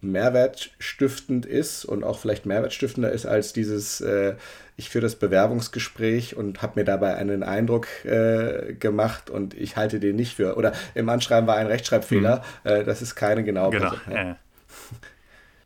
mehrwertstiftend 0.00 1.46
ist 1.46 1.84
und 1.84 2.04
auch 2.04 2.18
vielleicht 2.18 2.46
mehrwertstiftender 2.46 3.10
ist 3.10 3.26
als 3.26 3.52
dieses, 3.52 4.00
äh, 4.00 4.36
ich 4.76 4.90
führe 4.90 5.02
das 5.02 5.16
Bewerbungsgespräch 5.16 6.36
und 6.36 6.62
habe 6.62 6.80
mir 6.80 6.84
dabei 6.84 7.16
einen 7.16 7.42
Eindruck 7.42 7.88
äh, 8.04 8.74
gemacht 8.74 9.28
und 9.30 9.54
ich 9.54 9.76
halte 9.76 9.98
den 9.98 10.16
nicht 10.16 10.36
für. 10.36 10.56
Oder 10.56 10.72
im 10.94 11.08
Anschreiben 11.08 11.46
war 11.46 11.56
ein 11.56 11.66
Rechtschreibfehler. 11.66 12.44
Mhm. 12.64 12.70
Äh, 12.70 12.84
das 12.84 13.02
ist 13.02 13.16
keine 13.16 13.42
genaue 13.42 13.70
genau. 13.70 13.92
Ja. 14.08 14.36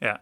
ja. 0.01 0.21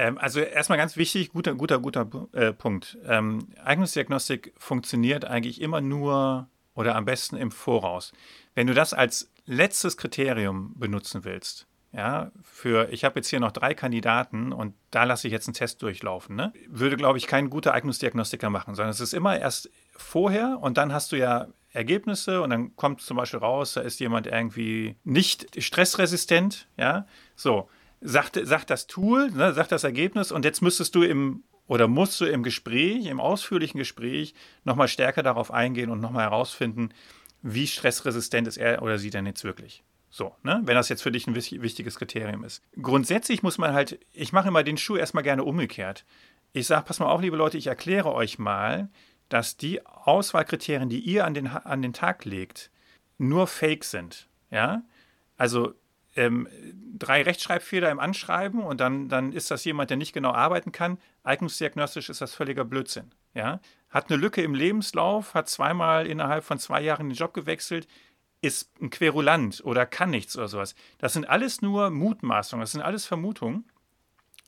Ähm, 0.00 0.16
also 0.16 0.40
erstmal 0.40 0.78
ganz 0.78 0.96
wichtig, 0.96 1.30
guter, 1.30 1.54
guter, 1.54 1.78
guter 1.78 2.28
äh, 2.32 2.52
Punkt. 2.52 2.98
Ähm, 3.04 3.48
Eignungsdiagnostik 3.62 4.54
funktioniert 4.56 5.26
eigentlich 5.26 5.60
immer 5.60 5.80
nur 5.80 6.48
oder 6.74 6.94
am 6.96 7.04
besten 7.04 7.36
im 7.36 7.50
Voraus. 7.50 8.12
Wenn 8.54 8.66
du 8.66 8.72
das 8.72 8.94
als 8.94 9.30
letztes 9.44 9.96
Kriterium 9.96 10.72
benutzen 10.78 11.24
willst, 11.24 11.66
ja, 11.92 12.30
für, 12.42 12.88
ich 12.92 13.04
habe 13.04 13.18
jetzt 13.18 13.28
hier 13.28 13.40
noch 13.40 13.50
drei 13.50 13.74
Kandidaten 13.74 14.52
und 14.52 14.74
da 14.90 15.04
lasse 15.04 15.26
ich 15.26 15.32
jetzt 15.32 15.48
einen 15.48 15.54
Test 15.54 15.82
durchlaufen, 15.82 16.36
ne? 16.36 16.52
Würde, 16.68 16.96
glaube 16.96 17.18
ich, 17.18 17.26
kein 17.26 17.50
guter 17.50 17.74
Eignungsdiagnostiker 17.74 18.48
machen, 18.48 18.74
sondern 18.76 18.90
es 18.90 19.00
ist 19.00 19.12
immer 19.12 19.38
erst 19.38 19.70
vorher 19.96 20.58
und 20.60 20.78
dann 20.78 20.92
hast 20.92 21.10
du 21.10 21.16
ja 21.16 21.48
Ergebnisse 21.72 22.42
und 22.42 22.50
dann 22.50 22.76
kommt 22.76 23.00
zum 23.00 23.16
Beispiel 23.16 23.40
raus, 23.40 23.74
da 23.74 23.80
ist 23.80 23.98
jemand 23.98 24.28
irgendwie 24.28 24.96
nicht 25.02 25.62
stressresistent, 25.62 26.68
ja, 26.76 27.06
so, 27.34 27.68
sagt, 28.00 28.38
sagt 28.42 28.70
das 28.70 28.86
Tool, 28.86 29.30
ne, 29.30 29.52
sagt 29.52 29.72
das 29.72 29.84
Ergebnis 29.84 30.30
und 30.30 30.44
jetzt 30.44 30.62
müsstest 30.62 30.94
du 30.94 31.02
im 31.02 31.42
oder 31.66 31.86
musst 31.86 32.20
du 32.20 32.24
im 32.24 32.42
Gespräch, 32.42 33.06
im 33.06 33.20
ausführlichen 33.20 33.78
Gespräch 33.78 34.34
nochmal 34.64 34.88
stärker 34.88 35.22
darauf 35.22 35.52
eingehen 35.52 35.90
und 35.90 36.00
nochmal 36.00 36.24
herausfinden, 36.24 36.90
wie 37.42 37.68
stressresistent 37.68 38.48
ist 38.48 38.56
er 38.56 38.82
oder 38.82 38.98
sie 38.98 39.10
denn 39.10 39.24
jetzt 39.24 39.44
wirklich. 39.44 39.84
So, 40.10 40.34
ne? 40.42 40.60
wenn 40.64 40.74
das 40.74 40.88
jetzt 40.88 41.02
für 41.02 41.12
dich 41.12 41.28
ein 41.28 41.36
wichtiges 41.36 41.96
Kriterium 41.96 42.42
ist. 42.42 42.62
Grundsätzlich 42.82 43.44
muss 43.44 43.58
man 43.58 43.72
halt, 43.72 44.00
ich 44.12 44.32
mache 44.32 44.48
immer 44.48 44.64
den 44.64 44.76
Schuh 44.76 44.96
erstmal 44.96 45.22
gerne 45.22 45.44
umgekehrt. 45.44 46.04
Ich 46.52 46.66
sage, 46.66 46.84
pass 46.84 46.98
mal 46.98 47.06
auf, 47.06 47.20
liebe 47.20 47.36
Leute, 47.36 47.56
ich 47.56 47.68
erkläre 47.68 48.12
euch 48.12 48.38
mal, 48.38 48.88
dass 49.28 49.56
die 49.56 49.86
Auswahlkriterien, 49.86 50.88
die 50.88 50.98
ihr 50.98 51.24
an 51.24 51.34
den, 51.34 51.46
an 51.46 51.80
den 51.80 51.92
Tag 51.92 52.24
legt, 52.24 52.72
nur 53.18 53.46
Fake 53.46 53.84
sind. 53.84 54.28
Ja? 54.50 54.82
Also 55.36 55.74
ähm, 56.16 56.48
drei 56.98 57.22
Rechtschreibfehler 57.22 57.88
im 57.90 58.00
Anschreiben 58.00 58.60
und 58.60 58.80
dann, 58.80 59.08
dann 59.08 59.32
ist 59.32 59.52
das 59.52 59.64
jemand, 59.64 59.90
der 59.90 59.96
nicht 59.96 60.12
genau 60.12 60.32
arbeiten 60.32 60.72
kann. 60.72 60.98
Eignungsdiagnostisch 61.22 62.10
ist 62.10 62.20
das 62.20 62.34
völliger 62.34 62.64
Blödsinn. 62.64 63.12
Ja? 63.32 63.60
Hat 63.90 64.10
eine 64.10 64.20
Lücke 64.20 64.42
im 64.42 64.56
Lebenslauf, 64.56 65.34
hat 65.34 65.48
zweimal 65.48 66.08
innerhalb 66.08 66.42
von 66.42 66.58
zwei 66.58 66.80
Jahren 66.82 67.10
den 67.10 67.16
Job 67.16 67.32
gewechselt 67.32 67.86
ist 68.42 68.70
ein 68.80 68.90
Querulant 68.90 69.62
oder 69.64 69.86
kann 69.86 70.10
nichts 70.10 70.36
oder 70.36 70.48
sowas. 70.48 70.74
Das 70.98 71.12
sind 71.12 71.28
alles 71.28 71.62
nur 71.62 71.90
Mutmaßungen, 71.90 72.62
das 72.62 72.72
sind 72.72 72.82
alles 72.82 73.06
Vermutungen. 73.06 73.70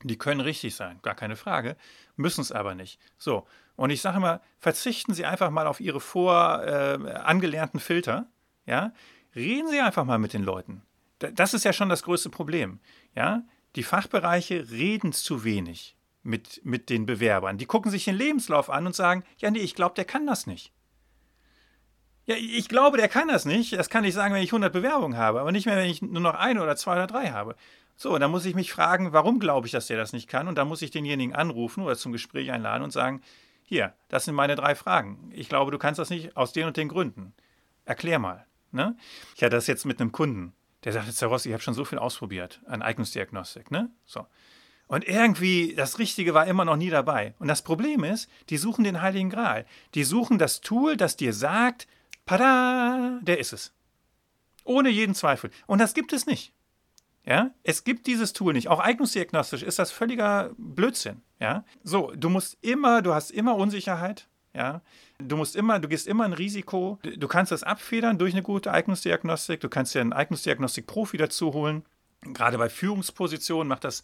Die 0.05 0.19
können 0.19 0.41
richtig 0.41 0.75
sein, 0.75 0.99
gar 1.03 1.15
keine 1.15 1.37
Frage, 1.37 1.77
müssen 2.17 2.41
es 2.41 2.51
aber 2.51 2.75
nicht. 2.75 2.99
So, 3.19 3.47
und 3.77 3.91
ich 3.91 4.01
sage 4.01 4.19
mal, 4.19 4.41
verzichten 4.59 5.15
Sie 5.15 5.25
einfach 5.25 5.51
mal 5.51 5.67
auf 5.67 5.81
Ihre 5.81 6.01
vor 6.01 6.63
äh, 6.65 7.13
angelernten 7.13 7.79
Filter, 7.79 8.27
ja? 8.67 8.93
Reden 9.35 9.69
Sie 9.69 9.81
einfach 9.81 10.05
mal 10.05 10.19
mit 10.19 10.33
den 10.33 10.43
Leuten. 10.43 10.83
Das 11.19 11.55
ist 11.55 11.65
ja 11.65 11.73
schon 11.73 11.89
das 11.89 12.03
größte 12.03 12.31
Problem, 12.31 12.81
ja? 13.15 13.45
Die 13.77 13.85
Fachbereiche 13.85 14.71
reden 14.71 15.13
zu 15.13 15.45
wenig 15.45 15.97
mit, 16.23 16.61
mit 16.65 16.91
den 16.91 17.07
Bewerbern. 17.07 17.59
Die 17.59 17.67
gucken 17.67 17.91
sich 17.91 18.05
den 18.05 18.17
Lebenslauf 18.17 18.71
an 18.71 18.87
und 18.87 18.95
sagen, 18.95 19.25
ja, 19.39 19.51
nee, 19.51 19.61
ich 19.61 19.75
glaube, 19.75 19.95
der 19.95 20.05
kann 20.05 20.27
das 20.27 20.47
nicht. 20.47 20.73
Ja, 22.27 22.37
ich 22.37 22.69
glaube, 22.69 22.99
der 22.99 23.09
kann 23.09 23.29
das 23.29 23.45
nicht. 23.45 23.73
Das 23.73 23.91
kann 23.91 24.05
ich 24.05 24.15
sagen, 24.15 24.35
wenn 24.35 24.43
ich 24.43 24.51
100 24.51 24.73
Bewerbungen 24.73 25.19
habe, 25.19 25.41
aber 25.41 25.53
nicht 25.53 25.67
mehr, 25.67 25.77
wenn 25.77 25.91
ich 25.91 26.03
nur 26.03 26.21
noch 26.21 26.35
eine 26.35 26.63
oder 26.63 26.77
zwei 26.77 26.95
oder 26.95 27.07
drei 27.07 27.31
habe. 27.31 27.57
So, 27.97 28.17
dann 28.19 28.31
muss 28.31 28.45
ich 28.45 28.55
mich 28.55 28.73
fragen, 28.73 29.13
warum 29.13 29.39
glaube 29.39 29.67
ich, 29.67 29.73
dass 29.73 29.89
der 29.89 29.97
das 29.97 30.13
nicht 30.13 30.29
kann? 30.29 30.49
Und 30.49 30.57
dann 30.57 30.69
muss 30.69 30.83
ich 30.83 30.91
denjenigen 30.91 31.35
anrufen 31.35 31.83
oder 31.83 31.97
zum 31.97 32.13
Gespräch 32.13 32.51
einladen 32.51 32.83
und 32.83 32.93
sagen, 32.93 33.23
hier, 33.65 33.95
das 34.09 34.25
sind 34.25 34.35
meine 34.35 34.55
drei 34.55 34.75
Fragen. 34.75 35.31
Ich 35.33 35.49
glaube, 35.49 35.71
du 35.71 35.79
kannst 35.79 35.99
das 35.99 36.11
nicht 36.11 36.37
aus 36.37 36.53
den 36.53 36.67
und 36.67 36.77
den 36.77 36.89
Gründen. 36.89 37.33
Erklär 37.85 38.19
mal. 38.19 38.47
Ne? 38.71 38.97
Ich 39.37 39.43
hatte 39.43 39.57
das 39.57 39.67
jetzt 39.67 39.85
mit 39.85 40.01
einem 40.01 40.13
Kunden, 40.13 40.53
der 40.85 40.93
sagte, 40.93 41.27
Ross, 41.27 41.47
ich 41.47 41.53
habe 41.53 41.63
schon 41.63 41.75
so 41.75 41.85
viel 41.85 41.99
ausprobiert 41.99 42.61
an 42.67 42.83
Eignungsdiagnostik. 42.83 43.71
Ne? 43.71 43.91
So. 44.05 44.27
Und 44.89 45.07
irgendwie, 45.09 45.75
das 45.75 45.99
Richtige 45.99 46.35
war 46.35 46.47
immer 46.47 46.65
noch 46.65 46.77
nie 46.77 46.91
dabei. 46.91 47.35
Und 47.39 47.49
das 47.49 47.63
Problem 47.63 48.05
ist, 48.05 48.29
die 48.51 48.59
suchen 48.59 48.85
den 48.85 49.01
Heiligen 49.01 49.31
Gral. 49.31 49.65
Die 49.95 50.05
suchen 50.05 50.39
das 50.39 50.61
Tool, 50.61 50.97
das 50.97 51.17
dir 51.17 51.33
sagt, 51.33 51.87
Pada, 52.25 53.21
der 53.23 53.39
ist 53.39 53.53
es. 53.53 53.73
Ohne 54.65 54.91
jeden 54.91 55.15
Zweifel. 55.15 55.51
Und 55.67 55.81
das 55.81 55.95
gibt 55.95 56.13
es 56.13 56.27
nicht. 56.27 56.53
Ja, 57.25 57.51
es 57.63 57.85
gibt 57.85 58.07
dieses 58.07 58.33
Tool 58.33 58.53
nicht. 58.53 58.69
Auch 58.69 58.81
eignungsdiagnostisch 58.81 59.63
ist 59.63 59.79
das 59.79 59.93
völliger 59.93 60.51
Blödsinn. 60.59 61.23
Ja, 61.39 61.65
so, 61.85 62.13
du 62.17 62.29
musst 62.29 62.59
immer, 62.63 63.01
du 63.03 63.15
hast 63.15 63.31
immer 63.31 63.57
Unsicherheit. 63.57 64.29
Ja, 64.55 64.83
du 65.19 65.37
musst 65.37 65.57
immer, 65.57 65.79
du 65.79 65.89
gehst 65.89 66.07
immer 66.07 66.25
ein 66.25 66.35
Risiko. 66.35 66.99
Du 67.03 67.29
kannst 67.29 67.53
das 67.53 67.63
abfedern 67.63 68.19
durch 68.19 68.35
eine 68.35 68.43
gute 68.43 68.73
Eignungsdiagnostik. 68.73 69.61
Du 69.61 69.69
kannst 69.69 69.95
dir 69.95 70.01
einen 70.01 70.13
Eignungsdiagnostik-Profi 70.13 71.17
dazu 71.17 71.53
holen. 71.55 71.85
Gerade 72.21 72.59
bei 72.59 72.69
Führungspositionen 72.69 73.69
macht 73.69 73.85
das 73.85 74.03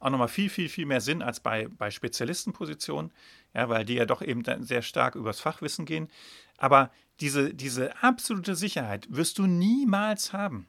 auch 0.00 0.10
nochmal 0.10 0.28
viel, 0.28 0.50
viel, 0.50 0.68
viel 0.68 0.86
mehr 0.86 1.00
Sinn 1.00 1.22
als 1.22 1.40
bei, 1.40 1.68
bei 1.68 1.90
Spezialistenpositionen, 1.90 3.12
ja, 3.54 3.68
weil 3.68 3.84
die 3.84 3.94
ja 3.94 4.04
doch 4.04 4.22
eben 4.22 4.44
sehr 4.64 4.82
stark 4.82 5.14
übers 5.14 5.40
Fachwissen 5.40 5.86
gehen. 5.86 6.08
Aber 6.56 6.90
diese, 7.20 7.52
diese 7.54 8.02
absolute 8.02 8.54
Sicherheit 8.54 9.06
wirst 9.10 9.38
du 9.38 9.46
niemals 9.46 10.32
haben. 10.32 10.68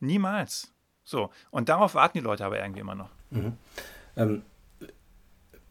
Niemals. 0.00 0.72
So. 1.04 1.30
Und 1.50 1.68
darauf 1.68 1.94
warten 1.94 2.18
die 2.18 2.24
Leute 2.24 2.44
aber 2.44 2.58
irgendwie 2.58 2.80
immer 2.80 2.94
noch. 2.94 3.10
Mhm. 3.30 3.52
Ähm, 4.16 4.42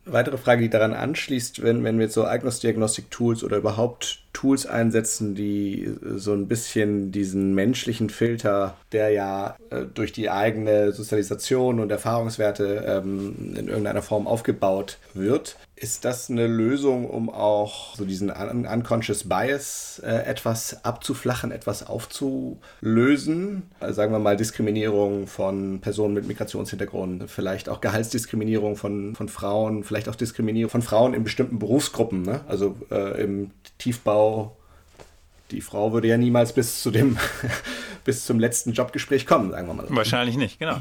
weitere 0.06 0.38
Frage, 0.38 0.62
die 0.62 0.70
daran 0.70 0.94
anschließt, 0.94 1.64
wenn, 1.64 1.84
wenn 1.84 1.98
wir 1.98 2.06
jetzt 2.06 2.14
so 2.14 2.26
Eignungsdiagnostik-Tools 2.26 3.44
oder 3.44 3.58
überhaupt 3.58 4.21
Tools 4.34 4.66
einsetzen, 4.66 5.36
die 5.36 5.94
so 6.16 6.34
ein 6.34 6.48
bisschen 6.48 7.12
diesen 7.12 7.54
menschlichen 7.54 8.10
Filter, 8.10 8.76
der 8.92 9.10
ja 9.10 9.58
äh, 9.70 9.84
durch 9.94 10.12
die 10.12 10.30
eigene 10.30 10.94
Sozialisation 10.94 11.80
und 11.80 11.92
Erfahrungswerte 11.92 12.84
ähm, 12.88 13.56
in 13.58 13.68
irgendeiner 13.68 14.02
Form 14.02 14.28
aufgebaut 14.28 14.98
wird, 15.14 15.58
ist 15.82 16.06
das 16.06 16.30
eine 16.30 16.46
Lösung, 16.46 17.10
um 17.10 17.32
auch 17.32 17.96
so 17.96 18.06
diesen 18.06 18.30
un 18.30 18.68
Unconscious 18.68 19.28
Bias 19.28 20.00
äh, 20.06 20.12
etwas 20.28 20.86
abzuflachen, 20.86 21.52
etwas 21.52 21.88
aufzulösen? 21.88 23.64
Also 23.80 23.96
sagen 23.96 24.12
wir 24.12 24.20
mal 24.20 24.38
Diskriminierung 24.38 25.26
von 25.26 25.82
Personen 25.82 26.14
mit 26.14 26.28
Migrationshintergrund, 26.28 27.32
vielleicht 27.32 27.68
auch 27.68 27.82
Gehaltsdiskriminierung 27.82 28.76
von, 28.76 29.16
von 29.16 29.28
Frauen, 29.28 29.84
vielleicht 29.84 30.08
auch 30.08 30.16
Diskriminierung 30.16 30.70
von 30.70 30.84
Frauen 30.84 31.16
in 31.16 31.24
bestimmten 31.24 31.58
Berufsgruppen, 31.58 32.22
ne? 32.22 32.42
also 32.48 32.76
äh, 32.92 33.20
im 33.24 33.50
Tiefbau. 33.80 34.21
Die 35.52 35.62
Frau 35.62 35.92
würde 35.92 36.08
ja 36.08 36.18
niemals 36.18 36.54
bis 36.54 36.82
zu 36.82 36.92
dem 36.92 37.18
bis 38.04 38.26
zum 38.26 38.40
letzten 38.40 38.74
Jobgespräch 38.74 39.26
kommen, 39.26 39.52
sagen 39.52 39.68
wir 39.68 39.74
mal 39.74 39.88
so. 39.88 39.96
Wahrscheinlich 39.96 40.38
nicht, 40.38 40.60
genau. 40.60 40.80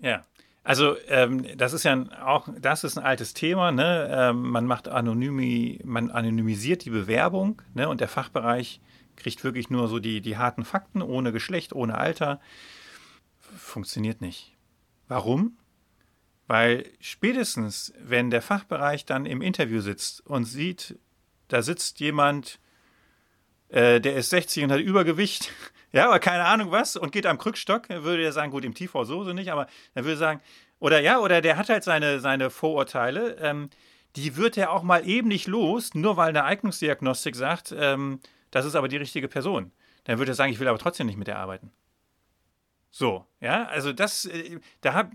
Ja. 0.00 0.24
Also 0.64 0.96
ähm, 1.08 1.46
das 1.58 1.74
ist 1.74 1.84
ja 1.84 2.04
auch, 2.24 2.48
das 2.58 2.84
ist 2.84 2.96
ein 2.96 3.04
altes 3.04 3.34
Thema. 3.34 3.70
Ne? 3.70 4.08
Ähm, 4.10 4.42
man 4.50 4.66
macht 4.66 4.88
anonymi, 4.88 5.80
man 5.84 6.10
anonymisiert 6.10 6.86
die 6.86 6.90
Bewerbung 6.90 7.60
ne? 7.74 7.88
und 7.88 8.00
der 8.00 8.08
Fachbereich 8.08 8.80
kriegt 9.16 9.44
wirklich 9.44 9.68
nur 9.68 9.88
so 9.88 9.98
die, 9.98 10.22
die 10.22 10.38
harten 10.38 10.64
Fakten 10.64 11.02
ohne 11.02 11.32
Geschlecht, 11.32 11.74
ohne 11.74 11.98
Alter. 11.98 12.40
Funktioniert 13.56 14.22
nicht. 14.22 14.56
Warum? 15.06 15.58
Weil 16.46 16.86
spätestens, 16.98 17.92
wenn 18.02 18.30
der 18.30 18.42
Fachbereich 18.42 19.04
dann 19.04 19.26
im 19.26 19.42
Interview 19.42 19.80
sitzt 19.80 20.26
und 20.26 20.44
sieht, 20.44 20.98
da 21.48 21.62
sitzt 21.62 22.00
jemand, 22.00 22.58
äh, 23.68 24.00
der 24.00 24.16
ist 24.16 24.30
60 24.30 24.64
und 24.64 24.72
hat 24.72 24.80
Übergewicht 24.80 25.52
ja, 25.92 26.06
aber 26.06 26.18
keine 26.18 26.44
Ahnung 26.44 26.70
was 26.70 26.96
und 26.96 27.12
geht 27.12 27.26
am 27.26 27.38
Krückstock, 27.38 27.88
würde 27.88 28.24
er 28.24 28.32
sagen, 28.32 28.50
gut, 28.50 28.64
im 28.64 28.74
TV 28.74 29.04
so, 29.04 29.22
so 29.24 29.32
nicht, 29.32 29.52
aber 29.52 29.68
er 29.94 30.04
würde 30.04 30.16
sagen, 30.16 30.40
oder 30.80 31.00
ja, 31.00 31.20
oder 31.20 31.40
der 31.40 31.56
hat 31.56 31.68
halt 31.68 31.84
seine, 31.84 32.20
seine 32.20 32.50
Vorurteile, 32.50 33.36
ähm, 33.40 33.70
die 34.16 34.36
wird 34.36 34.56
er 34.56 34.72
auch 34.72 34.82
mal 34.82 35.08
eben 35.08 35.28
nicht 35.28 35.46
los, 35.46 35.94
nur 35.94 36.16
weil 36.16 36.28
eine 36.28 36.44
Eignungsdiagnostik 36.44 37.36
sagt, 37.36 37.74
ähm, 37.76 38.20
das 38.50 38.66
ist 38.66 38.74
aber 38.74 38.88
die 38.88 38.96
richtige 38.96 39.28
Person. 39.28 39.72
Dann 40.04 40.18
würde 40.18 40.32
er 40.32 40.34
sagen, 40.34 40.52
ich 40.52 40.60
will 40.60 40.68
aber 40.68 40.78
trotzdem 40.78 41.06
nicht 41.06 41.16
mit 41.16 41.26
der 41.26 41.38
arbeiten. 41.38 41.72
So, 42.90 43.26
ja, 43.40 43.64
also 43.66 43.92
das, 43.92 44.24
äh, 44.26 44.60
da 44.80 44.94
hab, 44.94 45.10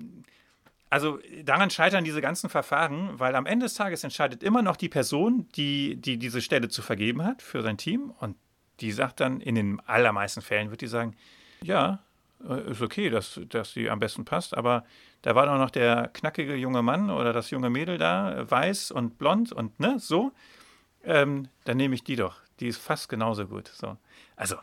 also 0.89 1.19
daran 1.43 1.69
scheitern 1.69 2.03
diese 2.03 2.21
ganzen 2.21 2.49
Verfahren, 2.49 3.19
weil 3.19 3.35
am 3.35 3.45
Ende 3.45 3.65
des 3.65 3.75
Tages 3.75 4.03
entscheidet 4.03 4.41
immer 4.41 4.61
noch 4.61 4.75
die 4.75 4.89
Person, 4.89 5.47
die, 5.55 5.95
die 5.97 6.17
diese 6.17 6.41
Stelle 6.41 6.69
zu 6.69 6.81
vergeben 6.81 7.23
hat 7.23 7.41
für 7.41 7.61
sein 7.61 7.77
Team 7.77 8.11
und 8.19 8.35
die 8.79 8.91
sagt 8.91 9.19
dann, 9.19 9.41
in 9.41 9.55
den 9.55 9.79
allermeisten 9.81 10.41
Fällen 10.41 10.71
wird 10.71 10.81
die 10.81 10.87
sagen, 10.87 11.15
ja, 11.61 11.99
äh, 12.47 12.71
ist 12.71 12.81
okay, 12.81 13.09
dass, 13.09 13.39
dass 13.49 13.73
sie 13.73 13.89
am 13.89 13.99
besten 13.99 14.25
passt, 14.25 14.55
aber 14.55 14.83
da 15.21 15.35
war 15.35 15.45
doch 15.45 15.57
noch 15.57 15.69
der 15.69 16.09
knackige 16.13 16.55
junge 16.55 16.81
Mann 16.81 17.09
oder 17.09 17.33
das 17.33 17.49
junge 17.51 17.69
Mädel 17.69 17.97
da, 17.97 18.49
weiß 18.49 18.91
und 18.91 19.17
blond 19.17 19.51
und 19.51 19.79
ne, 19.79 19.99
so. 19.99 20.31
Ähm, 21.03 21.47
dann 21.65 21.77
nehme 21.77 21.95
ich 21.95 22.03
die 22.03 22.15
doch. 22.15 22.37
Die 22.59 22.67
ist 22.67 22.77
fast 22.77 23.09
genauso 23.09 23.47
gut. 23.47 23.67
So. 23.67 23.97
Also, 24.35 24.55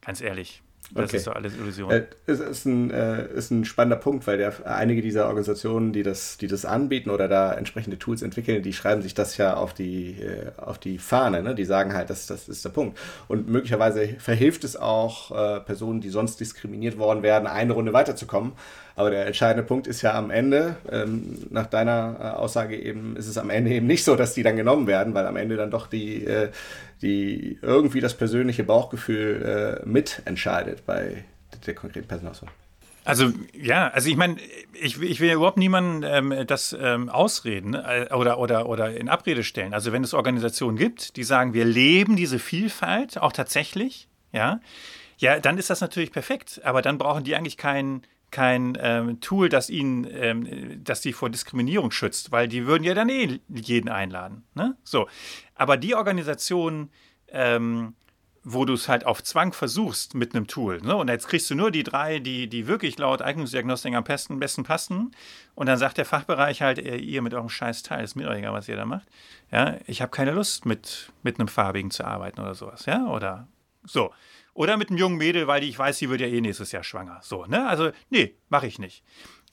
ganz 0.00 0.20
ehrlich, 0.20 0.62
das 0.92 1.04
okay. 1.04 1.16
ist 1.16 1.26
doch 1.26 1.34
alles 1.34 1.54
Illusion. 1.56 1.90
Äh, 1.90 2.04
es 2.26 2.40
ist 2.40 2.66
ein, 2.66 2.90
äh, 2.90 3.26
ist 3.34 3.50
ein 3.50 3.64
spannender 3.64 3.96
Punkt, 3.96 4.26
weil 4.26 4.38
der, 4.38 4.52
einige 4.64 5.02
dieser 5.02 5.26
Organisationen, 5.26 5.92
die 5.92 6.02
das, 6.02 6.36
die 6.36 6.46
das 6.46 6.64
anbieten 6.64 7.10
oder 7.10 7.26
da 7.26 7.52
entsprechende 7.54 7.98
Tools 7.98 8.22
entwickeln, 8.22 8.62
die 8.62 8.72
schreiben 8.72 9.02
sich 9.02 9.14
das 9.14 9.36
ja 9.36 9.54
auf 9.54 9.72
die, 9.72 10.20
äh, 10.20 10.52
auf 10.56 10.78
die 10.78 10.98
Fahne. 10.98 11.42
Ne? 11.42 11.54
Die 11.54 11.64
sagen 11.64 11.94
halt, 11.94 12.10
das, 12.10 12.26
das 12.26 12.48
ist 12.48 12.64
der 12.64 12.70
Punkt. 12.70 12.98
Und 13.28 13.48
möglicherweise 13.48 14.08
verhilft 14.18 14.64
es 14.64 14.76
auch 14.76 15.30
äh, 15.30 15.60
Personen, 15.60 16.00
die 16.00 16.10
sonst 16.10 16.38
diskriminiert 16.38 16.98
worden 16.98 17.22
wären, 17.22 17.46
eine 17.46 17.72
Runde 17.72 17.92
weiterzukommen. 17.92 18.52
Aber 18.96 19.10
der 19.10 19.26
entscheidende 19.26 19.64
Punkt 19.64 19.88
ist 19.88 20.02
ja 20.02 20.14
am 20.14 20.30
Ende, 20.30 20.76
ähm, 20.90 21.46
nach 21.50 21.66
deiner 21.66 22.38
Aussage 22.38 22.78
eben, 22.78 23.16
ist 23.16 23.26
es 23.26 23.38
am 23.38 23.50
Ende 23.50 23.72
eben 23.72 23.86
nicht 23.88 24.04
so, 24.04 24.14
dass 24.14 24.34
die 24.34 24.44
dann 24.44 24.54
genommen 24.56 24.86
werden, 24.86 25.14
weil 25.14 25.26
am 25.26 25.36
Ende 25.36 25.56
dann 25.56 25.72
doch 25.72 25.88
die, 25.88 26.24
äh, 26.24 26.50
die 27.04 27.58
irgendwie 27.60 28.00
das 28.00 28.16
persönliche 28.16 28.64
Bauchgefühl 28.64 29.82
äh, 29.84 29.86
mitentscheidet 29.86 30.86
bei 30.86 31.24
der 31.66 31.74
konkreten 31.74 32.08
Personalauswahl. 32.08 32.50
Also 33.04 33.30
ja, 33.52 33.88
also 33.88 34.08
ich 34.08 34.16
meine, 34.16 34.36
ich, 34.72 35.00
ich 35.02 35.20
will 35.20 35.28
ja 35.28 35.34
überhaupt 35.34 35.58
niemandem 35.58 36.32
ähm, 36.32 36.46
das 36.46 36.74
ähm, 36.78 37.10
ausreden 37.10 37.74
äh, 37.74 38.08
oder, 38.14 38.38
oder, 38.38 38.66
oder 38.66 38.96
in 38.96 39.10
Abrede 39.10 39.44
stellen. 39.44 39.74
Also 39.74 39.92
wenn 39.92 40.02
es 40.02 40.14
Organisationen 40.14 40.78
gibt, 40.78 41.16
die 41.16 41.24
sagen, 41.24 41.52
wir 41.52 41.66
leben 41.66 42.16
diese 42.16 42.38
Vielfalt 42.38 43.18
auch 43.18 43.32
tatsächlich, 43.32 44.08
ja, 44.32 44.60
ja, 45.18 45.38
dann 45.38 45.58
ist 45.58 45.68
das 45.68 45.82
natürlich 45.82 46.12
perfekt. 46.12 46.62
Aber 46.64 46.80
dann 46.80 46.96
brauchen 46.96 47.24
die 47.24 47.36
eigentlich 47.36 47.58
keinen 47.58 48.02
kein 48.34 48.76
ähm, 48.80 49.20
Tool, 49.20 49.48
das 49.48 49.70
ihnen, 49.70 50.08
ähm, 50.10 50.82
das 50.82 51.02
sie 51.02 51.12
vor 51.12 51.30
Diskriminierung 51.30 51.92
schützt, 51.92 52.32
weil 52.32 52.48
die 52.48 52.66
würden 52.66 52.82
ja 52.82 52.92
dann 52.92 53.08
eh 53.08 53.38
jeden 53.48 53.88
einladen. 53.88 54.42
Ne? 54.54 54.76
So. 54.82 55.06
Aber 55.54 55.76
die 55.76 55.94
Organisationen, 55.94 56.90
ähm, 57.28 57.94
wo 58.42 58.64
du 58.64 58.74
es 58.74 58.88
halt 58.88 59.06
auf 59.06 59.22
Zwang 59.22 59.52
versuchst 59.52 60.16
mit 60.16 60.34
einem 60.34 60.48
Tool. 60.48 60.80
Ne? 60.82 60.96
Und 60.96 61.08
jetzt 61.08 61.28
kriegst 61.28 61.48
du 61.48 61.54
nur 61.54 61.70
die 61.70 61.84
drei, 61.84 62.18
die, 62.18 62.48
die 62.48 62.66
wirklich 62.66 62.98
laut 62.98 63.22
Eignungsdiagnostik 63.22 63.94
am 63.94 64.02
besten, 64.02 64.40
besten 64.40 64.64
passen. 64.64 65.12
Und 65.54 65.66
dann 65.66 65.78
sagt 65.78 65.96
der 65.96 66.04
Fachbereich 66.04 66.60
halt, 66.60 66.78
ihr 66.78 67.22
mit 67.22 67.34
eurem 67.34 67.48
scheiß 67.48 67.84
Teil, 67.84 68.02
ist 68.02 68.16
mir 68.16 68.24
doch 68.24 68.34
egal, 68.34 68.52
was 68.52 68.68
ihr 68.68 68.76
da 68.76 68.84
macht. 68.84 69.06
Ja, 69.52 69.76
ich 69.86 70.02
habe 70.02 70.10
keine 70.10 70.32
Lust, 70.32 70.66
mit, 70.66 71.12
mit 71.22 71.38
einem 71.38 71.46
Farbigen 71.46 71.92
zu 71.92 72.04
arbeiten 72.04 72.40
oder 72.40 72.56
sowas. 72.56 72.84
Ja, 72.86 73.06
oder 73.06 73.46
so. 73.84 74.12
Oder 74.54 74.76
mit 74.76 74.88
einem 74.88 74.98
jungen 74.98 75.16
Mädel, 75.16 75.46
weil 75.46 75.64
ich 75.64 75.78
weiß, 75.78 75.98
sie 75.98 76.08
wird 76.10 76.20
ja 76.20 76.28
eh 76.28 76.40
nächstes 76.40 76.70
Jahr 76.70 76.84
schwanger. 76.84 77.18
So, 77.22 77.44
ne? 77.46 77.66
Also, 77.68 77.90
nee, 78.10 78.36
mache 78.48 78.66
ich 78.66 78.78
nicht. 78.78 79.02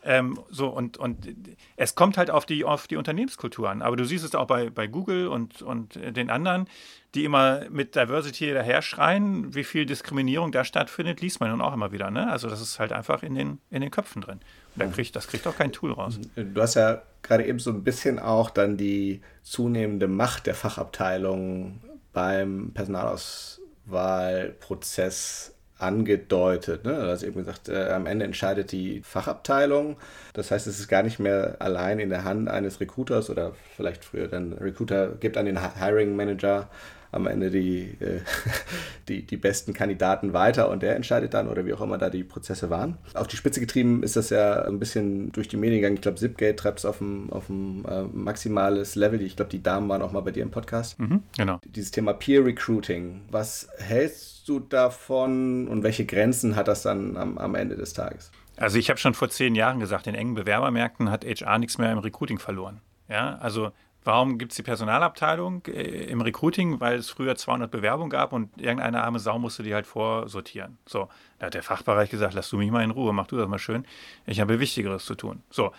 Ähm, 0.04 0.40
so, 0.50 0.68
und, 0.70 0.98
und 0.98 1.28
es 1.76 1.96
kommt 1.96 2.18
halt 2.18 2.32
auf 2.32 2.46
die, 2.46 2.66
auf 2.66 2.88
die 2.88 2.96
Unternehmenskultur 2.96 3.70
an. 3.70 3.82
Aber 3.82 3.96
du 3.96 4.06
siehst 4.06 4.26
es 4.26 4.34
auch 4.34 4.48
bei, 4.48 4.70
bei 4.70 4.88
Google 4.88 5.28
und, 5.28 5.62
und 5.62 5.96
den 5.96 6.30
anderen, 6.30 6.68
die 7.14 7.24
immer 7.26 7.70
mit 7.70 7.96
Diversity 7.96 8.52
daher 8.52 8.82
schreien, 8.82 9.54
wie 9.54 9.64
viel 9.64 9.86
Diskriminierung 9.86 10.52
da 10.52 10.64
stattfindet, 10.64 11.22
liest 11.22 11.40
man 11.40 11.52
nun 11.52 11.62
auch 11.62 11.74
immer 11.74 11.92
wieder. 11.92 12.10
Ne? 12.10 12.32
Also 12.32 12.50
das 12.50 12.62
ist 12.62 12.80
halt 12.80 12.94
einfach 12.94 13.22
in 13.22 13.36
den, 13.36 13.60
in 13.70 13.82
den 13.82 13.92
Köpfen 13.92 14.22
drin. 14.22 14.40
Und 14.76 14.84
da 14.84 14.88
kriegt, 14.88 15.16
das 15.16 15.28
kriegt 15.28 15.46
auch 15.46 15.56
kein 15.58 15.72
Tool 15.72 15.92
raus. 15.92 16.20
Du 16.36 16.62
hast 16.62 16.76
ja 16.76 17.02
gerade 17.22 17.46
eben 17.46 17.60
so 17.60 17.70
ein 17.70 17.84
bisschen 17.84 18.18
auch 18.18 18.50
dann 18.50 18.78
die 18.78 19.22
zunehmende 19.44 20.08
Macht 20.08 20.48
der 20.48 20.56
Fachabteilung 20.56 21.82
beim 22.14 22.72
Personalaus 22.74 23.61
Wahlprozess 23.86 25.54
angedeutet. 25.82 26.86
Ne? 26.86 26.96
Also 26.96 27.26
eben 27.26 27.40
gesagt, 27.40 27.70
äh, 27.70 27.90
am 27.90 28.06
Ende 28.06 28.26
entscheidet 28.26 28.72
die 28.72 29.02
Fachabteilung. 29.02 29.98
Das 30.34 30.52
heißt, 30.52 30.68
es 30.68 30.80
ist 30.80 30.88
gar 30.88 31.04
nicht 31.04 31.20
mehr 31.20 31.56
allein 31.60 32.00
in 32.00 32.10
der 32.10 32.24
Hand 32.24 32.50
eines 32.50 32.80
Recruiters 32.80 33.30
oder 33.30 33.54
vielleicht 33.76 34.06
früher 34.06 34.28
dann 34.28 34.54
Recruiter 34.54 35.10
gibt 35.10 35.38
an 35.38 35.46
den 35.46 35.60
Hiring 35.80 36.16
Manager 36.16 36.70
am 37.12 37.28
Ende 37.28 37.52
die, 37.52 37.98
äh, 38.00 38.22
die, 39.08 39.24
die 39.24 39.38
besten 39.38 39.74
Kandidaten 39.74 40.34
weiter 40.34 40.70
und 40.70 40.82
der 40.82 40.96
entscheidet 40.96 41.34
dann 41.34 41.48
oder 41.48 41.66
wie 41.66 41.74
auch 41.74 41.82
immer 41.82 41.98
da 41.98 42.10
die 42.10 42.24
Prozesse 42.24 42.70
waren. 42.70 42.98
Auf 43.14 43.28
die 43.28 43.38
Spitze 43.38 43.60
getrieben 43.60 44.04
ist 44.04 44.16
das 44.16 44.30
ja 44.30 44.64
ein 44.64 44.80
bisschen 44.80 45.32
durch 45.32 45.48
die 45.48 45.58
Medien 45.58 45.80
gegangen. 45.82 45.96
Ich 45.96 46.02
glaube, 46.02 46.18
Zipgate 46.18 46.56
treibt 46.56 46.80
es 46.80 46.86
auf 46.86 47.02
ein, 47.02 47.30
auf 47.32 47.50
ein 47.50 47.86
äh, 47.86 48.04
maximales 48.04 48.96
Level. 48.96 49.22
Ich 49.22 49.36
glaube, 49.36 49.52
die 49.52 49.62
Damen 49.62 49.90
waren 49.90 50.02
auch 50.02 50.12
mal 50.12 50.22
bei 50.22 50.32
dir 50.32 50.44
im 50.44 50.52
Podcast. 50.52 51.00
Mhm, 51.00 51.24
genau. 51.38 51.60
Dieses 51.66 51.92
Thema 51.92 52.14
Peer 52.14 52.46
Recruiting. 52.46 53.22
Was 53.30 53.68
hältst 53.78 54.48
du 54.48 54.60
davon 54.60 55.68
und 55.68 55.84
welche 55.84 56.06
Grenzen 56.06 56.56
hat 56.56 56.68
das 56.68 56.84
dann 56.84 57.18
am, 57.18 57.38
am 57.38 57.56
Ende 57.56 57.76
des 57.76 57.94
Tages? 57.94 58.32
Also 58.58 58.78
ich 58.78 58.90
habe 58.90 59.00
schon 59.00 59.14
vor 59.14 59.30
zehn 59.30 59.56
Jahren 59.56 59.80
gesagt, 59.80 60.08
in 60.08 60.16
engen 60.16 60.36
Bewerbermärkten 60.36 61.10
hat 61.10 61.26
HR 61.26 61.58
nichts 61.58 61.78
mehr 61.78 61.92
im 61.92 61.98
Recruiting 61.98 62.38
verloren. 62.38 62.82
Ja, 63.10 63.38
also 63.40 63.72
Warum 64.04 64.40
gibt 64.40 64.52
es 64.52 64.56
die 64.56 64.64
Personalabteilung 64.64 65.64
äh, 65.68 66.06
im 66.06 66.22
Recruiting? 66.22 66.80
Weil 66.80 66.98
es 66.98 67.10
früher 67.10 67.36
200 67.36 67.70
Bewerbungen 67.70 68.10
gab 68.10 68.34
und 68.34 68.60
irgendeine 68.60 69.04
arme 69.04 69.20
Sau 69.20 69.38
musste 69.38 69.62
die 69.62 69.74
halt 69.76 69.86
vorsortieren. 69.86 70.78
So, 70.88 71.08
da 71.38 71.48
hat 71.48 71.54
der 71.54 71.64
Fachbereich 71.64 72.10
gesagt, 72.10 72.34
lass 72.34 72.50
du 72.50 72.58
mich 72.58 72.72
mal 72.72 72.84
in 72.84 72.92
Ruhe, 72.92 73.14
mach 73.14 73.28
du 73.28 73.38
das 73.38 73.48
mal 73.48 73.60
schön. 73.60 73.86
Ich 74.26 74.40
habe 74.40 74.60
Wichtigeres 74.60 75.06
zu 75.06 75.14
tun. 75.14 75.44
So, 75.52 75.72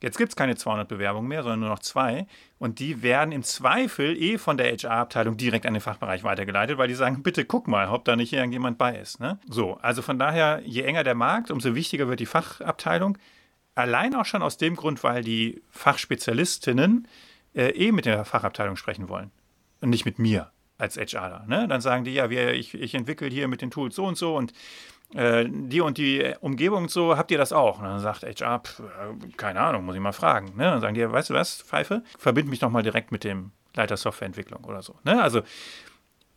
jetzt 0.00 0.16
gibt 0.16 0.30
es 0.30 0.36
keine 0.36 0.56
200 0.56 0.88
Bewerbungen 0.88 1.28
mehr, 1.28 1.42
sondern 1.42 1.60
nur 1.60 1.68
noch 1.68 1.80
zwei. 1.80 2.26
Und 2.58 2.78
die 2.78 3.02
werden 3.02 3.30
im 3.30 3.42
Zweifel 3.42 4.16
eh 4.16 4.38
von 4.38 4.56
der 4.56 4.72
HR-Abteilung 4.72 5.36
direkt 5.36 5.66
an 5.66 5.74
den 5.74 5.82
Fachbereich 5.82 6.24
weitergeleitet, 6.24 6.78
weil 6.78 6.88
die 6.88 6.94
sagen, 6.94 7.22
bitte 7.22 7.44
guck 7.44 7.68
mal, 7.68 7.88
ob 7.88 8.06
da 8.06 8.16
nicht 8.16 8.32
irgendjemand 8.32 8.78
bei 8.78 8.96
ist. 8.96 9.20
Ne? 9.20 9.38
So, 9.50 9.74
also 9.82 10.00
von 10.00 10.18
daher, 10.18 10.62
je 10.64 10.80
enger 10.80 11.04
der 11.04 11.14
Markt, 11.14 11.50
umso 11.50 11.74
wichtiger 11.74 12.08
wird 12.08 12.20
die 12.20 12.26
Fachabteilung. 12.26 13.18
Allein 13.74 14.14
auch 14.14 14.24
schon 14.24 14.40
aus 14.40 14.56
dem 14.56 14.76
Grund, 14.76 15.04
weil 15.04 15.22
die 15.22 15.62
Fachspezialistinnen 15.68 17.06
äh, 17.56 17.70
eh 17.70 17.90
mit 17.90 18.04
der 18.04 18.24
Fachabteilung 18.24 18.76
sprechen 18.76 19.08
wollen 19.08 19.30
und 19.80 19.90
nicht 19.90 20.04
mit 20.04 20.18
mir 20.18 20.52
als 20.78 20.96
HRler. 20.96 21.44
Ne? 21.48 21.66
Dann 21.68 21.80
sagen 21.80 22.04
die, 22.04 22.12
ja, 22.12 22.30
wir, 22.30 22.52
ich, 22.52 22.74
ich 22.74 22.94
entwickle 22.94 23.28
hier 23.28 23.48
mit 23.48 23.62
den 23.62 23.70
Tools 23.70 23.96
so 23.96 24.04
und 24.04 24.16
so 24.16 24.36
und 24.36 24.52
äh, 25.14 25.46
die 25.48 25.80
und 25.80 25.98
die 25.98 26.34
Umgebung 26.40 26.84
und 26.84 26.90
so, 26.90 27.16
habt 27.16 27.30
ihr 27.30 27.38
das 27.38 27.52
auch? 27.52 27.78
Und 27.78 27.84
dann 27.84 28.00
sagt 28.00 28.22
HR, 28.22 28.60
pff, 28.60 28.82
keine 29.36 29.60
Ahnung, 29.60 29.84
muss 29.84 29.94
ich 29.94 30.00
mal 30.00 30.12
fragen. 30.12 30.56
Ne? 30.56 30.64
Dann 30.64 30.80
sagen 30.80 30.94
die, 30.94 31.10
weißt 31.10 31.30
du 31.30 31.34
was, 31.34 31.62
Pfeife, 31.62 32.02
verbind 32.18 32.48
mich 32.48 32.58
doch 32.58 32.70
mal 32.70 32.82
direkt 32.82 33.12
mit 33.12 33.24
dem 33.24 33.52
Leiter 33.74 33.96
Softwareentwicklung 33.96 34.64
oder 34.64 34.82
so. 34.82 34.96
Ne? 35.04 35.22
Also 35.22 35.42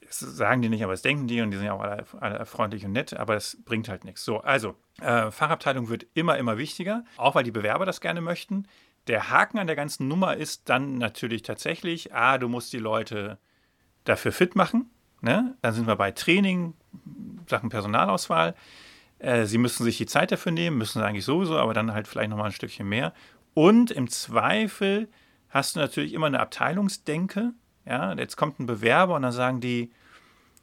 das 0.09 0.20
sagen 0.20 0.61
die 0.61 0.70
nicht, 0.70 0.84
aber 0.84 0.93
das 0.93 1.03
denken 1.03 1.28
die 1.28 1.41
und 1.41 1.51
die 1.51 1.57
sind 1.57 1.67
ja 1.67 1.74
auch 1.74 1.82
alle, 1.82 2.03
alle 2.20 2.45
freundlich 2.45 2.84
und 2.86 2.93
nett, 2.93 3.13
aber 3.13 3.36
es 3.36 3.57
bringt 3.63 3.89
halt 3.89 4.05
nichts. 4.05 4.26
So, 4.26 4.39
also 4.39 4.76
äh, 5.01 5.30
Fachabteilung 5.30 5.89
wird 5.89 6.07
immer, 6.15 6.38
immer 6.38 6.57
wichtiger, 6.57 7.03
auch 7.17 7.36
weil 7.36 7.43
die 7.43 7.51
Bewerber 7.51 7.86
das 7.86 8.01
gerne 8.01 8.22
möchten. 8.22 8.67
Der 9.10 9.32
Haken 9.32 9.57
an 9.57 9.66
der 9.66 9.76
ganzen 9.76 10.07
Nummer 10.07 10.38
ist 10.38 10.70
dann 10.70 10.99
natürlich 10.99 11.41
tatsächlich, 11.41 12.14
ah, 12.14 12.38
du 12.38 12.47
musst 12.47 12.72
die 12.72 12.78
Leute 12.78 13.39
dafür 14.03 14.32
fit 14.32 14.55
machen. 14.55 14.91
Ne? 15.22 15.57
Dann 15.64 15.74
sind 15.74 15.88
wir 15.88 15.95
bei 15.95 16.12
Training, 16.12 16.76
Sachen 17.47 17.70
Personalauswahl. 17.70 18.53
Äh, 19.18 19.45
sie 19.45 19.57
müssen 19.57 19.84
sich 19.84 19.97
die 19.97 20.05
Zeit 20.05 20.32
dafür 20.32 20.51
nehmen, 20.51 20.78
müssen 20.78 20.99
sie 20.99 21.05
eigentlich 21.05 21.26
sowieso, 21.26 21.57
aber 21.57 21.74
dann 21.74 21.91
halt 21.91 22.07
vielleicht 22.07 22.30
nochmal 22.30 22.45
ein 22.45 22.51
Stückchen 22.51 22.88
mehr. 22.88 23.14
Und 23.55 23.89
im 23.89 24.07
Zweifel 24.10 25.10
hast 25.49 25.76
du 25.76 25.80
natürlich 25.80 26.14
immer 26.14 26.28
eine 26.28 26.39
Abteilungsdenke. 26.39 27.53
Ja, 27.86 28.14
jetzt 28.14 28.38
kommt 28.38 28.60
ein 28.60 28.68
Bewerber 28.68 29.16
und 29.16 29.24
dann 29.24 29.32
sagen 29.32 29.60
die, 29.60 29.91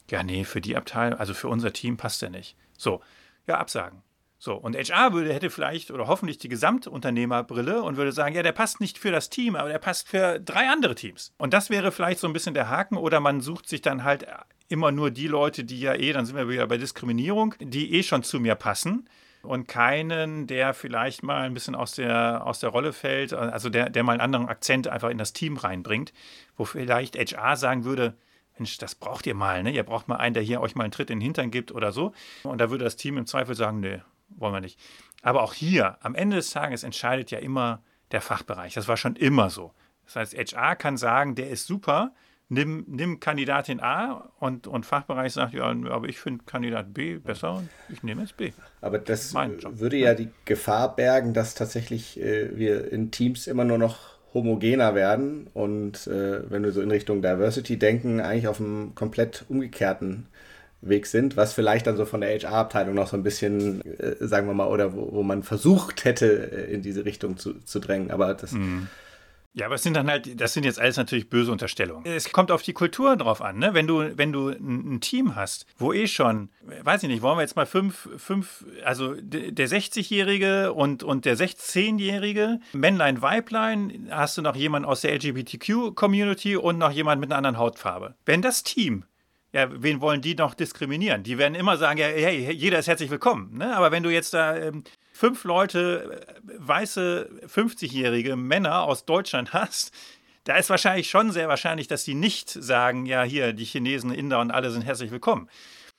ja, 0.09 0.23
nee, 0.23 0.45
für 0.45 0.61
die 0.61 0.77
Abteilung, 0.77 1.19
also 1.19 1.35
für 1.35 1.49
unser 1.49 1.73
Team 1.73 1.97
passt 1.97 2.23
der 2.23 2.31
nicht. 2.31 2.57
So, 2.79 3.03
ja, 3.49 3.59
absagen. 3.59 4.03
So, 4.47 4.55
und 4.55 4.77
HR 4.77 5.13
würde, 5.13 5.35
hätte 5.35 5.51
vielleicht 5.51 5.91
oder 5.91 6.07
hoffentlich 6.07 6.39
die 6.39 6.49
Gesamtunternehmerbrille 6.49 7.83
und 7.83 7.97
würde 7.97 8.13
sagen, 8.13 8.33
ja, 8.33 8.45
der 8.45 8.53
passt 8.53 8.81
nicht 8.81 8.97
für 8.97 9.11
das 9.11 9.29
Team, 9.29 9.57
aber 9.57 9.69
der 9.69 9.81
passt 9.81 10.09
für 10.09 10.39
drei 10.39 10.69
andere 10.69 10.95
Teams. 10.95 11.35
Und 11.37 11.53
das 11.53 11.69
wäre 11.69 11.91
vielleicht 11.91 12.21
so 12.21 12.29
ein 12.29 12.33
bisschen 12.33 12.55
der 12.55 12.69
Haken 12.69 12.97
oder 12.97 13.19
man 13.19 13.41
sucht 13.41 13.69
sich 13.69 13.83
dann 13.83 14.05
halt 14.05 14.25
immer 14.69 14.93
nur 14.93 15.11
die 15.11 15.27
Leute, 15.27 15.65
die 15.65 15.81
ja 15.81 15.95
eh, 15.95 16.13
dann 16.13 16.27
sind 16.27 16.37
wir 16.37 16.49
wieder 16.49 16.65
bei 16.69 16.79
Diskriminierung, 16.79 17.57
die 17.59 17.93
eh 17.95 18.05
schon 18.05 18.23
zu 18.23 18.39
mir 18.39 18.55
passen 18.55 19.09
und 19.43 19.67
keinen, 19.67 20.47
der 20.47 20.75
vielleicht 20.75 21.25
mal 21.25 21.43
ein 21.43 21.55
bisschen 21.55 21.75
aus 21.75 21.97
der, 21.97 22.47
aus 22.47 22.61
der 22.61 22.71
Rolle 22.71 22.93
fällt, 22.93 23.33
also 23.33 23.69
der, 23.69 23.91
der 23.91 24.05
mal 24.05 24.13
einen 24.13 24.21
anderen 24.21 24.49
Akzent 24.49 24.87
einfach 24.87 25.11
in 25.11 25.19
das 25.19 25.33
Team 25.33 25.57
reinbringt, 25.57 26.13
wo 26.57 26.65
vielleicht 26.65 27.17
HR 27.17 27.57
sagen 27.57 27.85
würde, 27.85 28.15
Mensch, 28.59 28.79
das 28.79 28.95
braucht 28.95 29.27
ihr 29.27 29.35
mal, 29.35 29.65
ne? 29.65 29.73
Ihr 29.73 29.83
braucht 29.83 30.07
mal 30.07 30.17
einen, 30.17 30.35
der 30.35 30.43
hier 30.45 30.61
euch 30.61 30.77
mal 30.77 30.85
einen 30.85 30.93
Tritt 30.93 31.11
in 31.11 31.19
den 31.19 31.25
Hintern 31.25 31.51
gibt 31.51 31.73
oder 31.73 31.91
so. 31.91 32.13
Und 32.45 32.59
da 32.59 32.71
würde 32.71 32.85
das 32.85 32.97
Team 32.97 33.19
im 33.19 33.27
Zweifel 33.27 33.55
sagen, 33.55 33.81
nee, 33.81 34.01
wollen 34.29 34.55
wir 34.55 34.61
nicht. 34.61 34.79
Aber 35.23 35.43
auch 35.43 35.55
hier, 35.55 35.97
am 36.01 36.15
Ende 36.15 36.37
des 36.37 36.51
Tages 36.51 36.83
entscheidet 36.85 37.31
ja 37.31 37.39
immer 37.39 37.83
der 38.13 38.21
Fachbereich. 38.21 38.75
Das 38.75 38.89
war 38.89 38.97
schon 38.97 39.17
immer 39.17 39.51
so. 39.51 39.73
Das 40.05 40.17
heißt, 40.17 40.35
HR 40.37 40.77
kann 40.77 40.97
sagen, 40.97 41.35
der 41.35 41.51
ist 41.51 41.67
super, 41.67 42.13
nimm, 42.49 42.85
nimm 42.87 43.21
Kandidatin 43.21 43.81
A 43.81 44.31
und, 44.39 44.67
und 44.67 44.87
Fachbereich 44.87 45.33
sagt, 45.33 45.55
ja, 45.55 45.65
aber 45.65 46.09
ich 46.09 46.19
finde 46.19 46.45
Kandidat 46.45 46.95
B 46.95 47.19
besser 47.19 47.55
und 47.55 47.69
ich 47.89 48.03
nehme 48.03 48.23
jetzt 48.23 48.37
B. 48.37 48.53
Aber 48.81 48.99
das 48.99 49.35
würde 49.35 49.97
ja 49.97 50.15
die 50.15 50.31
Gefahr 50.45 50.95
bergen, 50.95 51.35
dass 51.35 51.55
tatsächlich 51.55 52.21
äh, 52.21 52.57
wir 52.57 52.93
in 52.93 53.11
Teams 53.11 53.47
immer 53.47 53.65
nur 53.65 53.79
noch 53.79 54.17
homogener 54.33 54.95
werden 54.95 55.49
und 55.55 56.07
äh, 56.07 56.51
wenn 56.51 56.63
wir 56.63 56.73
so 56.73 56.83
in 56.83 56.91
Richtung 56.91 57.23
Diversity 57.23 57.79
denken, 57.79 58.21
eigentlich 58.21 58.49
auf 58.49 58.61
einem 58.61 58.95
komplett 58.95 59.47
umgekehrten 59.49 60.29
Weg 60.81 61.07
sind, 61.07 61.37
was 61.37 61.53
vielleicht 61.53 61.87
dann 61.87 61.97
so 61.97 62.05
von 62.05 62.21
der 62.21 62.39
HR-Abteilung 62.39 62.95
noch 62.95 63.09
so 63.09 63.17
ein 63.17 63.23
bisschen, 63.23 63.83
äh, 63.99 64.17
sagen 64.21 64.47
wir 64.47 64.55
mal, 64.55 64.69
oder 64.69 64.95
wo, 64.95 65.13
wo 65.13 65.23
man 65.23 65.43
versucht 65.43 66.05
hätte, 66.05 66.53
äh, 66.53 66.73
in 66.73 66.83
diese 66.83 67.05
Richtung 67.05 67.37
zu, 67.37 67.55
zu 67.61 67.81
drängen. 67.81 68.11
Aber 68.11 68.35
das. 68.35 68.53
Mhm. 68.53 68.89
Ja, 69.57 69.65
aber 69.65 69.77
es 69.77 69.83
sind 69.83 69.95
dann 69.95 70.11
halt, 70.11 70.39
das 70.39 70.53
sind 70.53 70.67
jetzt 70.67 70.79
alles 70.79 70.99
natürlich 70.99 71.31
böse 71.31 71.51
Unterstellungen. 71.51 72.05
Es 72.05 72.31
kommt 72.31 72.51
auf 72.51 72.61
die 72.61 72.75
Kultur 72.75 73.17
drauf 73.17 73.41
an, 73.41 73.57
ne? 73.57 73.73
Wenn 73.73 73.87
du, 73.87 74.19
wenn 74.19 74.31
du 74.31 74.51
ein 74.51 75.01
Team 75.01 75.35
hast, 75.35 75.65
wo 75.79 75.95
eh 75.95 76.07
schon, 76.09 76.51
weiß 76.83 77.05
ich 77.05 77.09
nicht, 77.09 77.23
wollen 77.23 77.39
wir 77.39 77.43
jetzt 77.43 77.57
mal 77.57 77.65
fünf, 77.65 78.07
fünf, 78.19 78.67
also 78.85 79.15
der 79.19 79.67
60-Jährige 79.67 80.75
und, 80.75 81.03
und 81.03 81.25
der 81.25 81.39
16-Jährige, 81.39 82.61
Männlein, 82.75 83.23
Weiblein, 83.23 84.09
hast 84.11 84.37
du 84.37 84.43
noch 84.43 84.57
jemanden 84.57 84.87
aus 84.87 85.01
der 85.01 85.15
LGBTQ-Community 85.15 86.59
und 86.59 86.77
noch 86.77 86.91
jemand 86.91 87.23
mit 87.23 87.31
einer 87.31 87.39
anderen 87.39 87.57
Hautfarbe. 87.57 88.15
Wenn 88.27 88.43
das 88.43 88.63
Team 88.63 89.05
ja, 89.57 89.69
wen 89.71 90.03
wollen 90.03 90.21
die 90.21 90.35
noch 90.35 90.53
diskriminieren? 90.53 91.23
Die 91.23 91.39
werden 91.39 91.55
immer 91.55 91.79
sagen, 91.79 91.99
ja, 91.99 92.09
hey, 92.09 92.53
jeder 92.53 92.79
ist 92.79 92.89
herzlich 92.89 93.09
willkommen. 93.09 93.57
Ne? 93.57 93.75
Aber 93.75 93.91
wenn 93.91 94.03
du 94.03 94.11
jetzt 94.11 94.35
da 94.35 94.55
ähm, 94.55 94.85
fünf 95.13 95.45
Leute, 95.45 96.27
äh, 96.27 96.53
weiße 96.59 97.31
50-jährige 97.47 98.37
Männer 98.37 98.83
aus 98.83 99.07
Deutschland 99.07 99.55
hast, 99.55 99.95
da 100.45 100.57
ist 100.57 100.69
wahrscheinlich 100.69 101.09
schon 101.09 101.33
sehr 101.33 101.49
wahrscheinlich, 101.49 101.89
dass 101.89 102.05
die 102.05 102.13
nicht 102.13 102.51
sagen, 102.51 103.07
ja, 103.07 103.23
hier, 103.23 103.55
die 103.55 103.65
Chinesen, 103.65 104.13
Inder 104.13 104.41
und 104.41 104.51
alle 104.51 104.71
sind 104.71 104.83
herzlich 104.83 105.11
willkommen. 105.11 105.49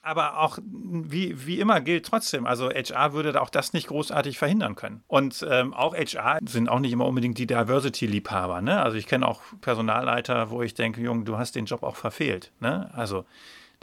Aber 0.07 0.39
auch 0.39 0.57
wie, 0.63 1.45
wie 1.45 1.59
immer 1.59 1.81
gilt 1.81 2.05
trotzdem, 2.05 2.45
also 2.45 2.69
HR 2.69 3.13
würde 3.13 3.41
auch 3.41 3.49
das 3.49 3.73
nicht 3.73 3.87
großartig 3.87 4.37
verhindern 4.37 4.75
können. 4.75 5.03
Und 5.07 5.45
ähm, 5.49 5.73
auch 5.73 5.95
HR 5.95 6.39
sind 6.47 6.69
auch 6.69 6.79
nicht 6.79 6.91
immer 6.91 7.05
unbedingt 7.05 7.37
die 7.37 7.47
Diversity-Liebhaber. 7.47 8.61
Ne? 8.61 8.81
Also 8.81 8.97
ich 8.97 9.05
kenne 9.05 9.27
auch 9.27 9.41
Personalleiter, 9.61 10.49
wo 10.49 10.61
ich 10.61 10.73
denke, 10.73 11.01
Junge, 11.01 11.25
du 11.25 11.37
hast 11.37 11.55
den 11.55 11.65
Job 11.65 11.83
auch 11.83 11.95
verfehlt. 11.95 12.51
Ne? 12.59 12.89
Also 12.93 13.25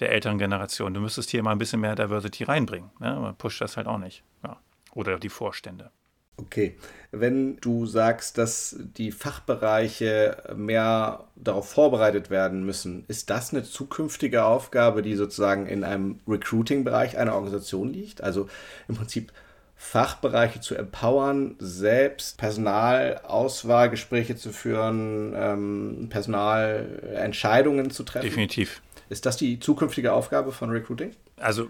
der 0.00 0.12
älteren 0.12 0.38
Generation. 0.38 0.92
Du 0.94 1.00
müsstest 1.00 1.30
hier 1.30 1.42
mal 1.42 1.52
ein 1.52 1.58
bisschen 1.58 1.80
mehr 1.80 1.94
Diversity 1.94 2.44
reinbringen. 2.44 2.90
Ne? 2.98 3.14
Man 3.14 3.36
pusht 3.36 3.60
das 3.60 3.76
halt 3.76 3.86
auch 3.86 3.98
nicht. 3.98 4.24
Ja 4.42 4.56
oder 4.94 5.18
die 5.18 5.28
Vorstände. 5.28 5.90
Okay, 6.37 6.76
wenn 7.12 7.59
du 7.59 7.87
sagst, 7.87 8.39
dass 8.39 8.76
die 8.97 9.12
Fachbereiche 9.12 10.37
mehr 10.57 11.24
darauf 11.37 11.68
vorbereitet 11.70 12.28
werden 12.28 12.64
müssen, 12.64 13.05
ist 13.07 13.30
das 13.30 13.53
eine 13.53 13.62
zukünftige 13.62 14.45
Aufgabe, 14.45 15.03
die 15.03 15.14
sozusagen 15.14 15.66
in 15.66 15.85
einem 15.85 16.18
Recruiting-Bereich 16.26 17.16
einer 17.18 17.35
Organisation 17.35 17.93
liegt? 17.93 18.20
Also 18.20 18.49
im 18.89 18.97
Prinzip 18.97 19.32
Fachbereiche 19.76 20.61
zu 20.61 20.74
empowern, 20.74 21.57
selbst 21.59 22.39
Personalauswahlgespräche 22.39 24.35
zu 24.35 24.51
führen, 24.53 25.35
ähm, 25.37 26.07
Personalentscheidungen 26.11 27.91
zu 27.91 28.03
treffen? 28.03 28.24
Definitiv. 28.24 28.82
Ist 29.09 29.26
das 29.26 29.37
die 29.37 29.61
zukünftige 29.61 30.12
Aufgabe 30.12 30.53
von 30.53 30.70
Recruiting? 30.70 31.14
Also 31.37 31.68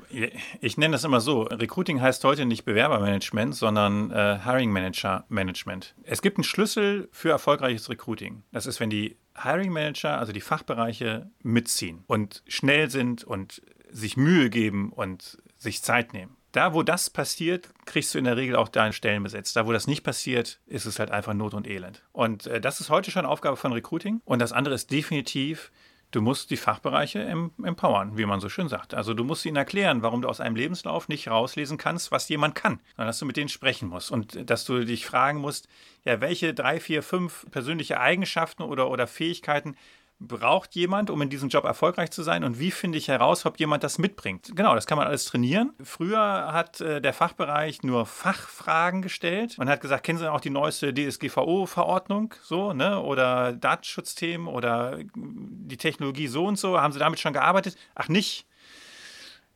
ich 0.61 0.77
nenne 0.77 0.93
das 0.93 1.05
immer 1.05 1.21
so, 1.21 1.43
Recruiting 1.43 2.01
heißt 2.01 2.23
heute 2.25 2.45
nicht 2.45 2.65
Bewerbermanagement, 2.65 3.55
sondern 3.55 4.11
äh, 4.11 4.39
Hiring 4.45 4.71
Manager 4.71 5.25
Management. 5.29 5.95
Es 6.03 6.23
gibt 6.23 6.37
einen 6.37 6.45
Schlüssel 6.45 7.09
für 7.13 7.31
erfolgreiches 7.31 7.89
Recruiting. 7.89 8.43
Das 8.53 8.67
ist, 8.67 8.81
wenn 8.81 8.91
die 8.91 9.17
Hiring 9.43 9.73
Manager, 9.73 10.19
also 10.19 10.33
die 10.33 10.41
Fachbereiche, 10.41 11.31
mitziehen 11.43 12.05
und 12.07 12.43
schnell 12.47 12.91
sind 12.91 13.25
und 13.25 13.63
sich 13.91 14.17
Mühe 14.17 14.51
geben 14.51 14.93
und 14.93 15.39
sich 15.57 15.83
Zeit 15.83 16.13
nehmen. 16.13 16.37
Da, 16.53 16.73
wo 16.73 16.85
das 16.85 17.11
passiert, 17.11 17.71
kriegst 17.85 18.15
du 18.15 18.19
in 18.19 18.25
der 18.25 18.37
Regel 18.37 18.55
auch 18.55 18.69
deine 18.69 18.93
Stellen 18.93 19.25
besetzt. 19.25 19.57
Da, 19.57 19.67
wo 19.67 19.73
das 19.73 19.89
nicht 19.89 20.05
passiert, 20.05 20.61
ist 20.67 20.87
es 20.87 21.01
halt 21.01 21.11
einfach 21.11 21.35
Not 21.35 21.53
und 21.53 21.67
Elend. 21.67 22.05
Und 22.13 22.47
äh, 22.47 22.61
das 22.61 22.81
ist 22.81 22.91
heute 22.91 23.11
schon 23.11 23.27
Aufgabe 23.27 23.57
von 23.57 23.73
Recruiting. 23.73 24.21
Und 24.25 24.41
das 24.41 24.53
andere 24.53 24.77
ist 24.77 24.93
definitiv, 24.93 25.73
Du 26.15 26.21
musst 26.21 26.53
die 26.53 26.57
Fachbereiche 26.57 27.23
empowern, 27.65 28.17
wie 28.17 28.25
man 28.25 28.39
so 28.39 28.49
schön 28.49 28.69
sagt. 28.69 28.95
Also 28.95 29.15
du 29.15 29.25
musst 29.25 29.45
ihnen 29.47 29.57
erklären, 29.57 30.03
warum 30.03 30.23
du 30.23 30.29
aus 30.29 30.39
einem 30.39 30.55
Lebenslauf 30.55 31.09
nicht 31.09 31.27
rauslesen 31.27 31.77
kannst, 31.77 32.13
was 32.13 32.29
jemand 32.29 32.55
kann, 32.55 32.79
sondern 32.95 33.09
dass 33.09 33.19
du 33.19 33.27
mit 33.27 33.37
denen 33.37 33.49
sprechen 33.49 33.89
musst 33.89 34.13
und 34.13 34.49
dass 34.49 34.65
du 34.65 34.85
dich 34.85 35.07
fragen 35.07 35.41
musst, 35.41 35.67
ja, 36.05 36.21
welche 36.21 36.55
drei, 36.55 36.79
vier, 36.79 37.03
fünf 37.03 37.47
persönliche 37.51 37.99
Eigenschaften 37.99 38.63
oder, 38.63 38.91
oder 38.91 39.09
Fähigkeiten 39.09 39.75
braucht 40.21 40.75
jemand, 40.75 41.11
um 41.11 41.21
in 41.23 41.29
diesem 41.29 41.49
Job 41.49 41.65
erfolgreich 41.65 42.11
zu 42.11 42.23
sein 42.23 42.45
und 42.45 42.59
wie 42.59 42.71
finde 42.71 42.99
ich 42.99 43.09
heraus, 43.09 43.45
ob 43.47 43.59
jemand 43.59 43.85
das 43.85 43.99
mitbringt? 43.99 44.53
Genau, 44.55 44.75
das 44.75 44.87
kann 44.87 44.97
man 44.97 45.07
alles 45.07 45.25
trainieren. 45.25 45.73
Früher 45.83 46.53
hat 46.53 46.81
äh, 46.81 47.01
der 47.01 47.13
Fachbereich 47.13 47.83
nur 47.83 48.07
Fachfragen 48.07 49.03
gestellt. 49.03 49.59
Man 49.59 49.69
hat 49.69 49.81
gesagt, 49.81 50.05
kennen 50.05 50.19
Sie 50.19 50.31
auch 50.31 50.41
die 50.41 50.51
neueste 50.51 50.95
DSGVO-Verordnung 50.95 52.35
so, 52.43 52.73
ne? 52.73 53.01
Oder 53.01 53.53
Datenschutzthemen 53.53 54.47
oder 54.47 54.99
die 55.15 55.77
Technologie 55.77 56.29
so 56.29 56.47
und 56.47 56.59
so? 56.59 56.81
Haben 56.81 56.93
Sie 56.93 56.99
damit 56.99 57.21
schon 57.21 57.33
gearbeitet? 57.33 57.77
Ach, 57.95 58.09
nicht. 58.09 58.47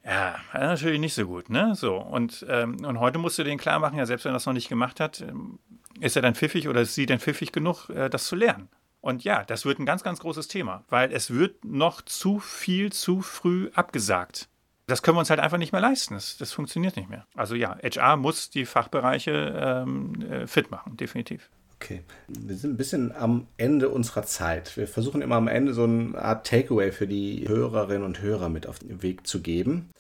Ja, 0.05 0.37
natürlich 0.55 1.01
nicht 1.01 1.15
so 1.15 1.27
gut, 1.27 1.51
ne? 1.51 1.75
So, 1.75 1.97
und, 1.97 2.47
ähm, 2.49 2.85
und 2.85 2.99
heute 2.99 3.19
musst 3.19 3.39
du 3.39 3.45
den 3.45 3.59
klar 3.59 3.79
machen, 3.79 3.99
ja, 3.99 4.07
selbst 4.07 4.25
wenn 4.25 4.33
er 4.33 4.35
das 4.35 4.47
noch 4.47 4.55
nicht 4.55 4.69
gemacht 4.69 5.01
hat, 5.01 5.21
ähm, 5.21 5.59
ist 6.01 6.17
er 6.17 6.23
dann 6.23 6.35
pfiffig 6.35 6.69
oder 6.69 6.81
ist 6.81 6.95
sie 6.95 7.07
denn 7.07 7.19
pfiffig 7.19 7.53
genug, 7.53 7.91
äh, 7.91 8.09
das 8.09 8.27
zu 8.27 8.37
lernen? 8.37 8.69
Und 9.01 9.24
ja, 9.24 9.44
das 9.44 9.64
wird 9.64 9.78
ein 9.78 9.86
ganz, 9.86 10.03
ganz 10.03 10.20
großes 10.20 10.49
Thema, 10.49 10.84
weil 10.88 11.12
es 11.12 11.30
wird 11.30 11.64
noch 11.64 12.03
zu 12.03 12.40
viel 12.40 12.92
zu 12.92 13.20
früh 13.20 13.70
abgesagt. 13.74 14.49
Das 14.86 15.03
können 15.03 15.16
wir 15.16 15.20
uns 15.20 15.30
halt 15.30 15.40
einfach 15.40 15.59
nicht 15.59 15.72
mehr 15.72 15.82
leisten. 15.82 16.14
Das, 16.14 16.38
das 16.38 16.53
funktioniert 16.53 16.96
nicht 16.96 17.11
mehr. 17.11 17.26
Also 17.34 17.55
ja, 17.55 17.76
HR 17.82 18.16
muss 18.16 18.51
die 18.51 18.64
Fachbereiche 18.64 19.84
ähm, 19.86 20.22
äh, 20.22 20.46
fit 20.46 20.70
machen, 20.70 20.96
definitiv. 20.96 21.51
Okay, 21.80 22.03
wir 22.26 22.57
sind 22.57 22.72
ein 22.72 22.76
bisschen 22.76 23.12
am 23.14 23.46
Ende 23.57 23.90
unserer 23.90 24.24
Zeit. 24.24 24.76
Wir 24.76 24.88
versuchen 24.88 25.22
immer 25.22 25.36
am 25.36 25.46
Ende 25.46 25.74
so 25.74 25.84
eine 25.84 26.18
Art 26.18 26.46
Takeaway 26.46 26.90
für 26.90 27.07
die 27.07 27.46
Hörerinnen 27.46 28.03
und 28.03 28.20
Hörer 28.20 28.49
mit 28.49 28.66
auf 28.66 28.80
den 28.80 29.01
Weg 29.03 29.26
zu 29.28 29.42
geben. 29.42 29.90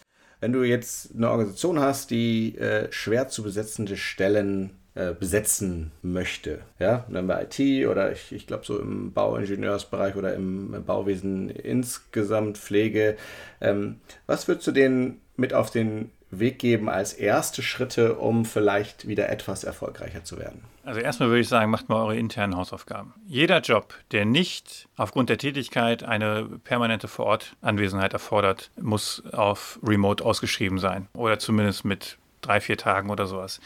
Wenn 0.40 0.52
du 0.52 0.64
jetzt 0.64 1.14
eine 1.14 1.30
Organisation 1.30 1.78
hast, 1.78 2.10
die 2.10 2.56
äh, 2.56 2.90
schwer 2.90 3.28
zu 3.28 3.42
besetzende 3.42 3.96
Stellen 3.96 4.70
äh, 4.98 5.14
besetzen 5.14 5.92
möchte. 6.02 6.58
Ja, 6.80 7.04
dann 7.08 7.28
bei 7.28 7.44
IT 7.44 7.86
oder 7.86 8.10
ich, 8.10 8.32
ich 8.32 8.48
glaube 8.48 8.66
so 8.66 8.80
im 8.80 9.12
Bauingenieursbereich 9.12 10.16
oder 10.16 10.34
im 10.34 10.82
Bauwesen 10.84 11.50
insgesamt 11.50 12.58
Pflege. 12.58 13.16
Ähm, 13.60 14.00
was 14.26 14.48
würdest 14.48 14.66
du 14.66 14.72
denen 14.72 15.20
mit 15.36 15.54
auf 15.54 15.70
den 15.70 16.10
Weg 16.32 16.58
geben 16.58 16.88
als 16.88 17.12
erste 17.12 17.62
Schritte, 17.62 18.16
um 18.16 18.44
vielleicht 18.44 19.06
wieder 19.06 19.28
etwas 19.28 19.62
erfolgreicher 19.62 20.24
zu 20.24 20.36
werden? 20.36 20.64
Also 20.84 20.98
erstmal 20.98 21.28
würde 21.28 21.42
ich 21.42 21.48
sagen, 21.48 21.70
macht 21.70 21.88
mal 21.88 22.02
eure 22.02 22.16
internen 22.16 22.56
Hausaufgaben. 22.56 23.14
Jeder 23.24 23.60
Job, 23.60 23.94
der 24.10 24.24
nicht 24.24 24.88
aufgrund 24.96 25.30
der 25.30 25.38
Tätigkeit 25.38 26.02
eine 26.02 26.44
permanente 26.64 27.06
Vorortanwesenheit 27.06 28.14
erfordert, 28.14 28.72
muss 28.80 29.22
auf 29.32 29.78
Remote 29.80 30.24
ausgeschrieben 30.24 30.78
sein 30.78 31.06
oder 31.14 31.38
zumindest 31.38 31.84
mit 31.84 32.18
drei, 32.40 32.60
vier 32.60 32.76
Tagen 32.76 33.10
oder 33.10 33.26
sowas 33.26 33.60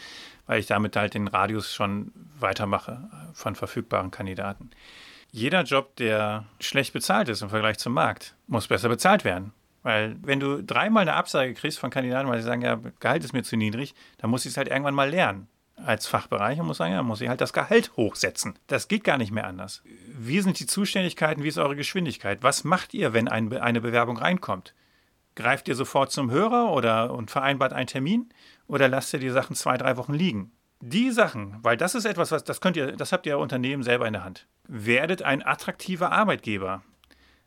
weil 0.45 0.59
ich 0.59 0.65
damit 0.65 0.95
halt 0.95 1.13
den 1.13 1.27
Radius 1.27 1.73
schon 1.73 2.11
weitermache 2.39 3.09
von 3.33 3.55
verfügbaren 3.55 4.11
Kandidaten. 4.11 4.69
Jeder 5.31 5.63
Job, 5.63 5.95
der 5.95 6.45
schlecht 6.59 6.93
bezahlt 6.93 7.29
ist 7.29 7.41
im 7.41 7.49
Vergleich 7.49 7.79
zum 7.79 7.93
Markt, 7.93 8.35
muss 8.47 8.67
besser 8.67 8.89
bezahlt 8.89 9.23
werden. 9.23 9.51
Weil 9.81 10.15
wenn 10.21 10.39
du 10.39 10.63
dreimal 10.63 11.01
eine 11.01 11.15
Absage 11.15 11.53
kriegst 11.53 11.79
von 11.79 11.89
Kandidaten, 11.89 12.29
weil 12.29 12.39
sie 12.39 12.45
sagen, 12.45 12.61
ja, 12.61 12.79
Gehalt 12.99 13.23
ist 13.23 13.33
mir 13.33 13.43
zu 13.43 13.57
niedrig, 13.57 13.93
dann 14.17 14.29
muss 14.29 14.45
ich 14.45 14.51
es 14.51 14.57
halt 14.57 14.69
irgendwann 14.69 14.95
mal 14.95 15.09
lernen. 15.09 15.47
Als 15.75 16.05
Fachbereich 16.05 16.59
und 16.59 16.67
muss 16.67 16.77
sagen, 16.77 16.93
ja, 16.93 17.01
muss 17.01 17.19
ich 17.19 17.27
halt 17.27 17.41
das 17.41 17.51
Gehalt 17.51 17.91
hochsetzen. 17.97 18.53
Das 18.67 18.87
geht 18.87 19.03
gar 19.03 19.17
nicht 19.17 19.31
mehr 19.31 19.47
anders. 19.47 19.81
Wie 20.07 20.39
sind 20.39 20.59
die 20.59 20.67
Zuständigkeiten, 20.67 21.43
wie 21.43 21.47
ist 21.47 21.57
eure 21.57 21.75
Geschwindigkeit? 21.75 22.43
Was 22.43 22.63
macht 22.63 22.93
ihr, 22.93 23.11
wenn 23.13 23.27
ein, 23.27 23.51
eine 23.57 23.81
Bewerbung 23.81 24.17
reinkommt? 24.17 24.75
Greift 25.35 25.67
ihr 25.67 25.75
sofort 25.75 26.11
zum 26.11 26.29
Hörer 26.29 26.71
oder 26.71 27.11
und 27.11 27.31
vereinbart 27.31 27.73
einen 27.73 27.87
Termin? 27.87 28.29
Oder 28.67 28.87
lasst 28.87 29.13
ihr 29.13 29.19
die 29.19 29.29
Sachen 29.29 29.55
zwei, 29.55 29.77
drei 29.77 29.97
Wochen 29.97 30.13
liegen? 30.13 30.51
Die 30.81 31.11
Sachen, 31.11 31.57
weil 31.61 31.77
das 31.77 31.95
ist 31.95 32.05
etwas, 32.05 32.31
was 32.31 32.43
das 32.43 32.59
könnt 32.59 32.75
ihr, 32.75 32.91
das 32.91 33.13
habt 33.13 33.25
ihr 33.25 33.37
Unternehmen 33.37 33.83
selber 33.83 34.05
in 34.05 34.13
der 34.13 34.25
Hand. 34.25 34.47
Werdet 34.67 35.21
ein 35.21 35.45
attraktiver 35.45 36.11
Arbeitgeber. 36.11 36.83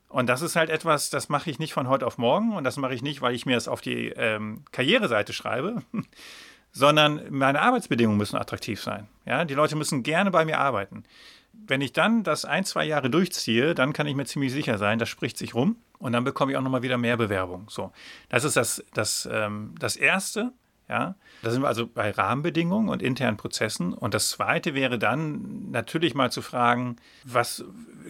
Und 0.09 0.29
das 0.29 0.41
ist 0.41 0.57
halt 0.57 0.71
etwas, 0.71 1.11
das 1.11 1.29
mache 1.29 1.51
ich 1.51 1.59
nicht 1.59 1.75
von 1.75 1.89
heute 1.89 2.07
auf 2.07 2.17
morgen 2.17 2.55
und 2.55 2.65
das 2.65 2.77
mache 2.77 2.95
ich 2.95 3.03
nicht, 3.03 3.21
weil 3.21 3.35
ich 3.35 3.45
mir 3.45 3.55
das 3.55 3.69
auf 3.69 3.81
die 3.81 4.09
ähm, 4.09 4.65
Karriereseite 4.73 5.33
schreibe, 5.33 5.83
sondern 6.73 7.23
meine 7.31 7.61
Arbeitsbedingungen 7.61 8.17
müssen 8.17 8.37
attraktiv 8.37 8.81
sein. 8.81 9.09
Ja, 9.25 9.45
die 9.45 9.55
Leute 9.55 9.77
müssen 9.77 10.03
gerne 10.03 10.31
bei 10.31 10.45
mir 10.45 10.59
arbeiten. 10.59 11.05
Wenn 11.53 11.81
ich 11.81 11.93
dann 11.93 12.23
das 12.23 12.45
ein, 12.45 12.65
zwei 12.65 12.85
Jahre 12.85 13.11
durchziehe, 13.11 13.75
dann 13.75 13.93
kann 13.93 14.07
ich 14.07 14.15
mir 14.15 14.27
ziemlich 14.27 14.53
sicher 14.53 14.79
sein, 14.79 14.99
das 14.99 15.09
spricht 15.09 15.37
sich 15.37 15.55
rum 15.55 15.77
und 15.99 16.13
dann 16.13 16.25
bekomme 16.25 16.53
ich 16.53 16.59
auch 16.59 16.63
nochmal 16.63 16.83
wieder 16.83 16.99
mehr 16.99 17.17
Bewerbung. 17.17 17.67
So, 17.69 17.93
das 18.29 18.45
ist 18.45 18.57
das, 18.57 18.85
das, 18.95 19.29
ähm, 19.31 19.75
das 19.79 19.97
Erste. 19.97 20.53
Ja, 20.89 21.17
da 21.43 21.51
sind 21.51 21.63
wir 21.63 21.69
also 21.69 21.87
bei 21.87 22.11
Rahmenbedingungen 22.11 22.89
und 22.89 23.03
internen 23.03 23.37
Prozessen. 23.37 23.93
Und 23.93 24.15
das 24.15 24.31
Zweite 24.31 24.75
wäre 24.75 24.99
dann 24.99 25.71
natürlich 25.73 26.15
mal 26.15 26.31
zu 26.31 26.43
fragen, 26.43 26.97
was 27.25 27.65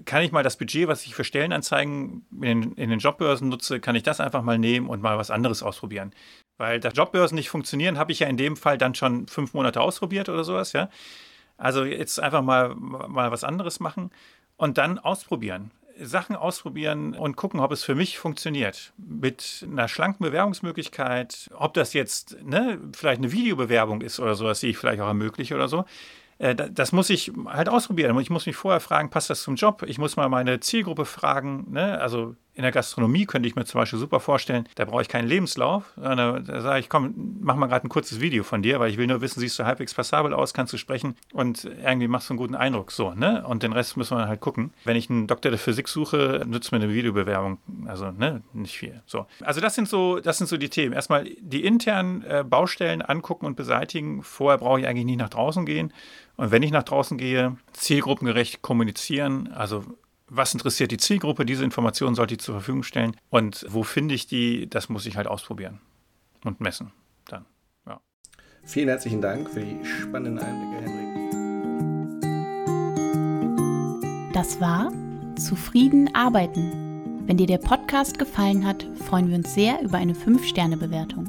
kann 0.05 0.23
ich 0.23 0.31
mal 0.31 0.43
das 0.43 0.59
Budget, 0.59 0.87
was 0.87 1.07
ich 1.07 1.15
für 1.15 1.25
Stellenanzeigen 1.25 2.27
in, 2.43 2.73
in 2.73 2.91
den 2.91 2.99
Jobbörsen 2.99 3.49
nutze, 3.49 3.81
kann 3.81 3.97
ich 3.97 4.03
das 4.03 4.21
einfach 4.21 4.43
mal 4.43 4.59
nehmen 4.59 4.89
und 4.89 5.01
mal 5.01 5.17
was 5.17 5.31
anderes 5.31 5.63
ausprobieren? 5.63 6.13
Weil 6.59 6.79
da 6.79 6.91
Jobbörsen 6.91 7.37
nicht 7.37 7.49
funktionieren, 7.49 7.99
habe 7.99 8.13
ich 8.13 8.21
ja 8.21 8.29
in 8.29 8.37
dem 8.37 8.57
Fall 8.57 8.77
dann 8.77 8.95
schon 8.95 9.27
fünf 9.27 9.55
Monate 9.55 9.81
ausprobiert 9.81 10.29
oder 10.29 10.45
sowas, 10.45 10.73
ja. 10.73 10.91
Also 11.57 11.85
jetzt 11.85 12.21
einfach 12.21 12.43
mal, 12.43 12.75
mal 12.75 13.31
was 13.31 13.43
anderes 13.43 13.81
machen 13.81 14.11
und 14.59 14.77
dann 14.77 14.99
ausprobieren 14.99 15.71
Sachen 16.01 16.37
ausprobieren 16.37 17.15
und 17.15 17.37
gucken, 17.37 17.61
ob 17.61 17.73
es 17.73 17.85
für 17.85 17.95
mich 17.95 18.19
funktioniert. 18.19 18.93
Mit 18.97 19.67
einer 19.71 19.89
schlanken 19.89 20.25
Bewerbungsmöglichkeit, 20.25 21.51
ob 21.55 21.75
das 21.75 21.93
jetzt 21.93 22.43
ne, 22.43 22.79
vielleicht 22.95 23.19
eine 23.19 23.33
Videobewerbung 23.33 24.01
ist 24.01 24.21
oder 24.21 24.35
sowas, 24.35 24.61
die 24.61 24.69
ich 24.69 24.79
vielleicht 24.79 25.01
auch 25.01 25.09
ermögliche 25.09 25.55
oder 25.55 25.69
so. 25.69 25.85
Äh, 26.39 26.55
das 26.55 26.93
muss 26.93 27.11
ich 27.11 27.33
halt 27.47 27.69
ausprobieren. 27.69 28.19
Ich 28.21 28.31
muss 28.31 28.47
mich 28.47 28.57
vorher 28.57 28.81
fragen, 28.81 29.11
passt 29.11 29.31
das 29.31 29.43
zum 29.43 29.57
Job? 29.57 29.85
Ich 29.87 29.99
muss 29.99 30.17
mal 30.17 30.29
meine 30.29 30.61
Zielgruppe 30.61 31.05
fragen. 31.05 31.67
Ne? 31.71 32.01
Also 32.01 32.37
in 32.57 32.63
der 32.63 32.73
Gastronomie 32.73 33.27
könnte 33.27 33.47
ich 33.49 33.55
mir 33.55 33.67
zum 33.67 33.81
Beispiel 33.81 33.99
super 33.99 34.19
vorstellen, 34.19 34.67
da 34.77 34.87
brauche 34.87 35.03
ich 35.03 35.09
keinen 35.09 35.29
Lebenslauf. 35.29 35.93
Da, 35.97 36.15
da 36.41 36.61
sage 36.63 36.81
ich, 36.81 36.89
komm, 36.89 37.39
mach 37.43 37.55
mal 37.55 37.67
gerade 37.67 37.87
ein 37.87 37.91
kurzes 37.91 38.21
Video 38.21 38.45
von 38.45 38.63
dir, 38.63 38.81
weil 38.81 38.91
ich 38.91 38.97
will 38.97 39.07
nur 39.07 39.21
wissen, 39.21 39.41
siehst 39.41 39.59
du 39.59 39.65
halbwegs 39.65 39.93
passabel 39.93 40.33
aus, 40.33 40.55
kannst 40.55 40.73
du 40.73 40.79
sprechen 40.79 41.17
und 41.35 41.65
irgendwie 41.65 42.09
machst 42.09 42.31
du 42.31 42.33
einen 42.33 42.39
guten 42.39 42.55
Eindruck. 42.55 42.93
So, 42.93 43.13
ne? 43.13 43.47
Und 43.47 43.63
den 43.63 43.75
Rest 43.75 43.99
müssen 43.99 44.17
wir 44.17 44.27
halt 44.27 44.41
gucken. 44.41 44.73
Wenn 44.85 44.97
ich 44.97 45.11
einen 45.11 45.27
Doktor 45.27 45.51
der 45.51 45.59
Physik 45.59 45.87
suche, 45.87 46.45
nützt 46.47 46.73
mir 46.73 46.79
eine 46.79 46.93
Videobewerbung. 46.93 47.59
Also, 47.87 48.11
ne, 48.11 48.43
nicht 48.55 48.79
viel. 48.79 49.03
So. 49.05 49.27
Also 49.45 49.61
das 49.61 49.75
sind 49.75 49.87
so, 49.87 50.19
das 50.21 50.39
sind 50.39 50.47
so 50.47 50.57
die 50.57 50.71
Themen. 50.71 50.95
Erstmal 50.95 51.25
die 51.39 51.63
internen 51.63 52.23
äh, 52.23 52.43
Baustellen 52.43 53.03
angucken 53.03 53.45
und 53.45 53.57
beseitigen. 53.57 54.23
Vorher 54.23 54.57
brauche 54.57 54.81
ich 54.81 54.87
eigentlich 54.87 55.05
nicht 55.05 55.19
nach 55.19 55.29
draußen 55.29 55.67
gehen. 55.67 55.93
Und 56.37 56.51
wenn 56.53 56.63
ich 56.63 56.71
nach 56.71 56.85
draußen 56.85 57.19
gehe, 57.19 57.57
zielgruppengerecht 57.75 58.63
kommunizieren, 58.63 59.53
also 59.53 59.85
was 60.29 60.53
interessiert 60.55 60.91
die 60.91 60.97
Zielgruppe, 60.97 61.45
diese 61.47 61.65
Informationen 61.65 62.15
sollte 62.15 62.35
ich 62.35 62.41
zur 62.41 62.57
Verfügung 62.57 62.83
stellen 62.83 63.17
und 63.31 63.65
wo 63.69 63.83
finde 63.83 64.15
ich 64.15 64.27
die, 64.27 64.69
das 64.69 64.89
muss 64.89 65.07
ich 65.07 65.17
halt 65.17 65.27
ausprobieren 65.27 65.81
und 66.45 66.61
messen 66.61 66.93
dann. 67.27 67.45
Ja. 67.87 68.01
Vielen 68.65 68.89
herzlichen 68.89 69.21
Dank 69.21 69.49
für 69.51 69.61
die 69.61 69.85
spannenden 69.85 70.39
Einblicke, 70.39 70.83
Henrik. 70.83 71.07
Das 74.33 74.61
war 74.61 74.93
Zufrieden 75.39 76.15
arbeiten. 76.15 77.25
Wenn 77.27 77.37
dir 77.37 77.47
der 77.47 77.59
Podcast 77.59 78.19
gefallen 78.19 78.65
hat, 78.67 78.87
freuen 79.07 79.29
wir 79.29 79.37
uns 79.37 79.55
sehr 79.55 79.83
über 79.83 79.99
eine 79.99 80.15
5-Sterne-Bewertung. 80.15 81.29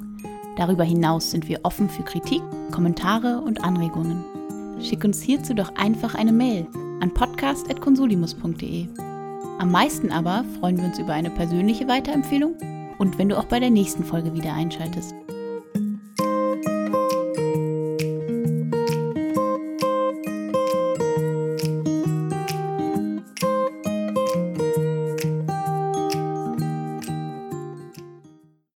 Darüber 0.55 0.83
hinaus 0.83 1.31
sind 1.31 1.47
wir 1.47 1.59
offen 1.63 1.89
für 1.89 2.03
Kritik, 2.03 2.41
Kommentare 2.71 3.41
und 3.41 3.63
Anregungen. 3.63 4.36
Schick 4.81 5.03
uns 5.03 5.21
hierzu 5.21 5.53
doch 5.53 5.75
einfach 5.75 6.15
eine 6.15 6.31
Mail 6.31 6.67
an 7.01 7.13
podcast.consulimus.de. 7.13 8.87
Am 9.59 9.71
meisten 9.71 10.11
aber 10.11 10.45
freuen 10.59 10.77
wir 10.77 10.85
uns 10.85 10.99
über 10.99 11.13
eine 11.13 11.31
persönliche 11.31 11.87
Weiterempfehlung 11.87 12.55
und 12.99 13.17
wenn 13.17 13.29
du 13.29 13.37
auch 13.37 13.45
bei 13.45 13.59
der 13.59 13.71
nächsten 13.71 14.03
Folge 14.03 14.33
wieder 14.33 14.53
einschaltest. 14.53 15.15